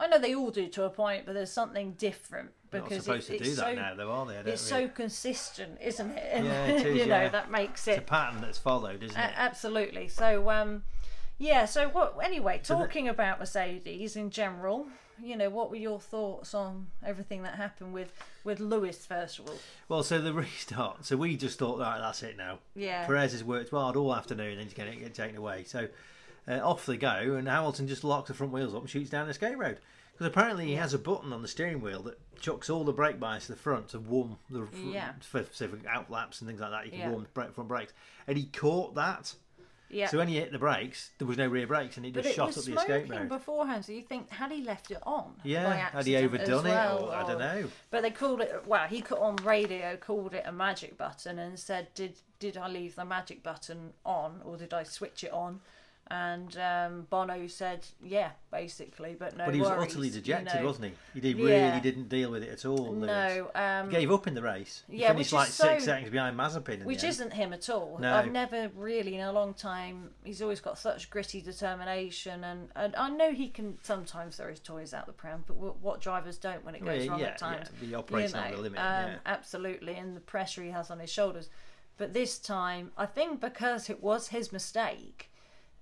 I 0.00 0.06
know 0.08 0.18
they 0.18 0.34
all 0.34 0.50
do 0.50 0.66
to 0.68 0.84
a 0.84 0.90
point, 0.90 1.26
but 1.26 1.34
there's 1.34 1.52
something 1.52 1.92
different 1.92 2.50
they? 2.70 2.78
Not 2.78 2.88
because 2.88 3.04
supposed 3.04 3.30
it, 3.30 3.38
to 3.38 3.44
do 3.44 3.50
it's 3.50 3.58
that 3.60 3.66
so 3.66 3.74
now, 3.74 3.94
though, 3.94 4.10
are 4.10 4.26
they? 4.26 4.34
It's 4.50 4.70
really- 4.72 4.86
so 4.86 4.92
consistent, 4.94 5.78
isn't 5.80 6.10
it? 6.12 6.28
And, 6.32 6.46
Yeah, 6.46 6.64
it 6.66 6.86
is, 6.86 6.96
you 6.96 7.06
know 7.06 7.20
yeah. 7.22 7.28
that 7.28 7.50
makes 7.50 7.86
it 7.88 7.92
It's 7.92 7.98
a 7.98 8.02
pattern 8.02 8.40
that's 8.40 8.58
followed, 8.58 9.02
isn't 9.02 9.18
it? 9.18 9.32
absolutely. 9.36 10.08
So, 10.08 10.50
um, 10.50 10.84
yeah. 11.38 11.64
So, 11.66 11.88
what? 11.88 12.16
Anyway, 12.22 12.60
So 12.62 12.74
the- 12.74 12.80
talking 12.84 13.08
about 13.08 13.38
Mercedes 13.40 14.16
in 14.16 14.30
general, 14.30 14.86
you 15.22 15.36
know, 15.36 15.50
what 15.50 15.68
were 15.70 15.76
your 15.76 16.00
thoughts 16.00 16.54
on 16.54 16.86
everything 17.04 17.42
that 17.42 17.56
happened 17.56 17.92
with 17.92 18.12
with 18.42 18.58
Lewis 18.60 19.04
first 19.04 19.38
of 19.38 19.48
all? 19.48 19.58
Well, 19.88 20.02
so 20.02 20.18
the 20.20 20.32
restart. 20.44 21.04
So 21.04 21.16
we 21.16 21.36
just 21.36 21.58
thought, 21.58 21.78
right, 21.78 21.98
that's 21.98 22.22
it 22.22 22.36
now. 22.38 22.60
Yeah. 22.74 23.04
Perez 23.04 23.32
has 23.32 23.44
worked 23.44 23.70
hard 23.70 23.96
all 23.96 24.14
afternoon 24.14 24.52
and 24.58 24.62
he's 24.62 24.72
going 24.74 24.90
to 24.92 24.96
get 24.98 25.12
taken 25.14 25.36
away. 25.36 25.64
So 25.64 25.88
uh, 26.50 26.60
off 26.62 26.86
they 26.86 26.96
go, 26.96 27.34
and 27.36 27.48
Hamilton 27.48 27.86
just 27.88 28.04
locks 28.04 28.28
the 28.28 28.34
front 28.34 28.52
wheels 28.52 28.74
up 28.74 28.80
and 28.80 28.90
shoots 28.90 29.10
down 29.10 29.26
the 29.26 29.30
escape 29.30 29.56
road. 29.58 29.78
Because 30.12 30.26
apparently 30.26 30.66
he 30.66 30.74
has 30.74 30.92
a 30.92 30.98
button 30.98 31.32
on 31.32 31.40
the 31.40 31.48
steering 31.48 31.80
wheel 31.80 32.02
that 32.02 32.18
chucks 32.38 32.68
all 32.68 32.84
the 32.84 32.92
brake 32.92 33.18
bias 33.18 33.46
to 33.46 33.52
the 33.52 33.58
front 33.58 33.88
to 33.90 33.98
warm 33.98 34.36
the 34.50 34.66
Yeah. 34.74 35.12
for, 35.20 35.46
so 35.52 35.68
for 35.68 35.78
outlaps 35.88 36.40
and 36.40 36.48
things 36.48 36.60
like 36.60 36.70
that. 36.70 36.84
You 36.84 36.90
can 36.90 37.00
Yeah. 37.00 37.10
warm 37.10 37.22
the 37.22 37.28
brake, 37.30 37.54
front 37.54 37.68
brakes, 37.68 37.92
and 38.26 38.36
he 38.36 38.44
caught 38.46 38.94
that. 38.96 39.34
Yeah. 39.92 40.06
So 40.08 40.18
when 40.18 40.28
he 40.28 40.36
hit 40.36 40.52
the 40.52 40.58
brakes, 40.58 41.10
there 41.18 41.26
was 41.26 41.36
no 41.36 41.48
rear 41.48 41.66
brakes, 41.66 41.96
and 41.96 42.06
he 42.06 42.12
just 42.12 42.32
shot 42.34 42.56
up 42.56 42.64
the 42.64 42.74
escape 42.74 43.10
road. 43.10 43.28
beforehand, 43.28 43.84
so 43.84 43.90
you 43.92 44.02
think 44.02 44.30
had 44.30 44.52
he 44.52 44.62
left 44.62 44.90
it 44.92 44.98
on? 45.02 45.34
Yeah, 45.42 45.64
by 45.68 45.76
had 45.76 46.06
he 46.06 46.16
overdone 46.16 46.60
as 46.60 46.64
it, 46.64 46.68
well, 46.68 47.04
or 47.06 47.14
I 47.14 47.26
don't 47.26 47.38
know. 47.40 47.68
But 47.90 48.02
they 48.02 48.10
called 48.12 48.40
it. 48.40 48.66
Well, 48.66 48.86
he 48.86 49.00
cut 49.00 49.18
on 49.18 49.36
radio, 49.36 49.96
called 49.96 50.34
it 50.34 50.44
a 50.46 50.52
magic 50.52 50.96
button, 50.96 51.38
and 51.40 51.58
said, 51.58 51.92
"Did 51.94 52.18
did 52.38 52.56
I 52.56 52.68
leave 52.68 52.94
the 52.94 53.04
magic 53.04 53.42
button 53.42 53.94
on, 54.04 54.42
or 54.44 54.56
did 54.56 54.72
I 54.72 54.84
switch 54.84 55.24
it 55.24 55.32
on?" 55.32 55.60
And 56.12 56.56
um, 56.58 57.06
Bono 57.08 57.46
said, 57.46 57.86
"Yeah, 58.02 58.30
basically, 58.50 59.14
but 59.16 59.36
no 59.36 59.44
But 59.44 59.54
he 59.54 59.60
was 59.60 59.70
worries, 59.70 59.90
utterly 59.92 60.08
you 60.08 60.14
dejected, 60.14 60.60
know. 60.60 60.66
wasn't 60.66 60.86
he? 60.86 60.92
He 61.14 61.20
did 61.20 61.36
really 61.36 61.52
Yeah. 61.52 61.78
didn't 61.78 62.08
deal 62.08 62.32
with 62.32 62.42
it 62.42 62.48
at 62.48 62.64
all. 62.64 62.92
No, 62.92 63.48
um, 63.54 63.90
He 63.90 63.96
gave 63.96 64.10
up 64.10 64.26
in 64.26 64.34
the 64.34 64.42
race. 64.42 64.82
He 64.90 64.96
Yeah, 65.02 65.12
finished 65.12 65.28
which 65.28 65.32
like 65.38 65.48
six 65.50 65.84
so- 65.84 65.90
seconds 65.90 66.10
behind 66.10 66.36
Mazepin. 66.36 66.84
Which 66.84 67.04
isn't 67.04 67.32
him 67.32 67.52
at 67.52 67.70
all. 67.70 67.98
No. 68.00 68.12
I've 68.12 68.32
never 68.32 68.70
really, 68.74 69.14
in 69.14 69.20
a 69.20 69.30
long 69.32 69.54
time, 69.54 70.10
he's 70.24 70.42
always 70.42 70.60
got 70.60 70.78
such 70.78 71.10
gritty 71.10 71.40
determination, 71.40 72.42
and, 72.42 72.70
and 72.74 72.96
I 72.96 73.08
know 73.10 73.32
he 73.32 73.48
can 73.48 73.78
sometimes 73.82 74.36
throw 74.36 74.48
his 74.48 74.58
toys 74.60 74.92
out 74.92 75.06
the 75.06 75.12
pram, 75.12 75.44
but 75.46 75.54
what, 75.56 75.76
what 75.80 76.00
drivers 76.00 76.38
don't 76.38 76.64
when 76.64 76.74
it 76.74 76.84
goes 76.84 77.02
Well, 77.02 77.10
wrong 77.10 77.20
yeah, 77.20 77.26
at 77.26 77.38
times? 77.38 77.68
yeah, 77.80 77.88
the 77.88 77.94
operating 77.94 78.34
on 78.36 78.50
the 78.50 78.56
limit, 78.56 78.80
um, 78.80 78.84
yeah. 79.12 79.18
Absolutely, 79.26 79.94
and 79.94 80.16
the 80.16 80.20
pressure 80.20 80.62
he 80.64 80.70
has 80.70 80.90
on 80.90 80.98
his 80.98 81.10
shoulders. 81.10 81.48
But 81.98 82.14
this 82.14 82.38
time, 82.38 82.90
I 82.96 83.06
think 83.06 83.40
because 83.40 83.88
it 83.90 84.02
was 84.02 84.28
his 84.28 84.50
mistake, 84.52 85.29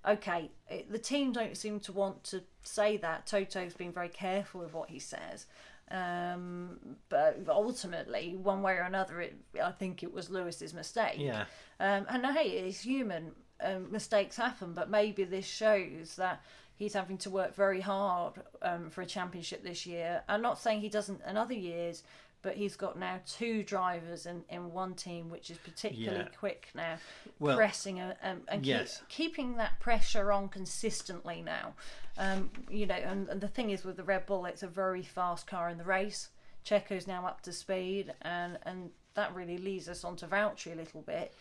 okay, 0.09 0.51
it, 0.69 0.91
the 0.91 0.99
team 0.99 1.33
don't 1.33 1.57
seem 1.57 1.81
to 1.81 1.93
want 1.93 2.25
to 2.25 2.43
say 2.63 2.97
that. 2.99 3.27
Toto's 3.27 3.75
been 3.75 3.93
very 3.93 4.09
careful 4.09 4.61
with 4.61 4.73
what 4.73 4.89
he 4.89 4.99
says. 4.99 5.47
Um, 5.91 6.79
but 7.09 7.39
ultimately, 7.49 8.37
one 8.37 8.63
way 8.63 8.75
or 8.75 8.83
another, 8.83 9.21
it, 9.21 9.37
I 9.63 9.71
think 9.71 10.03
it 10.03 10.13
was 10.13 10.31
Lewis's 10.31 10.75
mistake. 10.75 11.17
Yeah. 11.17 11.45
Um, 11.81 12.07
and 12.09 12.27
hey, 12.27 12.49
it's 12.49 12.81
human. 12.81 13.33
Um, 13.61 13.91
mistakes 13.91 14.37
happen, 14.37 14.73
but 14.73 14.89
maybe 14.89 15.25
this 15.25 15.47
shows 15.47 16.15
that 16.17 16.43
he's 16.77 16.95
having 16.95 17.19
to 17.19 17.31
work 17.31 17.57
very 17.57 17.81
hard 17.81 18.35
um, 18.63 18.89
for 18.89 19.03
a 19.03 19.07
championship 19.07 19.65
this 19.65 19.85
year. 19.85 20.23
I'm 20.29 20.43
not 20.43 20.59
saying 20.59 20.81
he 20.81 20.89
doesn't 20.89 21.21
in 21.29 21.37
other 21.37 21.55
years, 21.55 22.05
but 22.49 22.57
he's 22.57 22.77
got 22.77 22.99
now 22.99 23.21
two 23.27 23.63
drivers 23.63 24.25
in, 24.25 24.43
in 24.49 24.73
one 24.73 24.95
team, 24.95 25.29
which 25.29 25.51
is 25.51 25.59
particularly 25.59 26.21
Yeah. 26.21 26.39
quick 26.39 26.69
now, 26.75 26.97
Well, 27.39 27.57
pressing 27.59 28.01
um, 28.01 28.41
and 28.49 28.63
keep- 28.63 28.89
keeping 29.11 29.57
that 29.57 29.79
pressure 29.81 30.33
on 30.33 30.49
consistently 30.49 31.43
now. 31.43 31.75
Um, 32.17 32.51
you 32.71 32.87
know, 32.87 32.95
and, 32.95 33.29
and 33.29 33.39
the 33.43 33.49
thing 33.49 33.69
is 33.69 33.85
with 33.85 33.99
the 33.99 34.03
Red 34.03 34.25
Bull, 34.25 34.47
it's 34.47 34.63
a 34.63 34.67
very 34.67 35.03
fast 35.03 35.47
car 35.47 35.69
in 35.69 35.77
the 35.77 35.85
race. 35.85 36.31
Checo's 36.65 37.07
now 37.07 37.27
up 37.27 37.43
to 37.43 37.53
speed, 37.53 38.15
and 38.23 38.59
and 38.63 38.91
that 39.13 39.35
really 39.35 39.59
leads 39.59 39.87
us 39.87 40.03
onto 40.03 40.27
Valtteri 40.27 40.73
a 40.73 40.77
little 40.77 41.03
bit. 41.03 41.35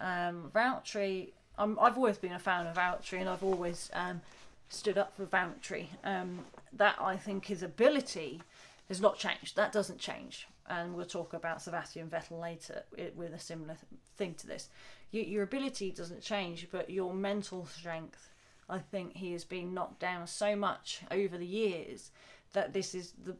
Um, 0.00 0.50
Valtteri, 0.54 1.28
I'm, 1.58 1.78
I've 1.78 1.98
always 1.98 2.16
been 2.16 2.32
a 2.32 2.38
fan 2.38 2.66
of 2.66 2.74
Valtteri, 2.74 3.20
and 3.20 3.28
I've 3.28 3.44
always 3.44 3.90
um, 3.92 4.22
stood 4.70 4.96
up 4.96 5.14
for 5.14 5.26
Valtteri. 5.26 5.88
Um, 6.04 6.46
that 6.72 6.96
I 6.98 7.16
think 7.18 7.44
his 7.44 7.62
ability 7.62 8.40
has 8.88 9.00
not 9.00 9.16
changed. 9.16 9.56
That 9.56 9.72
doesn't 9.72 9.98
change, 9.98 10.46
and 10.68 10.94
we'll 10.94 11.06
talk 11.06 11.34
about 11.34 11.62
Sebastian 11.62 12.08
Vettel 12.08 12.40
later 12.40 12.82
with 13.14 13.32
a 13.32 13.38
similar 13.38 13.76
thing 14.16 14.34
to 14.34 14.46
this. 14.46 14.68
Your, 15.10 15.42
ability 15.44 15.92
doesn't 15.92 16.22
change, 16.22 16.68
but 16.72 16.90
your 16.90 17.14
mental 17.14 17.66
strength. 17.66 18.30
I 18.68 18.78
think 18.78 19.14
he 19.16 19.32
has 19.32 19.44
been 19.44 19.74
knocked 19.74 20.00
down 20.00 20.26
so 20.26 20.56
much 20.56 21.02
over 21.10 21.36
the 21.36 21.46
years 21.46 22.10
that 22.54 22.72
this 22.72 22.94
is 22.94 23.12
the 23.24 23.36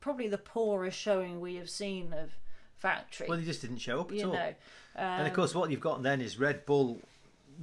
probably 0.00 0.28
the 0.28 0.38
poorest 0.38 0.98
showing 0.98 1.40
we 1.40 1.56
have 1.56 1.68
seen 1.68 2.12
of 2.12 2.30
Valtteri. 2.82 3.28
Well, 3.28 3.38
he 3.38 3.44
just 3.44 3.60
didn't 3.60 3.78
show 3.78 4.00
up 4.00 4.12
at 4.12 4.18
you 4.18 4.26
all. 4.26 4.32
know, 4.34 4.54
um, 4.96 5.04
and 5.04 5.26
of 5.26 5.34
course, 5.34 5.54
what 5.54 5.70
you've 5.70 5.80
got 5.80 6.02
then 6.02 6.20
is 6.20 6.38
Red 6.38 6.64
Bull 6.64 6.98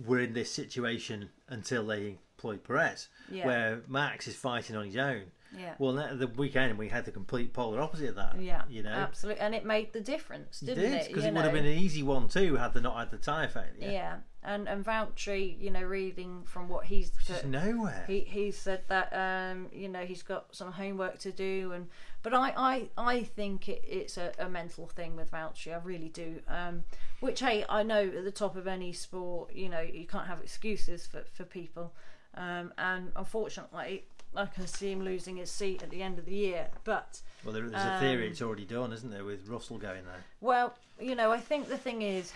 were 0.05 0.19
in 0.19 0.33
this 0.33 0.51
situation 0.51 1.29
until 1.47 1.85
they 1.85 2.17
employed 2.35 2.63
Perez, 2.63 3.07
Yeah. 3.31 3.45
where 3.45 3.81
Max 3.87 4.27
is 4.27 4.35
fighting 4.35 4.75
on 4.75 4.85
his 4.85 4.97
own. 4.97 5.31
Yeah. 5.59 5.75
Well, 5.79 5.93
the 5.93 6.27
weekend 6.27 6.77
we 6.77 6.89
had 6.89 7.05
the 7.05 7.11
complete 7.11 7.53
polar 7.53 7.81
opposite 7.81 8.09
of 8.09 8.15
that. 8.15 8.41
Yeah, 8.41 8.63
you 8.69 8.83
know, 8.83 8.89
absolutely, 8.89 9.41
and 9.41 9.53
it 9.55 9.65
made 9.65 9.93
the 9.93 10.01
difference, 10.01 10.59
didn't 10.59 10.83
did 10.83 10.93
it? 10.93 11.07
because 11.07 11.23
You 11.23 11.29
it 11.29 11.33
would 11.33 11.43
have 11.43 11.53
been 11.53 11.65
an 11.65 11.77
easy 11.77 12.03
one 12.03 12.27
too 12.27 12.55
had 12.55 12.73
they 12.73 12.81
not 12.81 12.97
had 12.97 13.11
the 13.11 13.17
tyre 13.17 13.47
failure. 13.47 13.91
yeah. 13.91 14.15
and 14.43 14.67
and 14.67 14.85
Valtteri, 14.85 15.59
you 15.59 15.71
know, 15.71 15.81
reading 15.81 16.43
from 16.45 16.69
what 16.69 16.85
he's 16.85 17.09
just 17.25 17.41
put- 17.41 17.49
nowhere. 17.49 18.03
he 18.07 18.19
he 18.21 18.51
said 18.51 18.81
that 18.87 19.11
um, 19.13 19.67
you 19.73 19.89
know 19.89 20.05
he's 20.05 20.23
got 20.23 20.53
some 20.55 20.71
homework 20.73 21.17
to 21.19 21.31
do, 21.31 21.71
and 21.73 21.87
but 22.23 22.33
I 22.33 22.53
I, 22.55 22.89
I 22.97 23.23
think 23.23 23.69
it, 23.69 23.83
it's 23.87 24.17
a, 24.17 24.31
a 24.39 24.49
mental 24.49 24.87
thing 24.87 25.15
with 25.15 25.31
Valtteri. 25.31 25.73
I 25.73 25.77
really 25.83 26.09
do. 26.09 26.41
Um, 26.47 26.83
which 27.21 27.39
hey, 27.39 27.65
I 27.69 27.81
know 27.83 28.01
at 28.03 28.23
the 28.23 28.31
top 28.31 28.55
of 28.55 28.67
any 28.67 28.91
sport, 28.93 29.53
you 29.53 29.69
know, 29.69 29.81
you 29.81 30.05
can't 30.05 30.27
have 30.27 30.41
excuses 30.41 31.07
for 31.07 31.23
for 31.33 31.43
people, 31.43 31.93
um, 32.35 32.73
and 32.77 33.11
unfortunately, 33.15 34.03
I 34.37 34.45
can 34.45 34.67
see 34.67 34.91
him 34.91 35.01
losing 35.03 35.37
his 35.37 35.51
seat 35.51 35.83
at 35.83 35.89
the 35.89 36.01
end 36.01 36.19
of 36.19 36.25
the 36.25 36.33
year, 36.33 36.67
but. 36.83 37.21
well, 37.43 37.53
there, 37.53 37.67
there's 37.67 37.83
a 37.83 37.99
theory 37.99 38.25
um, 38.25 38.31
it's 38.31 38.41
already 38.41 38.65
done, 38.65 38.91
isn't 38.93 39.09
there, 39.09 39.23
with 39.23 39.47
Russell 39.47 39.77
going 39.77 40.05
there? 40.05 40.23
Well, 40.41 40.75
you 40.99 41.15
know, 41.15 41.31
I 41.31 41.39
think 41.39 41.67
the 41.67 41.77
thing 41.77 42.01
is, 42.01 42.33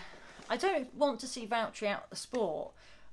I 0.48 0.56
don't 0.56 0.92
want 0.94 1.20
to 1.20 1.26
see 1.26 1.46
Valtteri 1.46 1.88
out 1.88 2.04
of 2.04 2.10
the 2.10 2.16
sport. 2.16 2.72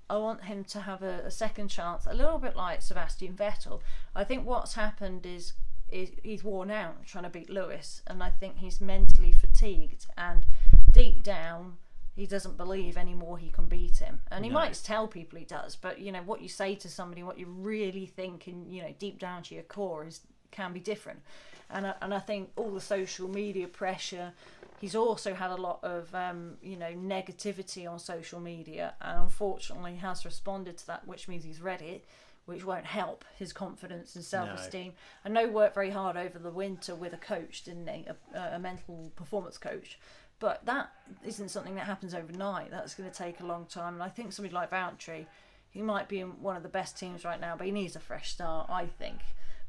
I 0.10 0.18
want 0.18 0.46
him 0.46 0.64
to 0.66 0.82
have 0.82 1.04
a, 1.04 1.22
a 1.26 1.32
second 1.32 1.68
chance, 1.68 2.06
a 2.06 2.14
little 2.14 2.40
bit 2.40 2.56
like 2.56 2.82
Sebastian 2.82 3.34
Vettel. 3.34 3.82
I 4.16 4.24
think 4.24 4.46
what's 4.46 4.76
happened 4.76 5.26
is, 5.26 5.54
is 5.90 6.12
he's 6.24 6.44
worn 6.44 6.72
out 6.72 7.06
trying 7.06 7.26
to 7.26 7.30
beat 7.30 7.50
Lewis, 7.50 8.02
and 8.08 8.24
I 8.24 8.30
think 8.30 8.58
he's 8.58 8.80
mentally 8.80 9.32
fatigued. 9.32 10.08
And 10.18 10.46
deep 10.92 11.24
down, 11.24 11.78
he 12.18 12.26
doesn't 12.26 12.58
believe 12.58 12.98
anymore 12.98 13.38
he 13.38 13.50
can 13.52 13.68
beat 13.68 13.98
him. 14.00 14.22
And 14.32 14.44
he 14.44 14.50
No. 14.50 14.56
might 14.56 14.74
tell 14.84 15.08
people 15.08 15.38
he 15.38 15.46
does, 15.46 15.76
but 15.76 16.00
you 16.00 16.12
know 16.12 16.24
what 16.24 16.42
you 16.42 16.50
say 16.50 16.74
to 16.76 16.90
somebody, 16.90 17.22
what 17.22 17.38
you 17.38 17.46
really 17.46 18.08
think, 18.08 18.48
and 18.48 18.74
you 18.74 18.82
know 18.82 18.94
deep 18.98 19.20
down 19.20 19.44
to 19.44 19.54
your 19.56 19.64
core 19.64 20.06
is 20.06 20.22
can 20.52 20.74
be 20.74 20.80
different. 20.80 21.22
And 21.70 21.86
I, 21.86 21.94
and 22.02 22.14
I 22.14 22.20
think 22.20 22.52
all 22.56 22.72
the 22.72 22.82
social 22.82 23.28
media 23.28 23.68
pressure. 23.68 24.34
He's 24.80 24.96
also 24.96 25.34
had 25.34 25.50
a 25.52 25.56
lot 25.56 25.80
of 25.84 26.14
um, 26.16 26.58
you 26.62 26.76
know 26.78 26.92
negativity 26.94 27.90
on 27.90 28.00
social 28.00 28.40
media, 28.40 28.96
and 29.02 29.22
unfortunately 29.24 29.96
has 29.98 30.26
responded 30.26 30.78
to 30.80 30.88
that, 30.88 31.08
which 31.08 31.28
means 31.28 31.44
he's 31.44 31.62
read 31.62 31.82
it, 31.82 32.06
which 32.46 32.64
won't 32.64 32.86
help 32.86 33.26
his 33.38 33.54
confidence 33.54 34.16
and 34.16 34.24
self-esteem. 34.24 34.94
I 35.26 35.30
know 35.30 35.48
worked 35.50 35.76
very 35.76 35.90
hard 35.92 36.16
over 36.16 36.40
the 36.40 36.52
winter 36.52 36.96
with 36.96 37.14
a 37.14 37.18
coach, 37.18 37.64
didn't 37.64 37.88
he? 37.88 38.06
A, 38.34 38.56
a 38.56 38.60
mental 38.60 39.12
performance 39.16 39.58
coach. 39.58 40.00
But 40.40 40.66
that 40.66 40.92
isn't 41.26 41.50
something 41.50 41.76
that 41.76 41.86
happens 41.86 42.14
overnight. 42.14 42.70
That's 42.70 42.94
going 42.94 43.10
to 43.10 43.16
take 43.16 43.40
a 43.40 43.46
long 43.46 43.66
time. 43.66 43.96
And 43.96 44.04
I 44.04 44.10
think 44.10 44.34
somebody 44.34 44.54
like 44.54 44.70
Valtteri, 44.72 45.26
he 45.72 45.82
might 45.82 46.08
be 46.08 46.20
in 46.20 46.42
one 46.42 46.56
of 46.56 46.64
the 46.64 46.70
best 46.70 46.98
teams 46.98 47.26
right 47.26 47.40
now, 47.40 47.56
but 47.58 47.66
he 47.66 47.72
needs 47.72 47.96
a 47.96 48.00
fresh 48.00 48.32
start, 48.32 48.70
I 48.70 48.86
think, 48.86 49.20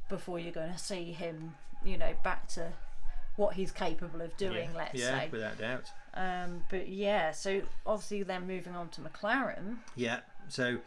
before 0.09 0.38
you're 0.38 0.52
going 0.52 0.72
to 0.72 0.78
see 0.78 1.12
him, 1.12 1.54
you 1.85 1.96
know, 1.96 2.12
back 2.22 2.48
to 2.48 2.72
what 3.37 3.54
he's 3.54 3.70
capable 3.70 4.20
of 4.20 4.37
doing, 4.37 4.70
yeah, 4.72 4.76
let's 4.76 4.94
yeah 4.94 5.20
say. 5.20 5.28
without 5.31 5.59
doubt. 5.59 5.85
Um, 6.14 6.64
but 6.70 6.88
yeah, 6.88 7.31
so 7.31 7.62
obviously 7.87 8.24
then 8.24 8.46
moving 8.46 8.74
on 8.74 8.88
to 8.90 9.00
McLaren. 9.00 9.76
Yeah. 9.94 10.20
So, 10.48 10.78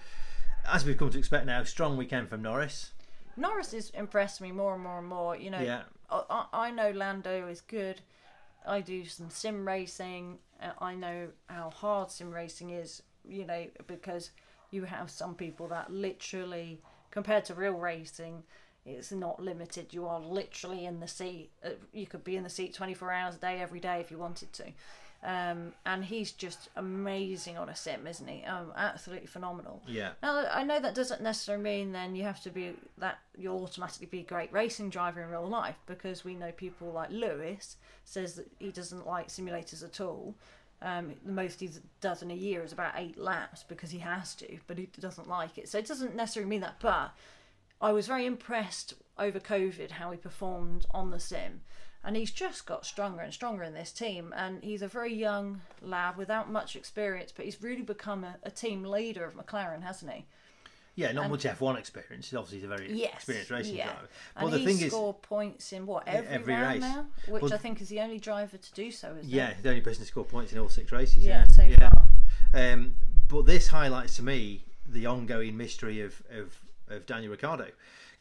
as 0.69 0.85
we've 0.85 0.97
come 0.97 1.09
to 1.09 1.17
expect 1.17 1.45
now, 1.45 1.63
strong 1.63 1.97
weekend 1.97 2.29
from 2.29 2.41
Norris. 2.41 2.91
Norris 3.37 3.71
has 3.71 3.89
impressed 3.91 4.41
me 4.41 4.51
more 4.51 4.73
and 4.73 4.83
more 4.83 4.99
and 4.99 5.07
more. 5.07 5.35
You 5.37 5.49
know, 5.49 5.61
Yeah. 5.61 5.83
I, 6.09 6.23
I 6.29 6.45
I 6.67 6.71
know 6.71 6.91
Lando 6.91 7.47
is 7.47 7.61
good. 7.61 8.01
I 8.65 8.81
do 8.81 9.05
some 9.05 9.29
sim 9.29 9.67
racing. 9.67 10.39
I 10.79 10.95
know 10.95 11.29
how 11.47 11.69
hard 11.69 12.11
sim 12.11 12.31
racing 12.31 12.71
is. 12.71 13.01
You 13.27 13.45
know, 13.45 13.67
because 13.87 14.31
you 14.71 14.83
have 14.85 15.09
some 15.11 15.35
people 15.35 15.67
that 15.67 15.91
literally, 15.91 16.81
compared 17.11 17.45
to 17.45 17.53
real 17.53 17.73
racing, 17.73 18.43
it's 18.85 19.11
not 19.11 19.39
limited. 19.41 19.93
You 19.93 20.07
are 20.07 20.19
literally 20.19 20.85
in 20.85 20.99
the 20.99 21.07
seat. 21.07 21.51
Uh, 21.63 21.71
You 21.93 22.07
could 22.07 22.23
be 22.23 22.35
in 22.35 22.43
the 22.43 22.49
seat 22.49 22.73
24 22.73 23.11
hours 23.11 23.35
a 23.35 23.39
day, 23.39 23.59
every 23.61 23.79
day 23.79 23.99
if 23.99 24.09
you 24.09 24.17
wanted 24.17 24.53
to. 24.53 24.63
Um, 25.23 25.73
and 25.85 26.03
he's 26.03 26.31
just 26.31 26.69
amazing 26.75 27.55
on 27.55 27.69
a 27.69 27.75
sim, 27.75 28.07
isn't 28.07 28.27
he? 28.27 28.43
Um, 28.43 28.73
absolutely 28.75 29.27
phenomenal. 29.27 29.83
Yeah. 29.87 30.11
Now 30.23 30.47
I 30.51 30.63
know 30.63 30.79
that 30.79 30.95
doesn't 30.95 31.21
necessarily 31.21 31.63
mean 31.63 31.91
then 31.91 32.15
you 32.15 32.23
have 32.23 32.41
to 32.41 32.49
be 32.49 32.73
that 32.97 33.19
you'll 33.37 33.63
automatically 33.63 34.07
be 34.07 34.21
a 34.21 34.23
great 34.23 34.51
racing 34.51 34.89
driver 34.89 35.21
in 35.21 35.29
real 35.29 35.47
life 35.47 35.75
because 35.85 36.25
we 36.25 36.33
know 36.33 36.51
people 36.51 36.91
like 36.91 37.11
Lewis 37.11 37.77
says 38.03 38.33
that 38.35 38.51
he 38.57 38.71
doesn't 38.71 39.05
like 39.05 39.27
simulators 39.27 39.83
at 39.83 40.01
all. 40.01 40.33
Um, 40.81 41.13
the 41.23 41.31
most 41.31 41.59
he 41.59 41.69
does 41.99 42.23
in 42.23 42.31
a 42.31 42.35
year 42.35 42.63
is 42.63 42.71
about 42.71 42.93
eight 42.95 43.15
laps 43.15 43.63
because 43.67 43.91
he 43.91 43.99
has 43.99 44.33
to, 44.35 44.57
but 44.65 44.79
he 44.79 44.89
doesn't 44.99 45.29
like 45.29 45.59
it. 45.59 45.69
So 45.69 45.77
it 45.77 45.85
doesn't 45.85 46.15
necessarily 46.15 46.49
mean 46.49 46.61
that. 46.61 46.79
But 46.79 47.11
I 47.79 47.91
was 47.91 48.07
very 48.07 48.25
impressed 48.25 48.95
over 49.19 49.39
COVID 49.39 49.91
how 49.91 50.09
he 50.09 50.17
performed 50.17 50.87
on 50.89 51.11
the 51.11 51.19
sim. 51.19 51.61
And 52.03 52.15
he's 52.15 52.31
just 52.31 52.65
got 52.65 52.85
stronger 52.85 53.21
and 53.21 53.31
stronger 53.33 53.63
in 53.63 53.73
this 53.73 53.91
team. 53.91 54.33
And 54.35 54.63
he's 54.63 54.81
a 54.81 54.87
very 54.87 55.13
young 55.13 55.61
lad 55.81 56.17
without 56.17 56.51
much 56.51 56.75
experience, 56.75 57.31
but 57.35 57.45
he's 57.45 57.61
really 57.61 57.83
become 57.83 58.23
a, 58.23 58.37
a 58.43 58.49
team 58.51 58.83
leader 58.83 59.23
of 59.25 59.35
McLaren, 59.35 59.83
hasn't 59.83 60.11
he? 60.11 60.25
Yeah, 60.95 61.11
not 61.13 61.29
much 61.29 61.43
F1 61.43 61.77
experience. 61.79 62.29
He's 62.29 62.37
obviously 62.37 62.65
a 62.65 62.67
very 62.67 62.91
Yes. 62.91 63.13
experienced 63.13 63.49
racing 63.51 63.75
yeah. 63.75 63.85
driver. 63.85 64.07
And 64.35 64.45
But 64.45 64.51
the 64.51 64.57
he's 64.57 64.67
thing 64.77 64.85
is, 64.87 64.91
scored 64.91 65.21
points 65.21 65.71
in 65.73 65.85
what 65.85 66.05
every, 66.07 66.27
every 66.27 66.53
round 66.53 66.67
race. 66.73 66.81
now, 66.81 67.05
which 67.29 67.41
Well, 67.43 67.53
I 67.53 67.57
think 67.57 67.81
is 67.81 67.87
the 67.89 68.01
only 68.01 68.19
driver 68.19 68.57
to 68.57 68.73
do 68.73 68.91
so. 68.91 69.15
Isn't 69.19 69.31
yeah, 69.31 69.49
it? 69.51 69.63
the 69.63 69.69
only 69.69 69.81
person 69.81 70.01
to 70.01 70.07
score 70.07 70.25
points 70.25 70.51
in 70.51 70.59
all 70.59 70.67
six 70.69 70.91
races. 70.91 71.19
Yeah, 71.19 71.45
Yeah, 71.47 71.53
so 71.55 71.63
yeah. 71.63 71.89
far. 71.89 72.07
Um, 72.73 72.95
but 73.29 73.45
this 73.45 73.67
highlights 73.67 74.17
to 74.17 74.23
me 74.23 74.65
the 74.85 75.05
ongoing 75.05 75.55
mystery 75.55 76.01
of, 76.01 76.21
of, 76.29 76.57
of 76.89 77.05
Daniel 77.05 77.31
Ricciardo. 77.31 77.67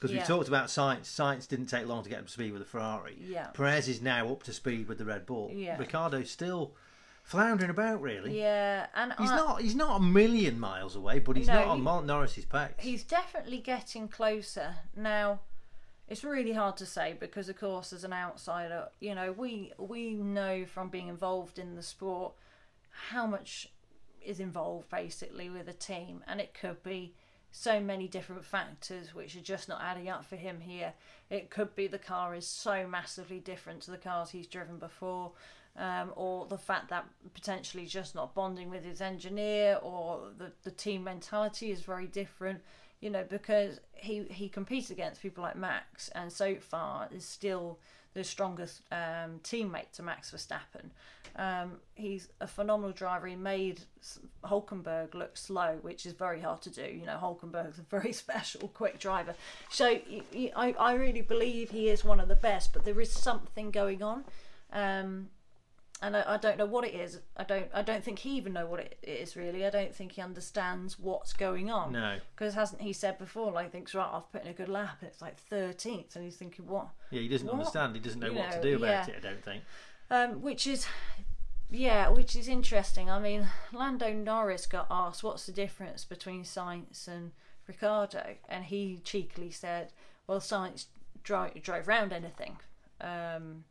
Because 0.01 0.15
Yeah. 0.15 0.21
we've 0.23 0.27
talked 0.29 0.49
about 0.49 0.69
Sainz. 0.69 1.03
Sainz 1.03 1.47
didn't 1.47 1.67
take 1.67 1.87
long 1.87 2.03
to 2.03 2.09
get 2.09 2.21
up 2.21 2.27
to 2.27 2.33
speed 2.33 2.53
with 2.53 2.63
the 2.63 2.67
Ferrari. 2.69 3.19
Yeah. 3.21 3.49
Perez 3.49 3.87
is 3.87 4.01
now 4.01 4.29
up 4.33 4.43
to 4.45 4.53
speed 4.55 4.89
with 4.89 4.97
the 4.97 5.05
Red 5.05 5.27
Bull. 5.27 5.51
Yeah. 5.53 5.77
Ricciardo's 5.77 6.31
still 6.31 6.75
floundering 7.23 7.71
about, 7.71 8.01
really. 8.01 8.41
Yeah, 8.41 8.87
and 8.95 9.13
He's 9.19 9.31
I, 9.31 9.37
not. 9.37 9.61
He's 9.61 9.75
not 9.77 10.01
a 10.01 10.03
million 10.03 10.59
miles 10.59 10.97
away, 10.97 11.19
but 11.19 11.37
he's 11.37 11.47
No, 11.49 11.55
not 11.55 11.67
on 11.69 11.77
he- 11.79 11.83
Mark 11.83 12.05
Norris's 12.07 12.47
pace. 12.47 12.73
he's 12.79 13.05
definitely 13.05 13.59
getting 13.59 14.09
closer 14.09 14.77
now. 14.97 15.41
It's 16.09 16.25
really 16.25 16.53
hard 16.53 16.77
to 16.79 16.87
say 16.87 17.13
because, 17.21 17.49
of 17.51 17.57
course, 17.61 17.93
as 17.93 18.03
an 18.03 18.13
outsider, 18.15 18.89
you 19.01 19.15
know, 19.15 19.31
we 19.33 19.73
we 19.79 20.15
know 20.15 20.65
from 20.65 20.89
being 20.89 21.09
involved 21.09 21.59
in 21.59 21.77
the 21.77 21.83
sport 21.83 22.33
how 23.11 23.27
much 23.27 23.69
is 24.25 24.41
involved 24.41 24.89
basically 24.89 25.51
with 25.51 25.69
a 25.69 25.73
team, 25.75 26.25
and 26.27 26.41
it 26.41 26.53
could 26.55 26.83
be 26.83 27.15
so 27.53 27.81
many 27.81 28.07
different 28.07 28.45
factors 28.45 29.15
which 29.15 29.37
are 29.37 29.41
just 29.41 29.69
not 29.69 29.81
adding 29.83 30.09
up 30.09 30.25
for 30.25 30.37
him 30.37 30.61
here. 30.61 30.93
It 31.29 31.51
could 31.51 31.75
be 31.75 31.87
the 31.87 31.99
car 31.99 32.35
is 32.35 32.47
so 32.47 32.87
massively 32.87 33.41
different 33.41 33.83
to 33.83 33.91
the 33.91 33.99
cars 33.99 34.31
he's 34.31 34.47
driven 34.47 34.79
before, 34.79 35.33
um, 35.77 36.13
or 36.17 36.47
the 36.47 36.59
fact 36.59 36.91
that 36.91 37.07
potentially 37.35 37.87
just 37.87 38.15
not 38.15 38.35
bonding 38.35 38.71
with 38.71 38.85
his 38.85 39.01
engineer, 39.01 39.79
or 39.83 40.29
the, 40.39 40.53
the 40.63 40.71
team 40.71 41.05
mentality 41.05 41.71
is 41.71 41.83
very 41.83 42.07
different. 42.07 42.61
You 43.01 43.09
know, 43.09 43.25
because 43.29 43.81
he 43.95 44.25
he 44.25 44.49
competes 44.49 44.91
against 44.91 45.23
people 45.23 45.43
like 45.43 45.57
Max, 45.57 46.11
and 46.11 46.31
so 46.31 46.57
far 46.57 47.09
is 47.11 47.25
still 47.25 47.79
the 48.15 48.25
strongest 48.25 48.83
um, 48.91 49.41
teammate 49.43 49.93
to 49.93 50.03
Max 50.03 50.31
Verstappen. 50.31 50.91
Um, 51.37 51.75
he's 51.95 52.29
a 52.41 52.47
phenomenal 52.47 52.93
driver. 52.93 53.27
He 53.27 53.37
made 53.37 53.83
Hulkenberg 54.45 55.15
look 55.15 55.37
slow, 55.37 55.79
which 55.83 56.05
is 56.07 56.13
very 56.13 56.41
hard 56.41 56.61
to 56.63 56.71
do. 56.71 56.83
You 56.83 57.07
know, 57.07 57.19
Hulkenberg's 57.23 57.79
a 57.79 57.83
very 57.83 58.13
special, 58.25 58.69
quick 58.69 58.99
driver. 58.99 59.35
So 59.71 59.99
I 60.57 60.93
really 60.95 61.23
believe 61.23 61.71
he 61.71 61.89
is 61.89 62.05
one 62.05 62.21
of 62.21 62.29
the 62.29 62.37
best, 62.37 62.73
but 62.73 62.85
there 62.85 63.01
is 63.01 63.13
something 63.13 63.71
going 63.71 64.03
on. 64.03 64.25
Um, 64.73 65.29
and 66.03 66.17
I, 66.17 66.25
I 66.27 66.37
don't 66.39 66.57
know 66.57 66.67
what 66.67 66.85
it 66.87 66.95
is. 66.95 67.21
I 67.37 67.45
don't. 67.45 67.69
I 67.75 67.83
don't 67.83 68.03
think 68.03 68.21
he 68.21 68.37
even 68.37 68.53
know 68.53 68.67
what 68.67 68.81
it 68.81 68.99
is 69.03 69.37
really. 69.37 69.67
I 69.67 69.71
don't 69.71 69.95
think 69.95 70.13
he 70.13 70.23
understands 70.23 70.99
what's 70.99 71.33
going 71.33 71.71
on. 71.71 71.93
No. 71.93 72.19
Because 72.35 72.55
hasn't 72.55 72.81
he 72.81 72.93
said 72.93 73.19
before? 73.19 73.53
Like 73.53 73.71
thinks 73.73 73.95
right, 73.95 74.09
I've 74.11 74.31
put 74.33 74.43
in 74.43 74.49
a 74.49 74.53
good 74.55 74.69
lap, 74.69 74.97
and 75.01 75.09
it's 75.11 75.21
like 75.21 75.37
thirteenth, 75.39 76.17
and 76.17 76.25
he's 76.25 76.37
thinking 76.37 76.67
what? 76.67 76.89
Yeah, 77.11 77.21
he 77.21 77.29
doesn't 77.29 77.47
What? 77.47 77.55
understand. 77.59 77.95
He 77.95 78.01
doesn't 78.01 78.21
know 78.21 78.29
You 78.31 78.39
what 78.39 78.53
to 78.53 78.63
do 78.63 78.77
about 78.77 79.09
yeah. 79.09 79.15
it. 79.15 79.17
I 79.19 79.21
don't 79.31 79.45
think. 79.45 79.63
Um, 80.11 80.43
which 80.43 80.67
is, 80.67 80.87
yeah, 81.71 82.09
which 82.09 82.35
is 82.35 82.49
interesting. 82.49 83.11
I 83.11 83.21
mean, 83.21 83.47
Lando 83.73 84.13
Norris 84.13 84.67
got 84.67 84.87
asked, 84.91 85.23
"What's 85.23 85.47
the 85.47 85.53
difference 85.53 86.05
between 86.05 86.45
Sainz 86.45 87.07
and 87.07 87.33
Ricciardo, 87.67 88.37
and 88.49 88.65
he 88.65 89.01
cheekily 89.05 89.51
said, 89.51 89.93
"Well, 90.27 90.41
Sainz 90.41 90.87
drive 91.23 91.63
drive 91.63 91.87
round 91.89 92.13
anything." 92.13 92.57
Um, 93.01 93.65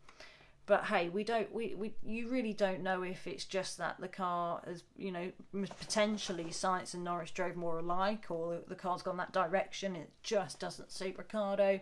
but 0.70 0.86
hey, 0.86 1.10
we 1.10 1.24
don't. 1.24 1.52
We, 1.52 1.74
we 1.76 1.94
you 2.06 2.30
really 2.30 2.54
don't 2.54 2.84
know 2.84 3.02
if 3.02 3.26
it's 3.26 3.44
just 3.44 3.80
that 3.80 4.00
the 4.00 4.08
car 4.08 4.62
is 4.68 4.84
you 4.96 5.12
know 5.12 5.32
potentially 5.80 6.46
Sainz 6.52 6.94
and 6.94 7.04
Norris 7.04 7.32
drove 7.32 7.56
more 7.56 7.80
alike, 7.80 8.28
or 8.30 8.60
the 8.68 8.76
car's 8.76 9.02
gone 9.02 9.18
that 9.18 9.34
direction. 9.34 9.96
It 9.96 10.12
just 10.22 10.60
doesn't 10.60 10.92
suit 10.92 11.18
Ricciardo, 11.18 11.80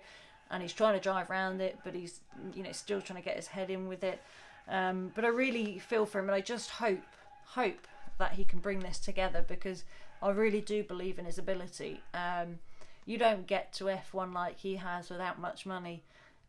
and 0.50 0.62
he's 0.64 0.72
trying 0.72 0.94
to 0.94 1.02
drive 1.02 1.30
around 1.30 1.60
it, 1.60 1.78
but 1.84 1.96
he's 1.96 2.22
you 2.56 2.64
know 2.64 2.72
still 2.72 3.02
trying 3.02 3.22
to 3.22 3.26
get 3.26 3.36
his 3.36 3.48
head 3.48 3.70
in 3.70 3.90
with 3.90 4.06
it. 4.06 4.22
Um, 4.70 5.12
but 5.14 5.26
I 5.26 5.30
really 5.30 5.80
feel 5.80 6.06
for 6.06 6.20
him, 6.20 6.30
and 6.30 6.36
I 6.36 6.40
just 6.42 6.70
hope 6.70 7.04
hope 7.44 7.88
that 8.20 8.32
he 8.32 8.46
can 8.46 8.60
bring 8.60 8.80
this 8.80 9.00
together 9.00 9.44
because 9.46 9.84
I 10.24 10.30
really 10.30 10.62
do 10.62 10.82
believe 10.82 11.20
in 11.20 11.26
his 11.26 11.38
ability. 11.38 12.04
Um, 12.14 12.60
you 13.06 13.18
don't 13.18 13.48
get 13.48 13.74
to 13.74 13.86
F1 13.86 14.34
like 14.34 14.60
he 14.60 14.78
has 14.78 15.10
without 15.10 15.40
much 15.40 15.66
money 15.66 16.04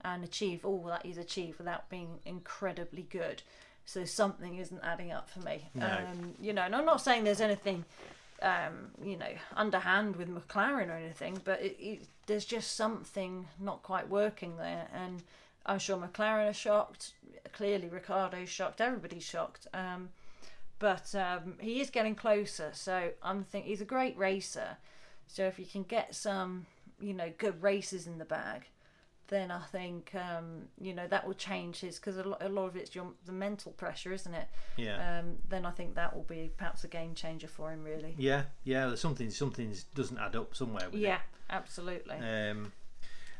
and 0.05 0.24
achieve 0.24 0.64
all 0.64 0.82
that 0.84 1.05
he's 1.05 1.18
achieved 1.18 1.59
without 1.59 1.88
being 1.88 2.18
incredibly 2.24 3.03
good. 3.03 3.42
So 3.84 4.05
something 4.05 4.57
isn't 4.57 4.82
adding 4.84 5.12
up 5.12 5.30
for 5.30 5.40
me. 5.40 5.68
No. 5.74 5.86
Um, 5.86 6.34
you 6.40 6.53
know, 6.53 6.62
and 6.62 6.76
I'm 6.76 6.84
not 6.84 7.01
saying 7.01 7.24
there's 7.24 7.40
anything, 7.40 7.84
um, 8.42 8.90
you 9.03 9.16
know, 9.16 9.32
underhand 9.57 10.16
with 10.16 10.28
McLaren 10.28 10.88
or 10.88 10.92
anything, 10.92 11.40
but 11.42 11.62
it, 11.62 11.76
it, 11.80 12.03
there's 12.26 12.44
just 12.44 12.76
something 12.76 13.46
not 13.59 13.82
quite 13.82 14.09
working 14.09 14.59
there. 14.59 14.88
And 14.92 15.22
I'm 15.64 15.78
sure 15.78 15.96
McLaren 15.96 16.51
are 16.51 16.53
shocked. 16.53 17.12
Clearly, 17.53 17.88
Ricciardo's 17.88 18.51
shocked. 18.51 18.80
Everybody's 18.80 19.24
shocked. 19.24 19.66
Um, 19.72 20.11
but 20.78 21.14
um, 21.14 21.55
he 21.59 21.80
is 21.80 21.90
getting 21.90 22.14
closer. 22.14 22.70
So 22.74 23.11
I'm 23.22 23.42
thinking 23.44 23.70
he's 23.70 23.80
a 23.80 23.86
great 23.86 24.16
racer. 24.18 24.76
So 25.26 25.44
if 25.44 25.59
you 25.59 25.66
can 25.66 25.82
get 25.82 26.14
some, 26.14 26.66
you 27.01 27.14
know, 27.14 27.32
good 27.38 27.62
races 27.62 28.07
in 28.07 28.18
the 28.18 28.24
bag, 28.24 28.66
then 29.28 29.50
I 29.50 29.60
think 29.60 30.14
um, 30.14 30.68
you 30.80 30.94
know 30.94 31.06
that 31.08 31.26
will 31.26 31.34
change 31.34 31.80
his 31.80 31.96
because 31.96 32.16
a 32.16 32.24
lot, 32.24 32.42
a 32.42 32.48
lot 32.48 32.66
of 32.66 32.76
it's 32.76 32.94
your 32.94 33.06
the 33.26 33.32
mental 33.32 33.72
pressure, 33.72 34.12
isn't 34.12 34.34
it? 34.34 34.48
Yeah. 34.76 35.20
Um, 35.20 35.36
then 35.48 35.64
I 35.64 35.70
think 35.70 35.94
that 35.94 36.14
will 36.14 36.24
be 36.24 36.50
perhaps 36.56 36.84
a 36.84 36.88
game 36.88 37.14
changer 37.14 37.48
for 37.48 37.72
him, 37.72 37.84
really. 37.84 38.14
yeah, 38.18 38.44
yeah. 38.64 38.86
There's 38.86 39.00
something, 39.00 39.30
something 39.30 39.74
doesn't 39.94 40.18
add 40.18 40.34
up 40.36 40.54
somewhere. 40.54 40.88
With 40.90 41.00
Yeah, 41.00 41.20
absolutely. 41.50 42.16
Um, 42.16 42.72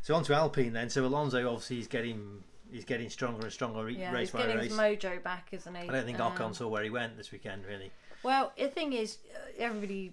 so 0.03 0.15
on 0.15 0.25
to 0.25 0.35
Alpine 0.35 0.73
then. 0.73 0.91
So 0.91 1.05
Alonso 1.05 1.47
obviously 1.49 1.77
he's 1.77 1.89
getting 1.89 2.45
he's 2.71 2.85
getting 2.85 3.11
stronger 3.11 3.43
and 3.43 3.53
stronger 3.53 3.89
yeah, 3.89 4.13
race 4.13 4.29
he's 4.29 4.31
by 4.33 4.41
getting 4.41 4.57
race. 4.59 4.71
his 4.71 4.79
mojo 4.79 5.23
back, 5.23 5.49
isn't 5.53 5.75
he? 5.75 5.89
I 5.89 5.93
don't 5.93 6.05
think 6.05 6.21
Um, 6.21 6.55
saw 6.55 6.69
where 6.69 6.83
he 6.83 6.91
went 6.91 7.17
this 7.17 7.33
weekend 7.33 7.65
really. 7.67 7.91
Well, 8.23 8.53
the 8.59 8.69
thing 8.69 8.93
is, 8.93 9.19
uh, 9.35 9.63
everybody, 9.63 10.13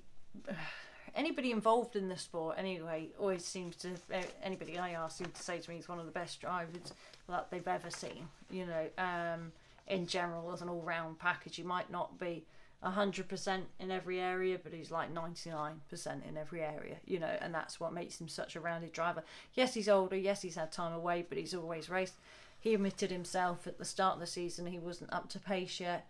anybody 1.16 1.52
involved 1.52 1.96
in 1.96 2.10
the 2.10 2.18
sport 2.18 2.56
anyway, 2.58 3.10
always 3.20 3.46
seems 3.46 3.76
to. 3.78 3.90
uh, 4.14 4.22
Anybody 4.44 4.78
I 4.78 4.92
ask 4.92 5.18
seems 5.18 5.34
to 5.34 5.44
say 5.44 5.60
to 5.60 5.70
me 5.70 5.78
he's 5.78 5.90
one 5.90 6.00
of 6.00 6.06
the 6.06 6.12
best 6.12 6.42
drivers 6.42 6.94
that 7.30 7.50
they've 7.50 7.68
ever 7.68 7.90
seen. 7.90 8.28
You 8.52 8.66
know, 8.66 8.88
um, 8.98 9.52
in 9.88 10.08
general, 10.08 10.52
as 10.54 10.62
an 10.62 10.70
all-round 10.70 11.20
package, 11.20 11.56
he 11.56 11.64
might 11.64 11.90
not 11.92 12.20
be 12.20 12.46
hundred 12.84 13.28
percent 13.28 13.66
in 13.80 13.90
every 13.90 14.20
area, 14.20 14.60
but 14.64 14.72
he's 14.72 14.92
like 14.92 15.12
ninety-nine 15.12 15.82
percent 15.90 16.24
in 16.30 16.38
every 16.38 16.62
area. 16.62 16.98
You 17.06 17.20
know, 17.20 17.36
and 17.42 17.54
that's 17.54 17.80
what 17.80 17.94
makes 17.94 18.22
him 18.22 18.28
such 18.28 18.56
a 18.56 18.60
rounded 18.60 18.92
driver. 18.92 19.24
Yes, 19.56 19.74
he's 19.74 19.90
older. 19.90 20.16
Yes, 20.16 20.44
he's 20.44 20.56
had 20.56 20.72
time 20.72 20.94
away, 20.94 21.26
but 21.28 21.38
he's 21.40 21.56
always 21.56 21.90
raced. 21.90 22.14
He 22.60 22.74
admitted 22.74 23.12
himself 23.12 23.68
at 23.68 23.78
the 23.78 23.86
start 23.86 24.16
of 24.16 24.20
the 24.20 24.28
season 24.28 24.66
he 24.66 24.80
wasn't 24.80 25.14
up 25.14 25.30
to 25.30 25.40
pace 25.40 25.80
yet, 25.80 26.08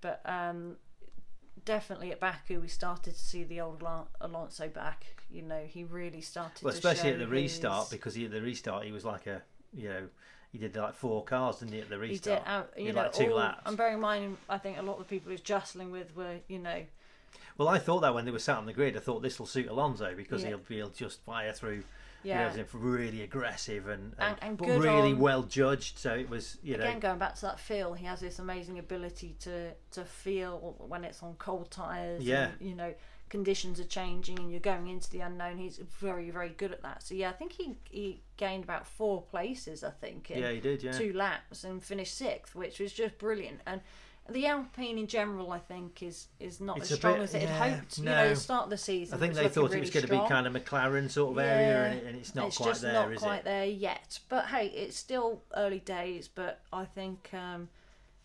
but 0.00 0.20
um, 0.24 0.76
definitely 1.66 2.10
at 2.12 2.18
Baku 2.20 2.60
we 2.60 2.68
started 2.68 3.12
to 3.14 3.20
see 3.20 3.44
the 3.44 3.60
old 3.60 3.82
Alonso 4.22 4.68
back. 4.68 5.04
You 5.30 5.42
know, 5.42 5.62
he 5.66 5.84
really 5.84 6.22
started. 6.22 6.62
Well, 6.64 6.72
to 6.72 6.78
especially 6.78 7.10
at 7.10 7.18
the 7.18 7.26
restart 7.28 7.88
his- 7.88 7.98
because 7.98 8.14
he, 8.14 8.24
at 8.24 8.30
the 8.30 8.40
restart 8.40 8.84
he 8.84 8.92
was 8.92 9.04
like 9.04 9.26
a 9.26 9.42
you 9.74 9.88
know 9.90 10.08
he 10.52 10.58
did 10.58 10.74
like 10.76 10.94
four 10.94 11.22
cars 11.24 11.58
didn't 11.58 11.74
he 11.74 11.80
at 11.80 11.90
the 11.90 11.98
restart? 11.98 12.38
he 12.38 12.44
did. 12.44 12.50
Out, 12.50 12.70
He 12.76 12.80
you 12.82 12.86
had 12.88 12.96
know, 12.96 13.02
like 13.02 13.12
two 13.12 13.30
all, 13.32 13.36
laps. 13.38 13.62
I'm 13.66 13.76
bearing 13.76 13.94
in 13.94 14.00
mind. 14.00 14.36
I 14.48 14.56
think 14.56 14.78
a 14.78 14.82
lot 14.82 14.94
of 14.94 14.98
the 15.00 15.04
people 15.04 15.28
he 15.30 15.34
was 15.34 15.42
jostling 15.42 15.90
with 15.90 16.16
were, 16.16 16.36
you 16.48 16.58
know, 16.60 16.82
Well, 17.58 17.68
I 17.68 17.78
thought 17.78 18.00
that 18.00 18.14
when 18.14 18.24
they 18.24 18.30
were 18.30 18.38
sat 18.38 18.56
on 18.56 18.64
the 18.66 18.72
grid, 18.72 18.96
I 18.96 19.00
thought 19.00 19.20
this 19.22 19.38
will 19.38 19.46
suit 19.46 19.68
Alonso 19.68 20.14
because 20.16 20.42
Yeah. 20.42 20.50
he'll 20.50 20.60
he'll 20.68 20.88
just 20.90 21.20
fire 21.24 21.52
through. 21.52 21.82
Yeah. 22.26 22.50
You 22.52 22.58
know, 22.58 22.64
really 22.72 23.22
aggressive 23.22 23.88
and, 23.88 24.14
and, 24.18 24.36
And- 24.42 24.60
and 24.60 24.82
really 24.82 25.12
on- 25.12 25.18
well 25.18 25.42
judged. 25.42 25.98
So 25.98 26.14
it 26.14 26.28
was 26.28 26.58
you 26.62 26.76
know 26.76 26.84
Again, 26.84 27.00
going 27.00 27.18
back 27.18 27.34
to 27.36 27.42
that 27.42 27.60
feel, 27.60 27.94
he 27.94 28.06
has 28.06 28.20
this 28.20 28.38
amazing 28.38 28.78
ability 28.78 29.36
to 29.40 29.72
to 29.92 30.04
feel 30.04 30.76
when 30.78 31.04
it's 31.04 31.22
on 31.22 31.34
cold 31.34 31.70
tires. 31.70 32.22
Yeah. 32.22 32.48
And, 32.58 32.68
you 32.68 32.74
know, 32.74 32.94
conditions 33.28 33.80
are 33.80 33.84
changing 33.84 34.38
and 34.38 34.50
you're 34.50 34.60
going 34.60 34.86
into 34.88 35.10
the 35.10 35.20
unknown. 35.20 35.58
He's 35.58 35.78
very 36.00 36.30
very 36.30 36.50
good 36.50 36.72
at 36.72 36.82
that. 36.82 37.02
So 37.02 37.14
yeah, 37.14 37.30
I 37.30 37.32
think 37.32 37.52
he 37.52 37.76
he 37.90 38.22
gained 38.36 38.64
about 38.64 38.86
four 38.86 39.22
places. 39.22 39.82
I 39.84 39.90
think. 39.90 40.30
In 40.30 40.40
yeah 40.42 40.50
he 40.52 40.60
did 40.60 40.82
yeah 40.82 40.92
Two 40.92 41.12
laps 41.12 41.64
and 41.64 41.82
finished 41.82 42.14
sixth, 42.16 42.54
which 42.54 42.78
was 42.80 42.92
just 42.92 43.18
brilliant. 43.18 43.60
And 43.66 43.80
the 44.30 44.46
Alpine 44.46 44.98
in 44.98 45.06
general, 45.06 45.52
I 45.52 45.58
think, 45.58 46.02
is 46.02 46.28
is 46.40 46.60
not 46.60 46.78
It's 46.78 46.90
as 46.90 46.98
strong 46.98 47.14
bit- 47.14 47.22
as 47.22 47.34
it 47.34 47.42
had 47.42 47.48
yeah, 47.48 47.76
hoped. 47.76 47.98
You 47.98 48.04
know, 48.04 48.34
start 48.34 48.64
of 48.64 48.70
the 48.70 48.78
season. 48.78 49.16
I 49.16 49.20
think 49.20 49.34
they 49.34 49.48
thought 49.48 49.72
it 49.72 49.80
was 49.80 49.90
going 49.90 50.06
to 50.06 50.10
be 50.10 50.28
kind 50.28 50.46
of 50.46 50.52
McLaren 50.52 51.10
sort 51.10 51.32
of 51.32 51.38
area, 51.38 51.86
and, 51.86 51.98
it, 51.98 52.04
and 52.04 52.16
it's 52.16 52.34
not 52.34 52.48
it's 52.48 52.56
quite 52.56 52.66
just 52.68 52.82
there, 52.82 52.92
not 52.92 53.16
quite 53.16 53.38
it? 53.38 53.44
there 53.44 53.64
yet. 53.64 54.18
But 54.28 54.46
hey, 54.46 54.66
it's 54.68 54.96
still 54.96 55.42
early 55.56 55.80
days. 55.80 56.28
But 56.28 56.60
I 56.72 56.84
think 56.84 57.30
um, 57.32 57.68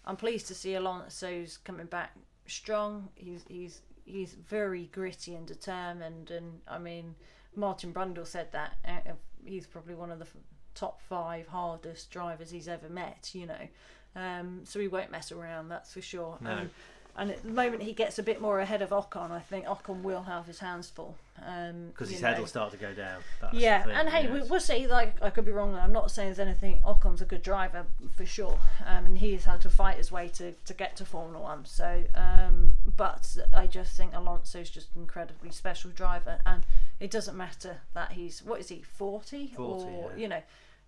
I'm 0.05 0.15
pleased 0.15 0.47
to 0.47 0.55
see 0.55 0.75
Alonso's 0.75 1.57
coming 1.57 1.87
back 1.87 2.11
strong. 2.47 3.09
He's 3.15 3.43
he's 3.47 3.81
he's 4.05 4.33
very 4.33 4.89
gritty 4.91 5.35
and 5.35 5.45
determined. 5.45 6.31
And 6.31 6.61
I 6.67 6.77
mean, 6.77 7.15
Martin 7.55 7.93
Brundle 7.93 8.27
said 8.27 8.51
that 8.51 8.77
uh, 8.85 9.11
he's 9.45 9.67
probably 9.67 9.95
one 9.95 10.11
of 10.11 10.19
the 10.19 10.27
top 10.73 11.01
five 11.01 11.47
hardest 11.47 12.11
drivers 12.11 12.49
he's 12.49 12.67
ever 12.67 12.89
met. 12.89 13.31
You 13.33 13.47
know, 13.47 13.67
um, 14.15 14.61
so 14.63 14.79
he 14.79 14.87
won't 14.87 15.11
mess 15.11 15.31
around. 15.31 15.69
That's 15.69 15.93
for 15.93 16.01
sure. 16.01 16.37
No. 16.41 16.51
Um, 16.51 16.69
and 17.17 17.29
at 17.31 17.43
the 17.43 17.49
moment 17.49 17.83
he 17.83 17.93
gets 17.93 18.19
a 18.19 18.23
bit 18.23 18.41
more 18.41 18.59
ahead 18.59 18.81
of 18.81 18.89
Ocon, 18.91 19.31
I 19.31 19.39
think 19.39 19.65
Ocon 19.65 20.01
will 20.01 20.23
have 20.23 20.45
his 20.45 20.59
hands 20.59 20.89
full. 20.89 21.17
Um, 21.45 21.87
Because 21.87 22.09
you 22.09 22.13
his 22.13 22.21
know. 22.21 22.29
head 22.29 22.39
will 22.39 22.47
start 22.47 22.71
to 22.71 22.77
go 22.77 22.93
down. 22.93 23.21
That's 23.41 23.53
Yeah, 23.53 23.85
and 23.89 24.07
hey, 24.07 24.31
we, 24.31 24.41
we'll 24.43 24.59
see. 24.59 24.87
Like, 24.87 25.21
I 25.21 25.29
could 25.29 25.43
be 25.43 25.51
wrong. 25.51 25.75
I'm 25.75 25.91
not 25.91 26.11
saying 26.11 26.29
there's 26.29 26.39
anything. 26.39 26.79
Ocon's 26.85 27.21
a 27.21 27.25
good 27.25 27.41
driver 27.41 27.85
for 28.15 28.25
sure, 28.25 28.57
um, 28.85 29.05
and 29.05 29.17
he's 29.17 29.45
had 29.45 29.59
to 29.61 29.69
fight 29.69 29.97
his 29.97 30.11
way 30.11 30.29
to, 30.29 30.53
to 30.53 30.73
get 30.73 30.95
to 30.97 31.05
Formula 31.05 31.41
One. 31.41 31.65
So, 31.65 32.03
um, 32.15 32.75
but 32.95 33.37
I 33.53 33.67
just 33.67 33.97
think 33.97 34.13
Alonso's 34.13 34.69
just 34.69 34.95
an 34.95 35.01
incredibly 35.01 35.51
special 35.51 35.91
driver, 35.91 36.39
and 36.45 36.63
it 36.99 37.11
doesn't 37.11 37.35
matter 37.35 37.81
that 37.93 38.13
he's 38.13 38.41
what 38.43 38.59
is 38.59 38.69
he 38.69 38.83
40, 38.83 39.47
40, 39.47 39.57
or 39.57 40.11
yeah. 40.11 40.21
you 40.21 40.27
know. 40.27 40.41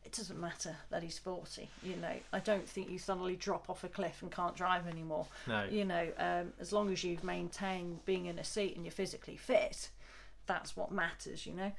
It 0.06 0.12
doesn't 0.12 0.40
matter 0.40 0.76
that 0.90 1.02
he's 1.02 1.18
40, 1.18 1.70
you 1.82 1.96
know. 1.96 2.14
I 2.32 2.40
don't 2.40 2.68
think 2.68 2.90
you 2.90 3.00
suddenly 3.00 3.36
drop 3.36 3.70
off 3.70 3.84
a 3.84 3.88
cliff 3.88 4.22
and 4.22 4.32
can't 4.32 4.56
drive 4.56 4.88
anymore. 4.88 5.28
no. 5.48 5.66
You 5.70 5.86
know, 5.86 6.08
um, 6.18 6.54
as 6.60 6.74
long 6.74 6.92
as 6.92 7.04
you've 7.04 7.24
maintained 7.24 8.06
being 8.06 8.26
in 8.26 8.38
a 8.38 8.44
seat 8.44 8.76
and 8.76 8.86
you're 8.86 8.92
physically 8.92 9.38
fit, 9.38 9.90
that's 10.46 10.76
what 10.76 10.92
matters, 10.92 11.46
you 11.46 11.54
know. 11.54 11.72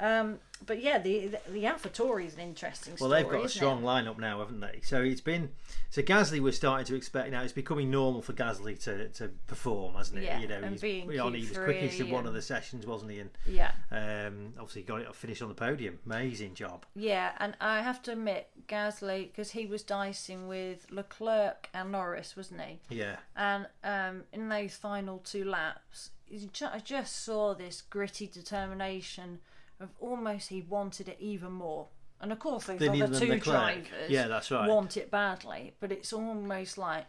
Um, 0.00 0.38
but 0.66 0.82
yeah, 0.82 0.98
the 0.98 1.26
the, 1.28 1.40
the 1.52 1.64
AlphaTauri 1.64 2.26
is 2.26 2.34
an 2.34 2.40
interesting 2.40 2.94
Well, 3.00 3.10
story. 3.10 3.22
they've 3.22 3.30
got 3.32 3.44
a 3.44 3.48
strong 3.48 3.82
It? 3.82 3.86
lineup 3.86 4.18
now, 4.18 4.38
haven't 4.40 4.60
they? 4.60 4.80
So 4.82 5.02
it's 5.02 5.20
been 5.20 5.50
so 5.90 6.02
Gasly 6.02 6.40
was 6.40 6.56
starting 6.56 6.86
to 6.86 6.94
expect 6.96 7.30
now. 7.30 7.42
It's 7.42 7.52
becoming 7.52 7.90
normal 7.90 8.22
for 8.22 8.32
Gasly 8.32 8.80
to, 8.84 9.08
to 9.08 9.28
perform, 9.46 9.94
hasn't 9.94 10.18
it? 10.18 10.24
Yeah, 10.24 10.40
you 10.40 10.48
know, 10.48 10.56
and 10.56 10.80
being 10.80 11.10
he, 11.10 11.18
only- 11.18 11.40
he 11.40 11.48
was 11.48 11.58
quickest 11.58 12.00
in 12.00 12.10
one 12.10 12.26
of 12.26 12.34
the 12.34 12.42
sessions, 12.42 12.86
wasn't 12.86 13.12
he? 13.12 13.20
And 13.20 13.30
Yeah, 13.46 13.70
um, 13.90 14.52
obviously 14.58 14.82
got 14.82 15.00
it 15.00 15.14
finished 15.14 15.42
on 15.42 15.48
the 15.48 15.54
podium. 15.54 15.98
Amazing 16.06 16.54
job. 16.54 16.84
yeah, 16.94 17.32
and 17.38 17.56
I 17.60 17.80
have 17.82 18.02
to 18.02 18.12
admit, 18.12 18.48
Gasly, 18.68 19.28
because 19.30 19.52
he 19.52 19.66
was 19.66 19.82
dicing 19.82 20.48
with 20.48 20.86
Leclerc 20.90 21.68
and 21.72 21.92
Norris, 21.92 22.36
wasn't 22.36 22.60
he? 22.62 22.80
Yeah, 22.90 23.16
And 23.36 23.66
um, 23.84 24.24
in 24.32 24.48
those 24.48 24.74
final 24.74 25.18
two 25.18 25.44
laps, 25.44 26.10
I 26.30 26.78
just 26.84 27.24
saw 27.24 27.54
this 27.54 27.80
gritty 27.80 28.26
determination 28.26 29.38
of 29.80 29.90
almost 30.00 30.48
he 30.48 30.62
wanted 30.62 31.08
it 31.08 31.16
even 31.20 31.52
more. 31.52 31.86
And 32.20 32.32
of 32.32 32.38
course, 32.40 32.64
those 32.64 32.78
Than 32.80 33.00
other 33.00 33.18
two 33.18 33.38
drivers 33.38 33.86
Yeah, 34.08 34.26
that's 34.26 34.50
right. 34.50 34.68
want 34.68 34.96
it 34.96 35.10
badly. 35.10 35.74
But 35.78 35.92
it's 35.92 36.12
almost 36.12 36.76
like 36.76 37.04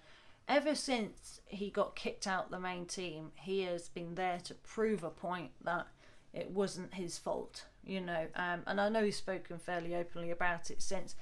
ever 0.47 0.75
since 0.75 1.41
he 1.47 1.69
got 1.71 1.95
kicked 1.95 2.27
out 2.27 2.51
the 2.51 2.59
main 2.59 2.85
team, 2.85 3.31
he 3.35 3.61
has 3.63 3.89
been 3.89 4.15
there 4.15 4.39
to 4.43 4.53
prove 4.53 5.03
a 5.03 5.09
point 5.09 5.51
that 5.63 5.87
it 6.33 6.51
wasn't 6.51 6.93
his 6.93 7.17
fault. 7.17 7.65
You 7.83 8.01
know, 8.01 8.27
um, 8.35 8.61
and 8.67 8.79
I 8.79 8.89
know 8.89 9.03
he's 9.03 9.17
spoken 9.17 9.57
fairly 9.57 9.95
openly 9.95 10.29
about 10.29 10.69
it 10.69 10.81
since. 10.81 11.15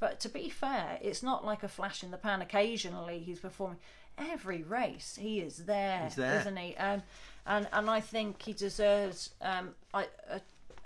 But 0.00 0.20
to 0.20 0.28
be 0.28 0.48
fair, 0.48 0.98
it's 1.02 1.22
not 1.22 1.44
like 1.44 1.62
a 1.62 1.68
flash 1.68 2.02
in 2.02 2.10
the 2.10 2.16
pan. 2.16 2.40
Occasionally, 2.40 3.18
he's 3.18 3.40
performing. 3.40 3.78
Every 4.16 4.62
race, 4.62 5.18
he 5.20 5.40
is 5.40 5.66
there, 5.66 6.04
He's 6.04 6.14
there. 6.14 6.38
isn't 6.40 6.56
he? 6.56 6.76
Um, 6.76 7.02
and 7.46 7.68
and 7.72 7.90
I 7.90 8.00
think 8.00 8.40
he 8.42 8.52
deserves 8.52 9.30
um, 9.42 9.70
I, 9.92 10.06
a, 10.30 10.40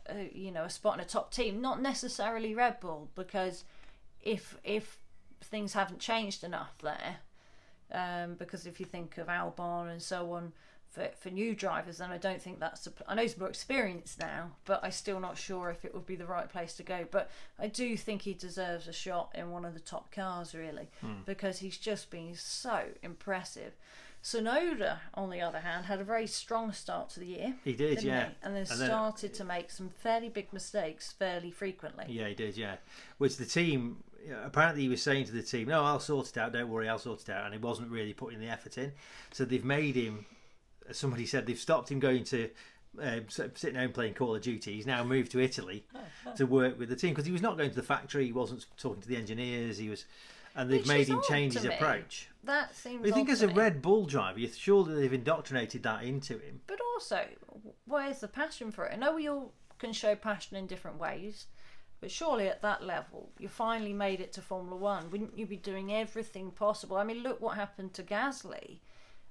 a, 0.09 0.31
you 0.35 0.51
know 0.51 0.65
a 0.65 0.71
spot 0.71 0.95
in 0.95 1.01
a 1.01 1.05
top 1.05 1.33
team, 1.33 1.61
not 1.61 1.81
necessarily 1.81 2.55
Red 2.55 2.81
Bull, 2.81 3.11
because 3.15 3.65
if 4.21 4.57
if 4.65 4.99
things 5.41 5.73
haven't 5.73 6.01
changed 6.01 6.45
enough 6.45 6.75
there, 6.83 7.17
um, 7.93 8.35
because 8.35 8.67
if 8.67 8.81
you 8.81 8.87
think 8.87 9.19
of 9.19 9.29
Albon 9.29 9.91
and 9.91 10.03
so 10.03 10.33
on, 10.33 10.53
for, 10.91 11.09
for 11.21 11.31
new 11.31 11.55
drivers, 11.55 11.99
then 11.99 12.11
I 12.11 12.19
don't 12.19 12.41
think 12.41 12.61
that's. 12.61 12.87
A, 12.87 12.93
I 13.07 13.15
know 13.15 13.23
he's 13.23 13.37
more 13.39 13.49
experienced 13.49 14.19
now, 14.19 14.53
but 14.65 14.81
I'm 14.83 14.91
still 14.91 15.21
not 15.21 15.37
sure 15.37 15.71
if 15.71 15.85
it 15.85 15.95
would 15.95 16.07
be 16.07 16.17
the 16.17 16.27
right 16.27 16.49
place 16.49 16.75
to 16.75 16.83
go. 16.83 17.07
But 17.11 17.31
I 17.59 17.69
do 17.69 17.97
think 17.97 18.23
he 18.23 18.35
deserves 18.35 18.89
a 18.89 18.93
shot 18.93 19.31
in 19.35 19.51
one 19.51 19.65
of 19.65 19.75
the 19.75 19.81
top 19.81 20.11
cars, 20.11 20.55
really, 20.55 20.89
because 21.27 21.59
he's 21.59 21.79
just 21.79 22.11
been 22.11 22.35
so 22.35 22.85
impressive. 23.03 23.77
Tsunoda, 24.23 24.99
on 25.15 25.31
the 25.31 25.41
other 25.41 25.61
hand, 25.61 25.87
had 25.87 26.01
a 26.01 26.05
very 26.05 26.27
strong 26.27 26.73
start 26.73 27.11
to 27.11 27.21
the 27.21 27.27
year. 27.27 27.55
He 27.65 27.73
did, 27.73 28.03
yeah. 28.03 28.29
he? 28.29 28.35
And 28.43 28.55
then 28.55 28.67
And 28.71 28.81
then- 28.81 28.89
started 28.89 29.35
to 29.35 29.45
make 29.45 29.71
some 29.71 29.91
fairly 29.91 30.29
big 30.29 30.53
mistakes 30.53 31.13
fairly 31.13 31.51
frequently. 31.51 32.05
Yeah, 32.09 32.29
he 32.29 32.35
did. 32.35 32.57
Yeah, 32.57 32.77
which 33.19 33.37
the 33.37 33.47
team 33.47 34.03
apparently 34.43 34.83
he 34.83 34.89
was 34.89 35.03
saying 35.03 35.25
to 35.27 35.33
the 35.33 35.43
team, 35.43 35.69
"No, 35.69 35.85
I'll 35.85 36.01
sort 36.01 36.29
it 36.29 36.37
out. 36.37 36.53
Don't 36.53 36.69
worry, 36.69 36.89
I'll 36.89 36.99
sort 36.99 37.23
it 37.23 37.31
out." 37.31 37.45
And 37.45 37.55
he 37.55 37.61
wasn't 37.61 37.91
really 37.91 38.13
putting 38.13 38.41
the 38.41 38.49
effort 38.49 38.77
in. 38.77 38.93
So 39.33 39.45
they've 39.45 39.65
made 39.65 39.95
him. 39.95 40.27
Somebody 40.91 41.27
said 41.27 41.47
they've 41.47 41.59
stopped 41.59 41.91
him 41.91 42.01
going 42.01 42.25
to. 42.25 42.51
Um, 43.01 43.27
sitting 43.29 43.77
home 43.77 43.93
playing 43.93 44.15
Call 44.15 44.35
of 44.35 44.43
Duty. 44.43 44.73
He's 44.75 44.87
now 44.87 45.05
moved 45.05 45.31
to 45.33 45.41
Italy 45.41 45.85
to 46.37 46.47
work 46.47 46.79
with 46.79 46.89
the 46.89 46.97
team 46.97 47.11
because 47.11 47.27
he 47.27 47.31
was 47.33 47.43
not 47.43 47.57
going 47.57 47.69
to 47.69 47.77
the 47.77 47.83
factory. 47.83 48.25
He 48.25 48.33
wasn't 48.33 48.65
talking 48.77 49.03
to 49.03 49.07
the 49.09 49.15
engineers. 49.17 49.77
He 49.79 49.89
was, 49.91 50.05
and 50.59 50.69
they've 50.69 50.81
Which 50.81 50.89
made 50.89 51.07
him 51.09 51.23
change 51.27 51.55
his 51.55 51.65
me. 51.65 51.73
approach. 51.75 52.29
That 52.43 52.75
seems. 52.75 53.07
I 53.07 53.15
think 53.15 53.29
as 53.31 53.43
a 53.43 53.47
me. 53.47 53.55
Red 53.55 53.81
Bull 53.81 54.05
driver, 54.07 54.41
you're 54.41 54.51
surely 54.51 54.95
they've 55.01 55.13
indoctrinated 55.13 55.85
that 55.85 56.03
into 56.03 56.35
him. 56.39 56.61
But 56.67 56.81
also, 56.95 57.25
where's 57.87 58.19
the 58.19 58.29
passion 58.29 58.73
for 58.73 58.85
it? 58.87 58.93
I 58.93 58.97
know 58.97 59.15
we 59.15 59.29
all 59.29 59.53
can 59.79 59.93
show 59.93 60.17
passion 60.17 60.57
in 60.57 60.67
different 60.67 60.99
ways, 60.99 61.47
but 62.01 62.11
surely 62.11 62.49
at 62.49 62.61
that 62.63 62.83
level, 62.83 63.31
you 63.39 63.49
finally 63.49 63.93
made 63.93 64.21
it 64.21 64.33
to 64.33 64.43
Formula 64.43 64.77
One. 64.77 65.11
Wouldn't 65.13 65.39
you 65.39 65.47
be 65.47 65.57
doing 65.57 65.93
everything 65.95 66.51
possible? 66.51 66.97
I 66.97 67.05
mean, 67.05 67.23
look 67.23 67.41
what 67.41 67.55
happened 67.57 67.95
to 67.95 68.03
Gasly. 68.03 68.81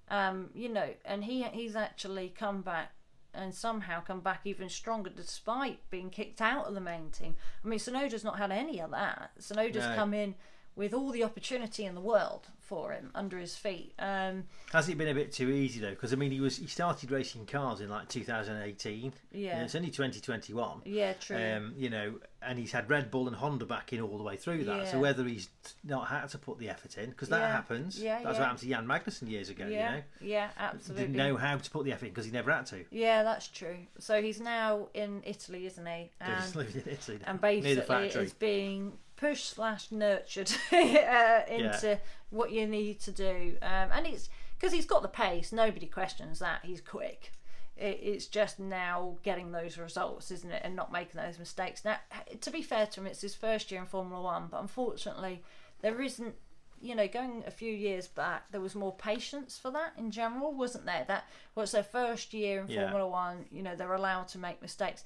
Um, 0.09 0.51
you 0.53 0.69
know, 0.69 0.89
and 1.03 1.25
he 1.25 1.43
he's 1.43 1.75
actually 1.75 2.29
come 2.29 2.61
back 2.61 2.93
and 3.33 3.53
somehow 3.53 4.01
come 4.01 4.21
back 4.21 4.41
even 4.45 4.69
stronger 4.69 5.09
despite 5.09 5.79
being 5.89 6.09
kicked 6.09 6.41
out 6.41 6.65
of 6.65 6.73
the 6.73 6.79
main 6.79 7.09
team. 7.11 7.35
I 7.63 7.67
mean, 7.67 7.79
Tsunoda's 7.79 8.23
not 8.23 8.37
had 8.37 8.51
any 8.51 8.79
of 8.79 8.91
that. 8.91 9.31
Tsunoda's 9.39 9.85
No. 9.87 9.95
come 9.95 10.13
in 10.13 10.35
with 10.77 10.93
all 10.93 11.11
the 11.11 11.23
opportunity 11.23 11.83
in 11.85 11.95
the 11.95 12.01
world 12.01 12.47
for 12.61 12.91
him 12.91 13.09
under 13.15 13.37
his 13.37 13.55
feet. 13.55 13.93
Um, 13.97 14.43
Has 14.73 14.89
it 14.89 14.97
been 14.97 15.07
a 15.07 15.13
bit 15.13 15.31
too 15.31 15.49
easy 15.49 15.79
though? 15.79 15.89
Because 15.91 16.11
I 16.13 16.17
mean, 16.17 16.31
he 16.31 16.39
was 16.41 16.57
he 16.57 16.67
started 16.67 17.09
racing 17.11 17.45
cars 17.45 17.79
in 17.81 17.89
like 17.89 18.07
2018. 18.09 19.13
Yeah. 19.31 19.55
And 19.55 19.63
it's 19.63 19.73
only 19.75 19.89
2021. 19.89 20.81
yeah, 20.85 21.13
true. 21.13 21.37
Um, 21.37 21.73
you 21.77 21.89
know, 21.89 22.15
and 22.41 22.59
he's 22.59 22.71
had 22.73 22.89
Red 22.89 23.09
Bull 23.09 23.27
and 23.27 23.35
Honda 23.37 23.65
back 23.65 23.93
in 23.93 24.01
all 24.01 24.17
the 24.17 24.23
way 24.23 24.35
through 24.37 24.65
that. 24.65 24.89
So 24.89 24.99
whether 24.99 25.23
he's 25.23 25.49
not 25.83 26.07
had 26.09 26.27
to 26.29 26.37
put 26.37 26.59
the 26.59 26.69
effort 26.69 26.97
in, 26.97 27.09
because 27.09 27.29
that 27.29 27.39
Yeah. 27.39 27.51
happens. 27.51 27.99
Yeah, 28.01 28.15
That's 28.15 28.23
yeah. 28.23 28.31
what 28.31 28.39
happened 28.41 28.59
to 28.59 28.67
Jan 28.67 28.85
Magnussen 28.85 29.29
years 29.29 29.49
ago. 29.49 29.65
yeah, 29.67 29.89
You 29.91 29.97
know, 29.97 30.03
yeah, 30.21 30.49
absolutely. 30.57 31.05
didn't 31.07 31.17
know 31.17 31.37
how 31.37 31.57
to 31.57 31.71
put 31.71 31.85
the 31.85 31.93
effort 31.93 32.05
in 32.07 32.11
because 32.11 32.25
he 32.25 32.31
never 32.31 32.51
had 32.51 32.65
to. 32.67 32.83
Yeah, 32.91 33.23
that's 33.23 33.47
true. 33.47 33.77
So 33.99 34.21
he's 34.21 34.39
now 34.41 34.89
in 34.93 35.23
Italy, 35.25 35.65
isn't 35.65 35.85
he? 35.85 36.11
He's 36.23 36.45
And, 36.45 36.55
living 36.55 36.81
in 36.85 36.91
Italy 36.91 37.19
now, 37.21 37.31
and 37.31 37.41
basically 37.41 38.07
is 38.07 38.33
being 38.33 38.97
pushed 39.17 39.49
slash 39.49 39.91
nurtured 39.91 40.51
uh, 40.71 41.41
into 41.49 41.99
what 42.29 42.51
you 42.51 42.65
need 42.65 42.99
to 43.01 43.11
do. 43.11 43.57
Um, 43.61 43.89
and 43.93 44.07
it's 44.07 44.29
because 44.57 44.73
he's 44.73 44.85
got 44.85 45.01
the 45.01 45.07
pace. 45.07 45.51
Nobody 45.51 45.87
questions 45.87 46.39
that. 46.39 46.61
He's 46.63 46.81
quick. 46.81 47.33
It, 47.75 47.99
it's 48.01 48.27
just 48.27 48.59
now 48.59 49.17
getting 49.23 49.51
those 49.51 49.77
results, 49.77 50.31
isn't 50.31 50.51
it, 50.51 50.61
and 50.63 50.75
not 50.75 50.91
making 50.91 51.21
those 51.21 51.37
mistakes. 51.37 51.83
Now, 51.83 51.97
to 52.41 52.51
be 52.51 52.61
fair 52.61 52.85
to 52.87 53.01
him, 53.01 53.07
it's 53.07 53.21
his 53.21 53.35
first 53.35 53.71
year 53.71 53.81
in 53.81 53.87
Formula 53.87 54.21
One, 54.21 54.47
but 54.49 54.61
unfortunately, 54.61 55.43
there 55.81 56.01
isn't 56.01 56.35
you 56.79 56.95
know, 56.95 57.07
going 57.07 57.43
a 57.47 57.51
few 57.51 57.71
years 57.73 58.07
back, 58.07 58.51
there 58.51 58.61
was 58.61 58.75
more 58.75 58.93
patience 58.93 59.57
for 59.57 59.71
that 59.71 59.93
in 59.97 60.11
general, 60.11 60.53
wasn't 60.53 60.85
there? 60.85 61.05
That 61.07 61.25
was 61.55 61.71
their 61.71 61.83
first 61.83 62.33
year 62.33 62.61
in 62.61 62.67
Yeah. 62.67 62.81
Formula 62.81 63.07
One. 63.07 63.45
You 63.51 63.63
know, 63.63 63.75
they're 63.75 63.93
allowed 63.93 64.27
to 64.29 64.37
make 64.37 64.61
mistakes. 64.61 65.03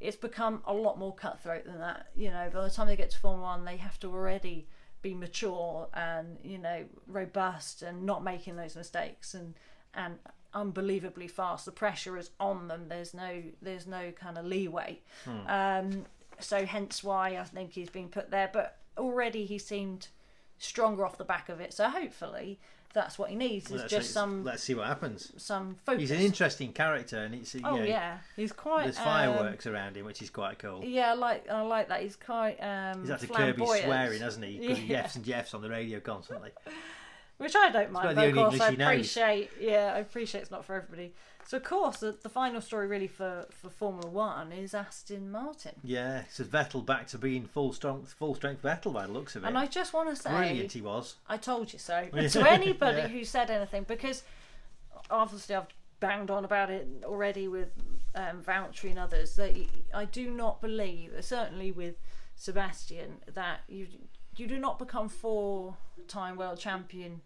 It's 0.00 0.16
become 0.16 0.62
a 0.66 0.72
lot 0.72 0.98
more 0.98 1.14
cutthroat 1.14 1.64
than 1.64 1.78
that. 1.80 2.08
You 2.14 2.30
know, 2.30 2.50
by 2.52 2.62
the 2.62 2.70
time 2.70 2.86
they 2.86 2.96
get 2.96 3.10
to 3.10 3.18
Formula 3.18 3.42
One, 3.44 3.64
they 3.64 3.76
have 3.76 3.98
to 4.00 4.08
already 4.08 4.68
be 5.00 5.14
mature 5.14 5.88
and 5.94 6.38
you 6.42 6.58
know 6.58 6.84
robust 7.06 7.82
and 7.82 8.02
not 8.04 8.24
making 8.24 8.56
those 8.56 8.74
mistakes 8.74 9.34
and 9.34 9.54
and 9.94 10.18
unbelievably 10.54 11.28
fast. 11.28 11.64
The 11.64 11.72
pressure 11.72 12.16
is 12.16 12.30
on 12.40 12.68
them. 12.68 12.88
There's 12.88 13.14
no 13.14 13.42
there's 13.62 13.86
no 13.86 14.12
kind 14.12 14.38
of 14.38 14.44
leeway. 14.44 15.00
Um, 15.46 16.06
so 16.40 16.64
hence 16.64 17.02
why 17.02 17.36
I 17.36 17.44
think 17.44 17.72
he's 17.72 17.90
been 17.90 18.08
put 18.08 18.30
there. 18.30 18.50
But 18.52 18.78
already 18.96 19.44
he 19.44 19.58
seemed 19.58 20.08
stronger 20.58 21.04
off 21.04 21.18
the 21.18 21.24
back 21.24 21.48
of 21.48 21.60
it. 21.60 21.72
So 21.72 21.88
hopefully 21.88 22.58
that's 22.94 23.18
what 23.18 23.30
he 23.30 23.36
needs 23.36 23.70
is 23.70 23.84
just 23.90 24.12
some 24.12 24.44
let's 24.44 24.62
see 24.62 24.74
what 24.74 24.86
happens. 24.86 25.32
some 25.36 25.76
focus. 25.84 26.00
He's 26.00 26.10
an 26.10 26.20
interesting 26.20 26.72
character, 26.72 27.18
and 27.18 27.34
it's 27.34 27.54
oh 27.62 27.76
know, 27.76 27.82
yeah, 27.82 28.18
he's 28.36 28.52
quite. 28.52 28.84
there's 28.84 28.98
um, 28.98 29.04
fireworks 29.04 29.66
around 29.66 29.96
him, 29.96 30.06
which 30.06 30.22
is 30.22 30.30
quite 30.30 30.58
cool. 30.58 30.82
yeah, 30.84 31.10
I 31.10 31.14
like 31.14 31.48
I 31.50 31.60
like 31.62 31.88
that. 31.88 32.02
He's 32.02 32.16
quite 32.16 32.56
um, 32.62 33.00
He's 33.02 33.10
had 33.10 33.20
to 33.20 33.26
flamboyant, 33.26 33.84
swearing, 33.84 34.20
hasn't 34.20 34.44
he? 34.44 34.58
Because 34.60 34.78
he 34.78 34.86
Yeah. 34.86 35.02
yefs 35.02 35.16
and 35.16 35.24
jeffs 35.24 35.54
on 35.54 35.62
the 35.62 35.70
radio 35.70 36.00
constantly. 36.00 36.50
which 37.36 37.54
I 37.54 37.70
don't 37.70 37.92
mind. 37.92 38.16
But 38.16 38.28
of 38.28 38.34
course, 38.34 38.60
I 38.60 38.68
English 38.68 38.70
he 38.70 38.76
knows. 38.76 38.88
appreciate. 38.88 39.50
Yeah, 39.60 39.92
I 39.94 39.98
appreciate 39.98 40.40
it's 40.42 40.50
not 40.50 40.64
for 40.64 40.74
everybody. 40.74 41.12
So 41.48 41.56
of 41.56 41.64
course, 41.64 42.00
the, 42.00 42.14
the 42.22 42.28
final 42.28 42.60
story 42.60 42.86
really 42.86 43.06
for 43.06 43.46
for 43.48 43.70
Formula 43.70 44.06
One 44.06 44.52
is 44.52 44.74
Aston 44.74 45.30
Martin. 45.30 45.72
Yeah, 45.82 46.24
so 46.28 46.44
Vettel 46.44 46.84
back 46.84 47.06
to 47.06 47.16
being 47.16 47.46
full 47.46 47.72
strength, 47.72 48.12
full 48.12 48.34
strength 48.34 48.60
Vettel 48.60 48.92
by 48.92 49.06
the 49.06 49.12
looks 49.14 49.34
of 49.34 49.44
it. 49.44 49.46
And 49.46 49.56
I 49.56 49.64
just 49.64 49.94
want 49.94 50.10
to 50.10 50.16
say, 50.16 50.28
Brilliant 50.28 50.72
he 50.72 50.82
was. 50.82 51.14
I 51.26 51.38
told 51.38 51.72
you 51.72 51.78
so. 51.78 52.06
To 52.32 52.50
anybody 52.50 52.98
Yeah. 52.98 53.08
who 53.08 53.24
said 53.24 53.50
anything, 53.50 53.84
because 53.84 54.24
obviously 55.10 55.54
I've 55.54 55.68
banged 56.00 56.30
on 56.30 56.44
about 56.44 56.68
it 56.68 56.86
already 57.02 57.48
with 57.48 57.70
um, 58.14 58.42
Valtteri 58.42 58.90
and 58.90 58.98
others, 58.98 59.34
that 59.36 59.56
I 59.94 60.04
do 60.04 60.30
not 60.30 60.60
believe, 60.60 61.12
certainly 61.20 61.72
with 61.72 61.94
Sebastian, 62.36 63.22
that 63.32 63.60
you 63.68 63.86
you 64.36 64.46
do 64.46 64.58
not 64.58 64.78
become 64.78 65.08
four-time 65.08 66.36
world 66.36 66.58
champion 66.58 67.22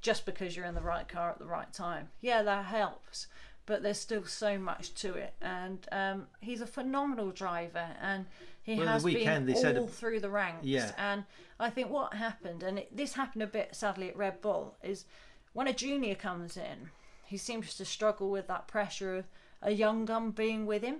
just 0.00 0.24
because 0.24 0.56
you're 0.56 0.64
in 0.64 0.74
the 0.74 0.80
right 0.80 1.06
car 1.06 1.28
at 1.28 1.38
the 1.38 1.44
right 1.44 1.70
time. 1.74 2.08
Yeah, 2.22 2.42
that 2.42 2.64
helps. 2.64 3.26
But 3.66 3.82
there's 3.82 3.98
still 3.98 4.24
so 4.24 4.58
much 4.58 4.94
to 4.94 5.14
it, 5.14 5.34
and 5.42 5.84
um, 5.90 6.26
he's 6.40 6.60
a 6.60 6.66
phenomenal 6.68 7.32
driver, 7.32 7.88
and 8.00 8.26
he 8.62 8.76
Well, 8.76 8.86
the 8.86 8.92
has 8.92 9.02
weekend 9.04 9.46
been 9.46 9.76
all 9.76 9.84
a- 9.84 9.88
through 9.88 10.20
the 10.20 10.30
ranks. 10.30 10.64
Yeah. 10.64 10.92
And 10.96 11.24
I 11.58 11.70
think 11.70 11.90
what 11.90 12.14
happened, 12.14 12.62
and 12.62 12.78
it, 12.78 12.96
this 12.96 13.14
happened 13.14 13.42
a 13.42 13.46
bit 13.48 13.74
sadly 13.74 14.08
at 14.08 14.16
Red 14.16 14.40
Bull, 14.40 14.76
is 14.84 15.04
when 15.52 15.66
a 15.66 15.72
junior 15.72 16.14
comes 16.14 16.56
in, 16.56 16.90
he 17.24 17.36
seems 17.36 17.74
to 17.76 17.84
struggle 17.84 18.30
with 18.30 18.46
that 18.46 18.68
pressure 18.68 19.16
of 19.16 19.24
a 19.62 19.72
young 19.72 20.04
gun 20.04 20.30
being 20.30 20.64
with 20.64 20.82
him, 20.84 20.98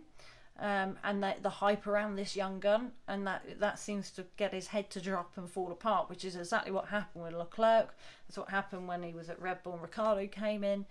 um, 0.58 0.96
and 1.04 1.22
the, 1.22 1.34
the 1.42 1.50
hype 1.50 1.86
around 1.86 2.16
this 2.16 2.34
young 2.34 2.58
gun, 2.58 2.90
and 3.06 3.24
that 3.28 3.60
that 3.60 3.78
seems 3.78 4.10
to 4.12 4.24
get 4.36 4.52
his 4.52 4.66
head 4.68 4.90
to 4.90 5.00
drop 5.00 5.30
and 5.36 5.48
fall 5.48 5.70
apart, 5.70 6.08
which 6.10 6.24
is 6.24 6.34
exactly 6.34 6.72
what 6.72 6.86
happened 6.86 7.22
with 7.22 7.34
Leclerc. 7.34 7.94
That's 8.26 8.38
what 8.38 8.50
happened 8.50 8.88
when 8.88 9.04
he 9.04 9.12
was 9.12 9.28
at 9.30 9.40
Red 9.40 9.62
Bull 9.62 9.74
and 9.74 9.82
Ricciardo 9.82 10.26
came 10.26 10.64
in 10.64 10.84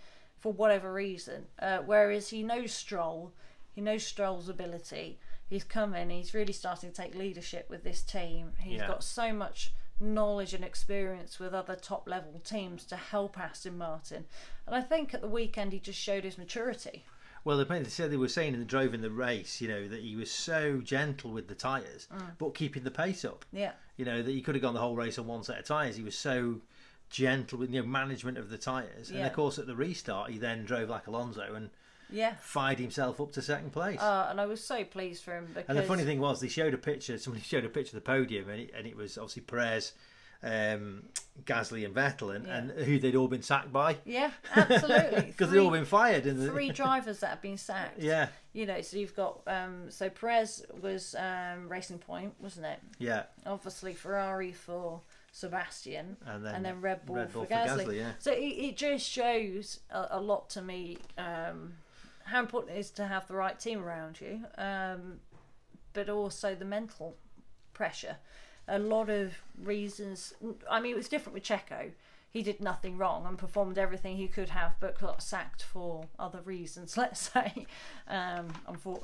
for 0.45 0.53
whatever 0.53 0.93
reason. 0.93 1.47
Uh, 1.57 1.79
whereas 1.79 2.29
he 2.29 2.43
knows 2.43 2.71
Stroll, 2.71 3.33
he 3.73 3.81
knows 3.81 4.05
Stroll's 4.05 4.47
ability. 4.47 5.17
He's 5.49 5.63
coming. 5.63 6.11
he's 6.11 6.35
really 6.35 6.53
starting 6.53 6.91
to 6.91 6.95
take 6.95 7.15
leadership 7.15 7.67
with 7.67 7.83
this 7.83 8.03
team. 8.03 8.51
He's 8.59 8.79
Yeah. 8.79 8.85
got 8.87 9.03
so 9.03 9.33
much 9.33 9.73
knowledge 9.99 10.53
and 10.53 10.63
experience 10.63 11.39
with 11.39 11.55
other 11.55 11.75
top 11.75 12.07
level 12.07 12.39
teams 12.43 12.83
to 12.85 12.95
help 12.95 13.39
Aston 13.39 13.75
Martin. 13.75 14.25
And 14.67 14.75
I 14.75 14.81
think 14.81 15.15
at 15.15 15.21
the 15.21 15.27
weekend 15.27 15.73
he 15.73 15.79
just 15.79 15.99
showed 15.99 16.23
his 16.23 16.37
maturity. 16.37 17.05
Well, 17.43 17.57
they 17.57 17.79
they 17.79 17.89
said 17.89 18.11
they 18.11 18.17
were 18.17 18.27
saying 18.27 18.53
in 18.53 18.59
the 18.59 18.65
drove 18.67 18.93
in 18.93 19.01
the 19.01 19.09
race, 19.09 19.61
you 19.61 19.67
know, 19.67 19.87
that 19.87 20.01
he 20.01 20.15
was 20.15 20.29
so 20.29 20.79
gentle 20.81 21.31
with 21.31 21.47
the 21.47 21.55
tyres, 21.55 22.07
but 22.37 22.53
keeping 22.53 22.83
the 22.83 22.91
pace 22.91 23.25
up. 23.25 23.45
Yeah. 23.51 23.73
You 23.97 24.05
know 24.05 24.21
that 24.21 24.31
he 24.31 24.41
could 24.43 24.53
have 24.53 24.61
gone 24.61 24.75
the 24.75 24.79
whole 24.79 24.95
race 24.95 25.17
on 25.17 25.25
one 25.25 25.43
set 25.43 25.57
of 25.57 25.65
tyres. 25.65 25.95
He 25.95 26.03
was 26.03 26.15
so 26.15 26.61
gentle 27.09 27.59
with 27.59 27.71
you 27.71 27.81
know 27.81 27.87
management 27.87 28.37
of 28.37 28.49
the 28.49 28.57
tyres, 28.57 29.09
and 29.11 29.21
of 29.25 29.33
course 29.33 29.57
at 29.59 29.67
the 29.67 29.75
restart 29.75 30.31
he 30.31 30.37
then 30.37 30.65
drove 30.65 30.89
like 30.89 31.07
Alonso 31.07 31.53
and 31.55 31.69
Yeah. 32.09 32.35
fired 32.41 32.79
himself 32.79 33.19
up 33.21 33.31
to 33.33 33.41
second 33.41 33.71
place. 33.71 33.99
Uh, 34.01 34.27
and 34.29 34.39
I 34.41 34.45
was 34.45 34.63
so 34.63 34.83
pleased 34.83 35.23
for 35.23 35.35
him 35.37 35.45
because 35.47 35.65
and 35.69 35.77
the 35.77 35.83
funny 35.83 36.03
thing 36.03 36.19
was, 36.19 36.39
they 36.41 36.47
showed 36.49 36.73
a 36.73 36.77
picture. 36.77 37.17
Somebody 37.17 37.43
showed 37.45 37.65
a 37.65 37.69
picture 37.69 37.95
of 37.97 38.03
the 38.03 38.07
podium, 38.09 38.49
and 38.49 38.61
it, 38.61 38.71
and 38.77 38.85
it 38.87 38.95
was 38.95 39.17
obviously 39.17 39.43
Perez, 39.43 39.93
um, 40.43 41.03
Gasly, 41.45 41.85
and 41.85 41.95
Vettel, 41.95 42.35
and, 42.35 42.45
Yeah. 42.45 42.57
and 42.57 42.71
who 42.71 42.99
they'd 42.99 43.15
all 43.15 43.27
been 43.27 43.41
sacked 43.41 43.71
by 43.73 43.97
Yeah, 44.05 44.31
absolutely. 44.55 45.21
because 45.27 45.49
they'd 45.51 45.59
all 45.59 45.71
been 45.71 45.85
fired. 45.85 46.25
In 46.25 46.39
the, 46.39 46.49
three 46.49 46.69
drivers 46.81 47.19
that 47.21 47.27
have 47.29 47.41
been 47.41 47.57
sacked. 47.57 47.99
yeah, 47.99 48.27
You 48.53 48.65
know, 48.65 48.81
so 48.81 48.97
you've 48.97 49.15
got 49.15 49.41
um, 49.47 49.89
so 49.89 50.09
Perez 50.09 50.63
was 50.81 51.15
um, 51.15 51.69
Racing 51.69 51.99
Point, 51.99 52.33
wasn't 52.39 52.65
it? 52.67 52.79
yeah, 52.99 53.23
Obviously 53.45 53.93
Ferrari 53.93 54.51
for 54.51 55.01
Sebastian, 55.35 56.15
and 56.25 56.45
then 56.45 56.55
and 56.55 56.63
then 56.63 56.79
Red 56.79 57.05
Bull, 57.05 57.17
Red 57.17 57.33
Bull 57.33 57.43
for, 57.43 57.53
Gasly. 57.53 57.97
yeah. 57.97 58.13
So 58.19 58.31
it, 58.31 58.37
it 58.37 58.77
just 58.77 59.05
shows 59.05 59.81
a, 59.89 60.07
a 60.11 60.21
lot 60.21 60.49
to 60.51 60.61
me 60.61 60.97
um, 61.17 61.73
how 62.23 62.39
important 62.39 62.77
it 62.77 62.79
is 62.79 62.89
to 62.91 63.05
have 63.05 63.27
the 63.27 63.35
right 63.35 63.59
team 63.59 63.83
around 63.83 64.21
you, 64.21 64.45
um, 64.57 65.19
but 65.91 66.07
also 66.07 66.55
the 66.55 66.63
mental 66.63 67.17
pressure. 67.73 68.15
A 68.69 68.79
lot 68.79 69.09
of 69.09 69.33
reasons. 69.61 70.33
I 70.71 70.79
mean, 70.79 70.93
it 70.93 70.97
was 70.97 71.09
different 71.09 71.33
with 71.33 71.43
Checo. 71.43 71.91
he 72.29 72.41
did 72.41 72.61
nothing 72.61 72.97
wrong 72.97 73.25
and 73.25 73.37
performed 73.37 73.77
everything 73.77 74.15
he 74.15 74.29
could 74.29 74.51
have, 74.51 74.75
but 74.79 74.97
got 74.97 75.21
sacked 75.21 75.63
for 75.63 76.05
other 76.17 76.39
reasons, 76.45 76.95
let's 77.03 77.29
say, 77.33 77.67
um, 78.07 78.53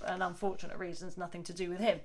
and 0.07 0.23
unfortunate 0.23 0.77
reasons, 0.77 1.17
nothing 1.17 1.43
to 1.43 1.51
do 1.51 1.69
with 1.69 1.79
him. 1.79 1.99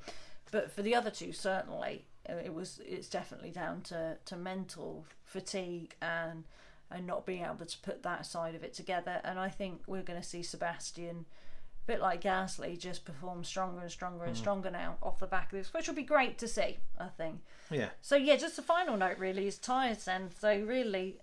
But 0.51 0.73
for 0.73 0.83
the 0.83 0.97
other 0.97 1.11
two, 1.11 1.33
certainly, 1.33 2.07
Uh, 2.29 2.35
it 2.45 2.55
was. 2.55 2.81
It's 2.85 3.09
definitely 3.09 3.51
down 3.51 3.83
to, 3.83 4.17
to 4.25 4.37
mental 4.37 5.05
fatigue 5.25 5.95
and 6.01 6.45
and 6.91 7.07
not 7.07 7.27
being 7.27 7.45
able 7.45 7.67
to 7.67 7.79
put 7.79 8.03
that 8.05 8.25
side 8.25 8.55
of 8.55 8.63
it 8.63 8.73
together. 8.73 9.21
And 9.25 9.39
I 9.39 9.49
think 9.49 9.83
we're 9.87 10.03
going 10.03 10.21
to 10.21 10.27
see 10.27 10.43
Sebastian, 10.43 11.27
a 11.85 11.87
bit 11.87 12.01
like 12.01 12.23
Gasly, 12.23 12.79
just 12.79 13.05
perform 13.05 13.43
stronger 13.43 13.81
and 13.81 13.91
stronger 13.91 14.25
and 14.25 14.37
mm. 14.37 14.39
stronger 14.39 14.71
now 14.71 14.97
off 15.03 15.19
the 15.19 15.27
back 15.27 15.53
of 15.53 15.59
this, 15.59 15.75
which 15.75 15.89
will 15.89 15.97
be 15.97 16.05
great 16.05 16.39
to 16.39 16.49
see. 16.49 16.79
I 16.99 17.09
think. 17.09 17.41
Yeah. 17.71 17.89
So 18.03 18.17
yeah, 18.17 18.37
just 18.37 18.59
a 18.59 18.63
final 18.63 18.97
note 18.97 19.19
really 19.19 19.47
is 19.47 19.59
tyres 19.59 20.05
then. 20.05 20.31
So 20.39 20.57
really, 20.61 21.17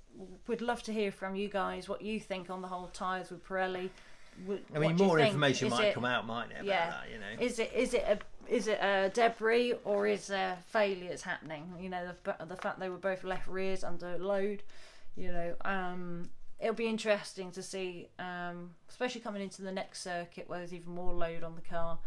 we'd 0.47 0.61
love 0.61 0.83
to 0.83 0.93
hear 0.93 1.11
from 1.11 1.35
you 1.35 1.47
guys 1.47 1.87
what 1.87 2.01
you 2.01 2.19
think 2.19 2.49
on 2.49 2.61
the 2.61 2.67
whole 2.67 2.87
tyres 2.87 3.29
with 3.29 3.47
Pirelli. 3.47 3.89
I 4.37 4.49
mean, 4.49 4.59
what 4.71 4.97
do 4.97 5.03
you 5.03 5.07
more 5.07 5.19
information 5.19 5.69
might 5.69 5.85
it- 5.85 5.93
come 5.93 6.05
out, 6.05 6.25
mightn't 6.25 6.51
it? 6.53 6.55
About 6.61 6.65
Yeah. 6.65 6.89
that, 6.89 7.09
you 7.11 7.19
know. 7.19 7.45
Is 7.45 7.59
it 7.59 7.71
is 7.73 7.93
it 7.93 8.03
a 8.07 8.19
is 8.53 8.67
it 8.67 8.79
a 8.81 9.09
debris 9.13 9.73
or 9.85 10.07
is 10.07 10.27
there 10.27 10.57
failures 10.67 11.21
happening? 11.21 11.73
You 11.79 11.89
know, 11.89 12.11
the 12.23 12.45
the 12.45 12.55
fact 12.55 12.79
they 12.79 12.89
were 12.89 12.97
both 12.97 13.23
left 13.23 13.47
rears 13.47 13.83
under 13.83 14.17
load. 14.17 14.63
You 15.15 15.31
know, 15.31 15.55
um, 15.63 16.29
it'll 16.59 16.73
be 16.73 16.87
interesting 16.87 17.51
to 17.51 17.61
see, 17.61 18.09
um, 18.19 18.71
especially 18.89 19.21
coming 19.21 19.41
into 19.41 19.61
the 19.61 19.71
next 19.71 20.01
circuit 20.01 20.49
where 20.49 20.59
there's 20.59 20.73
even 20.73 20.93
more 20.93 21.13
load 21.13 21.43
on 21.43 21.55
the 21.55 21.61
car. 21.61 21.99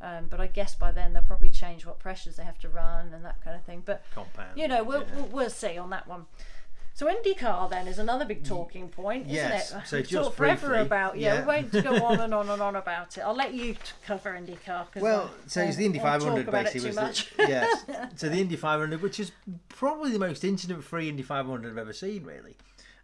Um, 0.00 0.26
but 0.28 0.40
I 0.40 0.48
guess 0.48 0.74
by 0.74 0.92
then 0.92 1.12
they'll 1.12 1.22
probably 1.22 1.50
change 1.50 1.86
what 1.86 1.98
pressures 1.98 2.36
they 2.36 2.44
have 2.44 2.58
to 2.60 2.68
run 2.68 3.14
and 3.14 3.24
that 3.24 3.42
kind 3.42 3.56
of 3.56 3.62
thing. 3.64 3.82
But 3.84 4.02
Compound. 4.14 4.58
you 4.58 4.68
know, 4.68 4.82
we'll, 4.82 5.02
yeah. 5.02 5.16
we'll, 5.16 5.26
we'll 5.26 5.50
see 5.50 5.78
on 5.78 5.90
that 5.90 6.06
one. 6.06 6.26
So 6.96 7.06
IndyCar 7.12 7.68
then 7.70 7.88
is 7.88 7.98
another 7.98 8.24
big 8.24 8.44
talking 8.44 8.88
point, 8.88 9.24
isn't 9.24 9.34
Yes, 9.34 9.72
it? 9.72 9.82
so 9.84 9.96
We've 9.96 10.06
just 10.06 10.24
talked 10.26 10.36
forever 10.36 10.76
about 10.76 11.18
yeah, 11.18 11.34
yeah. 11.34 11.40
we 11.40 11.46
won't 11.46 11.72
go 11.72 12.04
on 12.06 12.20
and 12.20 12.32
on 12.32 12.48
and 12.48 12.62
on 12.62 12.76
about 12.76 13.18
it. 13.18 13.22
I'll 13.22 13.34
let 13.34 13.52
you 13.52 13.74
cover 14.06 14.30
IndyCar. 14.30 14.86
Well, 15.00 15.24
I- 15.44 15.48
so 15.48 15.62
it's 15.62 15.76
the 15.76 15.86
Indy 15.86 15.98
500 15.98 16.22
talk 16.44 16.48
about 16.48 16.60
it 16.60 16.72
basically 16.72 16.88
was 16.96 16.96
the, 17.36 17.48
yes. 17.48 17.84
So 18.16 18.28
the 18.28 18.36
Indy 18.38 18.54
500, 18.54 19.02
which 19.02 19.18
is 19.18 19.32
probably 19.68 20.12
the 20.12 20.20
most 20.20 20.44
incident-free 20.44 21.08
Indy 21.08 21.24
500 21.24 21.68
I've 21.72 21.78
ever 21.78 21.92
seen, 21.92 22.22
really. 22.22 22.56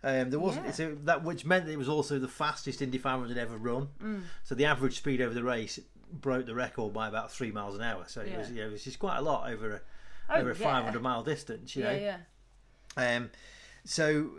Um, 0.05 0.31
there 0.31 0.39
wasn't 0.39 0.67
Yeah. 0.67 0.73
so 0.73 0.97
that, 1.05 1.25
which 1.25 1.45
meant 1.45 1.67
that 1.67 1.73
it 1.73 1.77
was 1.79 1.89
also 1.89 2.21
the 2.21 2.29
fastest 2.29 2.81
Indy 2.81 2.97
500 2.99 3.37
ever 3.37 3.57
run. 3.57 3.89
Mm. 4.01 4.23
So 4.45 4.55
the 4.55 4.67
average 4.67 4.99
speed 4.99 5.21
over 5.21 5.35
the 5.35 5.43
race 5.43 5.81
broke 6.13 6.47
the 6.47 6.55
record 6.55 6.93
by 6.93 7.09
about 7.09 7.33
three 7.33 7.51
miles 7.51 7.75
an 7.75 7.83
hour. 7.83 8.05
So 8.07 8.21
it 8.21 8.39
was, 8.39 8.51
Yeah. 8.51 8.57
you 8.57 8.65
know, 8.67 8.71
was 8.71 8.85
just 8.85 9.01
quite 9.01 9.17
a 9.19 9.23
lot 9.23 9.51
over 9.51 9.73
a 9.75 9.81
Oh, 10.33 10.37
over 10.39 10.53
a 10.53 10.57
yeah. 10.57 10.63
500 10.65 11.03
mile 11.03 11.25
distance. 11.25 11.75
You 11.75 11.83
yeah, 11.83 11.91
know. 11.93 12.17
yeah, 12.97 13.17
Um, 13.17 13.31
so 13.85 14.31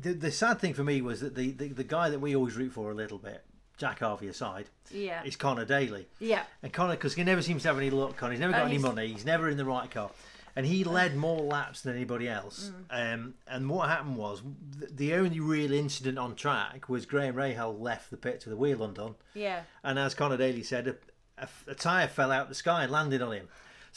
the 0.00 0.12
the 0.12 0.30
sad 0.30 0.58
thing 0.60 0.74
for 0.74 0.84
me 0.84 1.00
was 1.02 1.20
that 1.20 1.34
the, 1.34 1.50
the, 1.52 1.68
the 1.68 1.84
guy 1.84 2.08
that 2.10 2.18
we 2.20 2.34
always 2.36 2.56
root 2.56 2.72
for 2.72 2.90
a 2.90 2.94
little 2.94 3.18
bit, 3.18 3.44
Jack 3.76 4.00
Harvey 4.00 4.28
aside, 4.28 4.66
yeah, 4.90 5.22
is 5.24 5.36
Conor 5.36 5.64
Daly. 5.64 6.06
yeah. 6.20 6.42
And 6.62 6.72
Conor, 6.72 6.94
because 6.94 7.14
he 7.14 7.24
never 7.24 7.42
seems 7.42 7.62
to 7.62 7.68
have 7.68 7.78
any 7.78 7.90
luck, 7.90 8.16
Conor, 8.16 8.32
he's 8.32 8.40
never 8.40 8.52
got 8.52 8.62
Oh, 8.62 8.66
any 8.66 8.72
he's- 8.74 8.82
money, 8.82 9.08
he's 9.08 9.24
never 9.24 9.48
in 9.48 9.56
the 9.56 9.64
right 9.64 9.90
car. 9.90 10.10
And 10.56 10.66
he 10.66 10.82
led 10.82 11.14
more 11.14 11.38
laps 11.40 11.82
than 11.82 11.94
anybody 11.94 12.28
else. 12.28 12.72
Mm. 12.90 13.14
Um, 13.14 13.34
and 13.46 13.70
what 13.70 13.88
happened 13.88 14.16
was, 14.16 14.42
th- 14.80 14.90
the 14.92 15.14
only 15.14 15.38
real 15.38 15.70
incident 15.72 16.18
on 16.18 16.34
track 16.34 16.88
was 16.88 17.06
Graham 17.06 17.36
Rahal 17.36 17.78
left 17.78 18.10
the 18.10 18.16
pit 18.16 18.42
with 18.44 18.50
the 18.54 18.56
wheel 18.56 18.82
undone. 18.82 19.14
yeah. 19.34 19.60
And 19.84 20.00
as 20.00 20.14
Conor 20.16 20.36
Daly 20.36 20.64
said, 20.64 20.88
a, 20.88 20.96
a, 21.44 21.48
a 21.68 21.74
tyre 21.76 22.08
fell 22.08 22.32
out 22.32 22.48
the 22.48 22.56
sky 22.56 22.82
and 22.82 22.90
landed 22.90 23.22
on 23.22 23.32
him. 23.34 23.48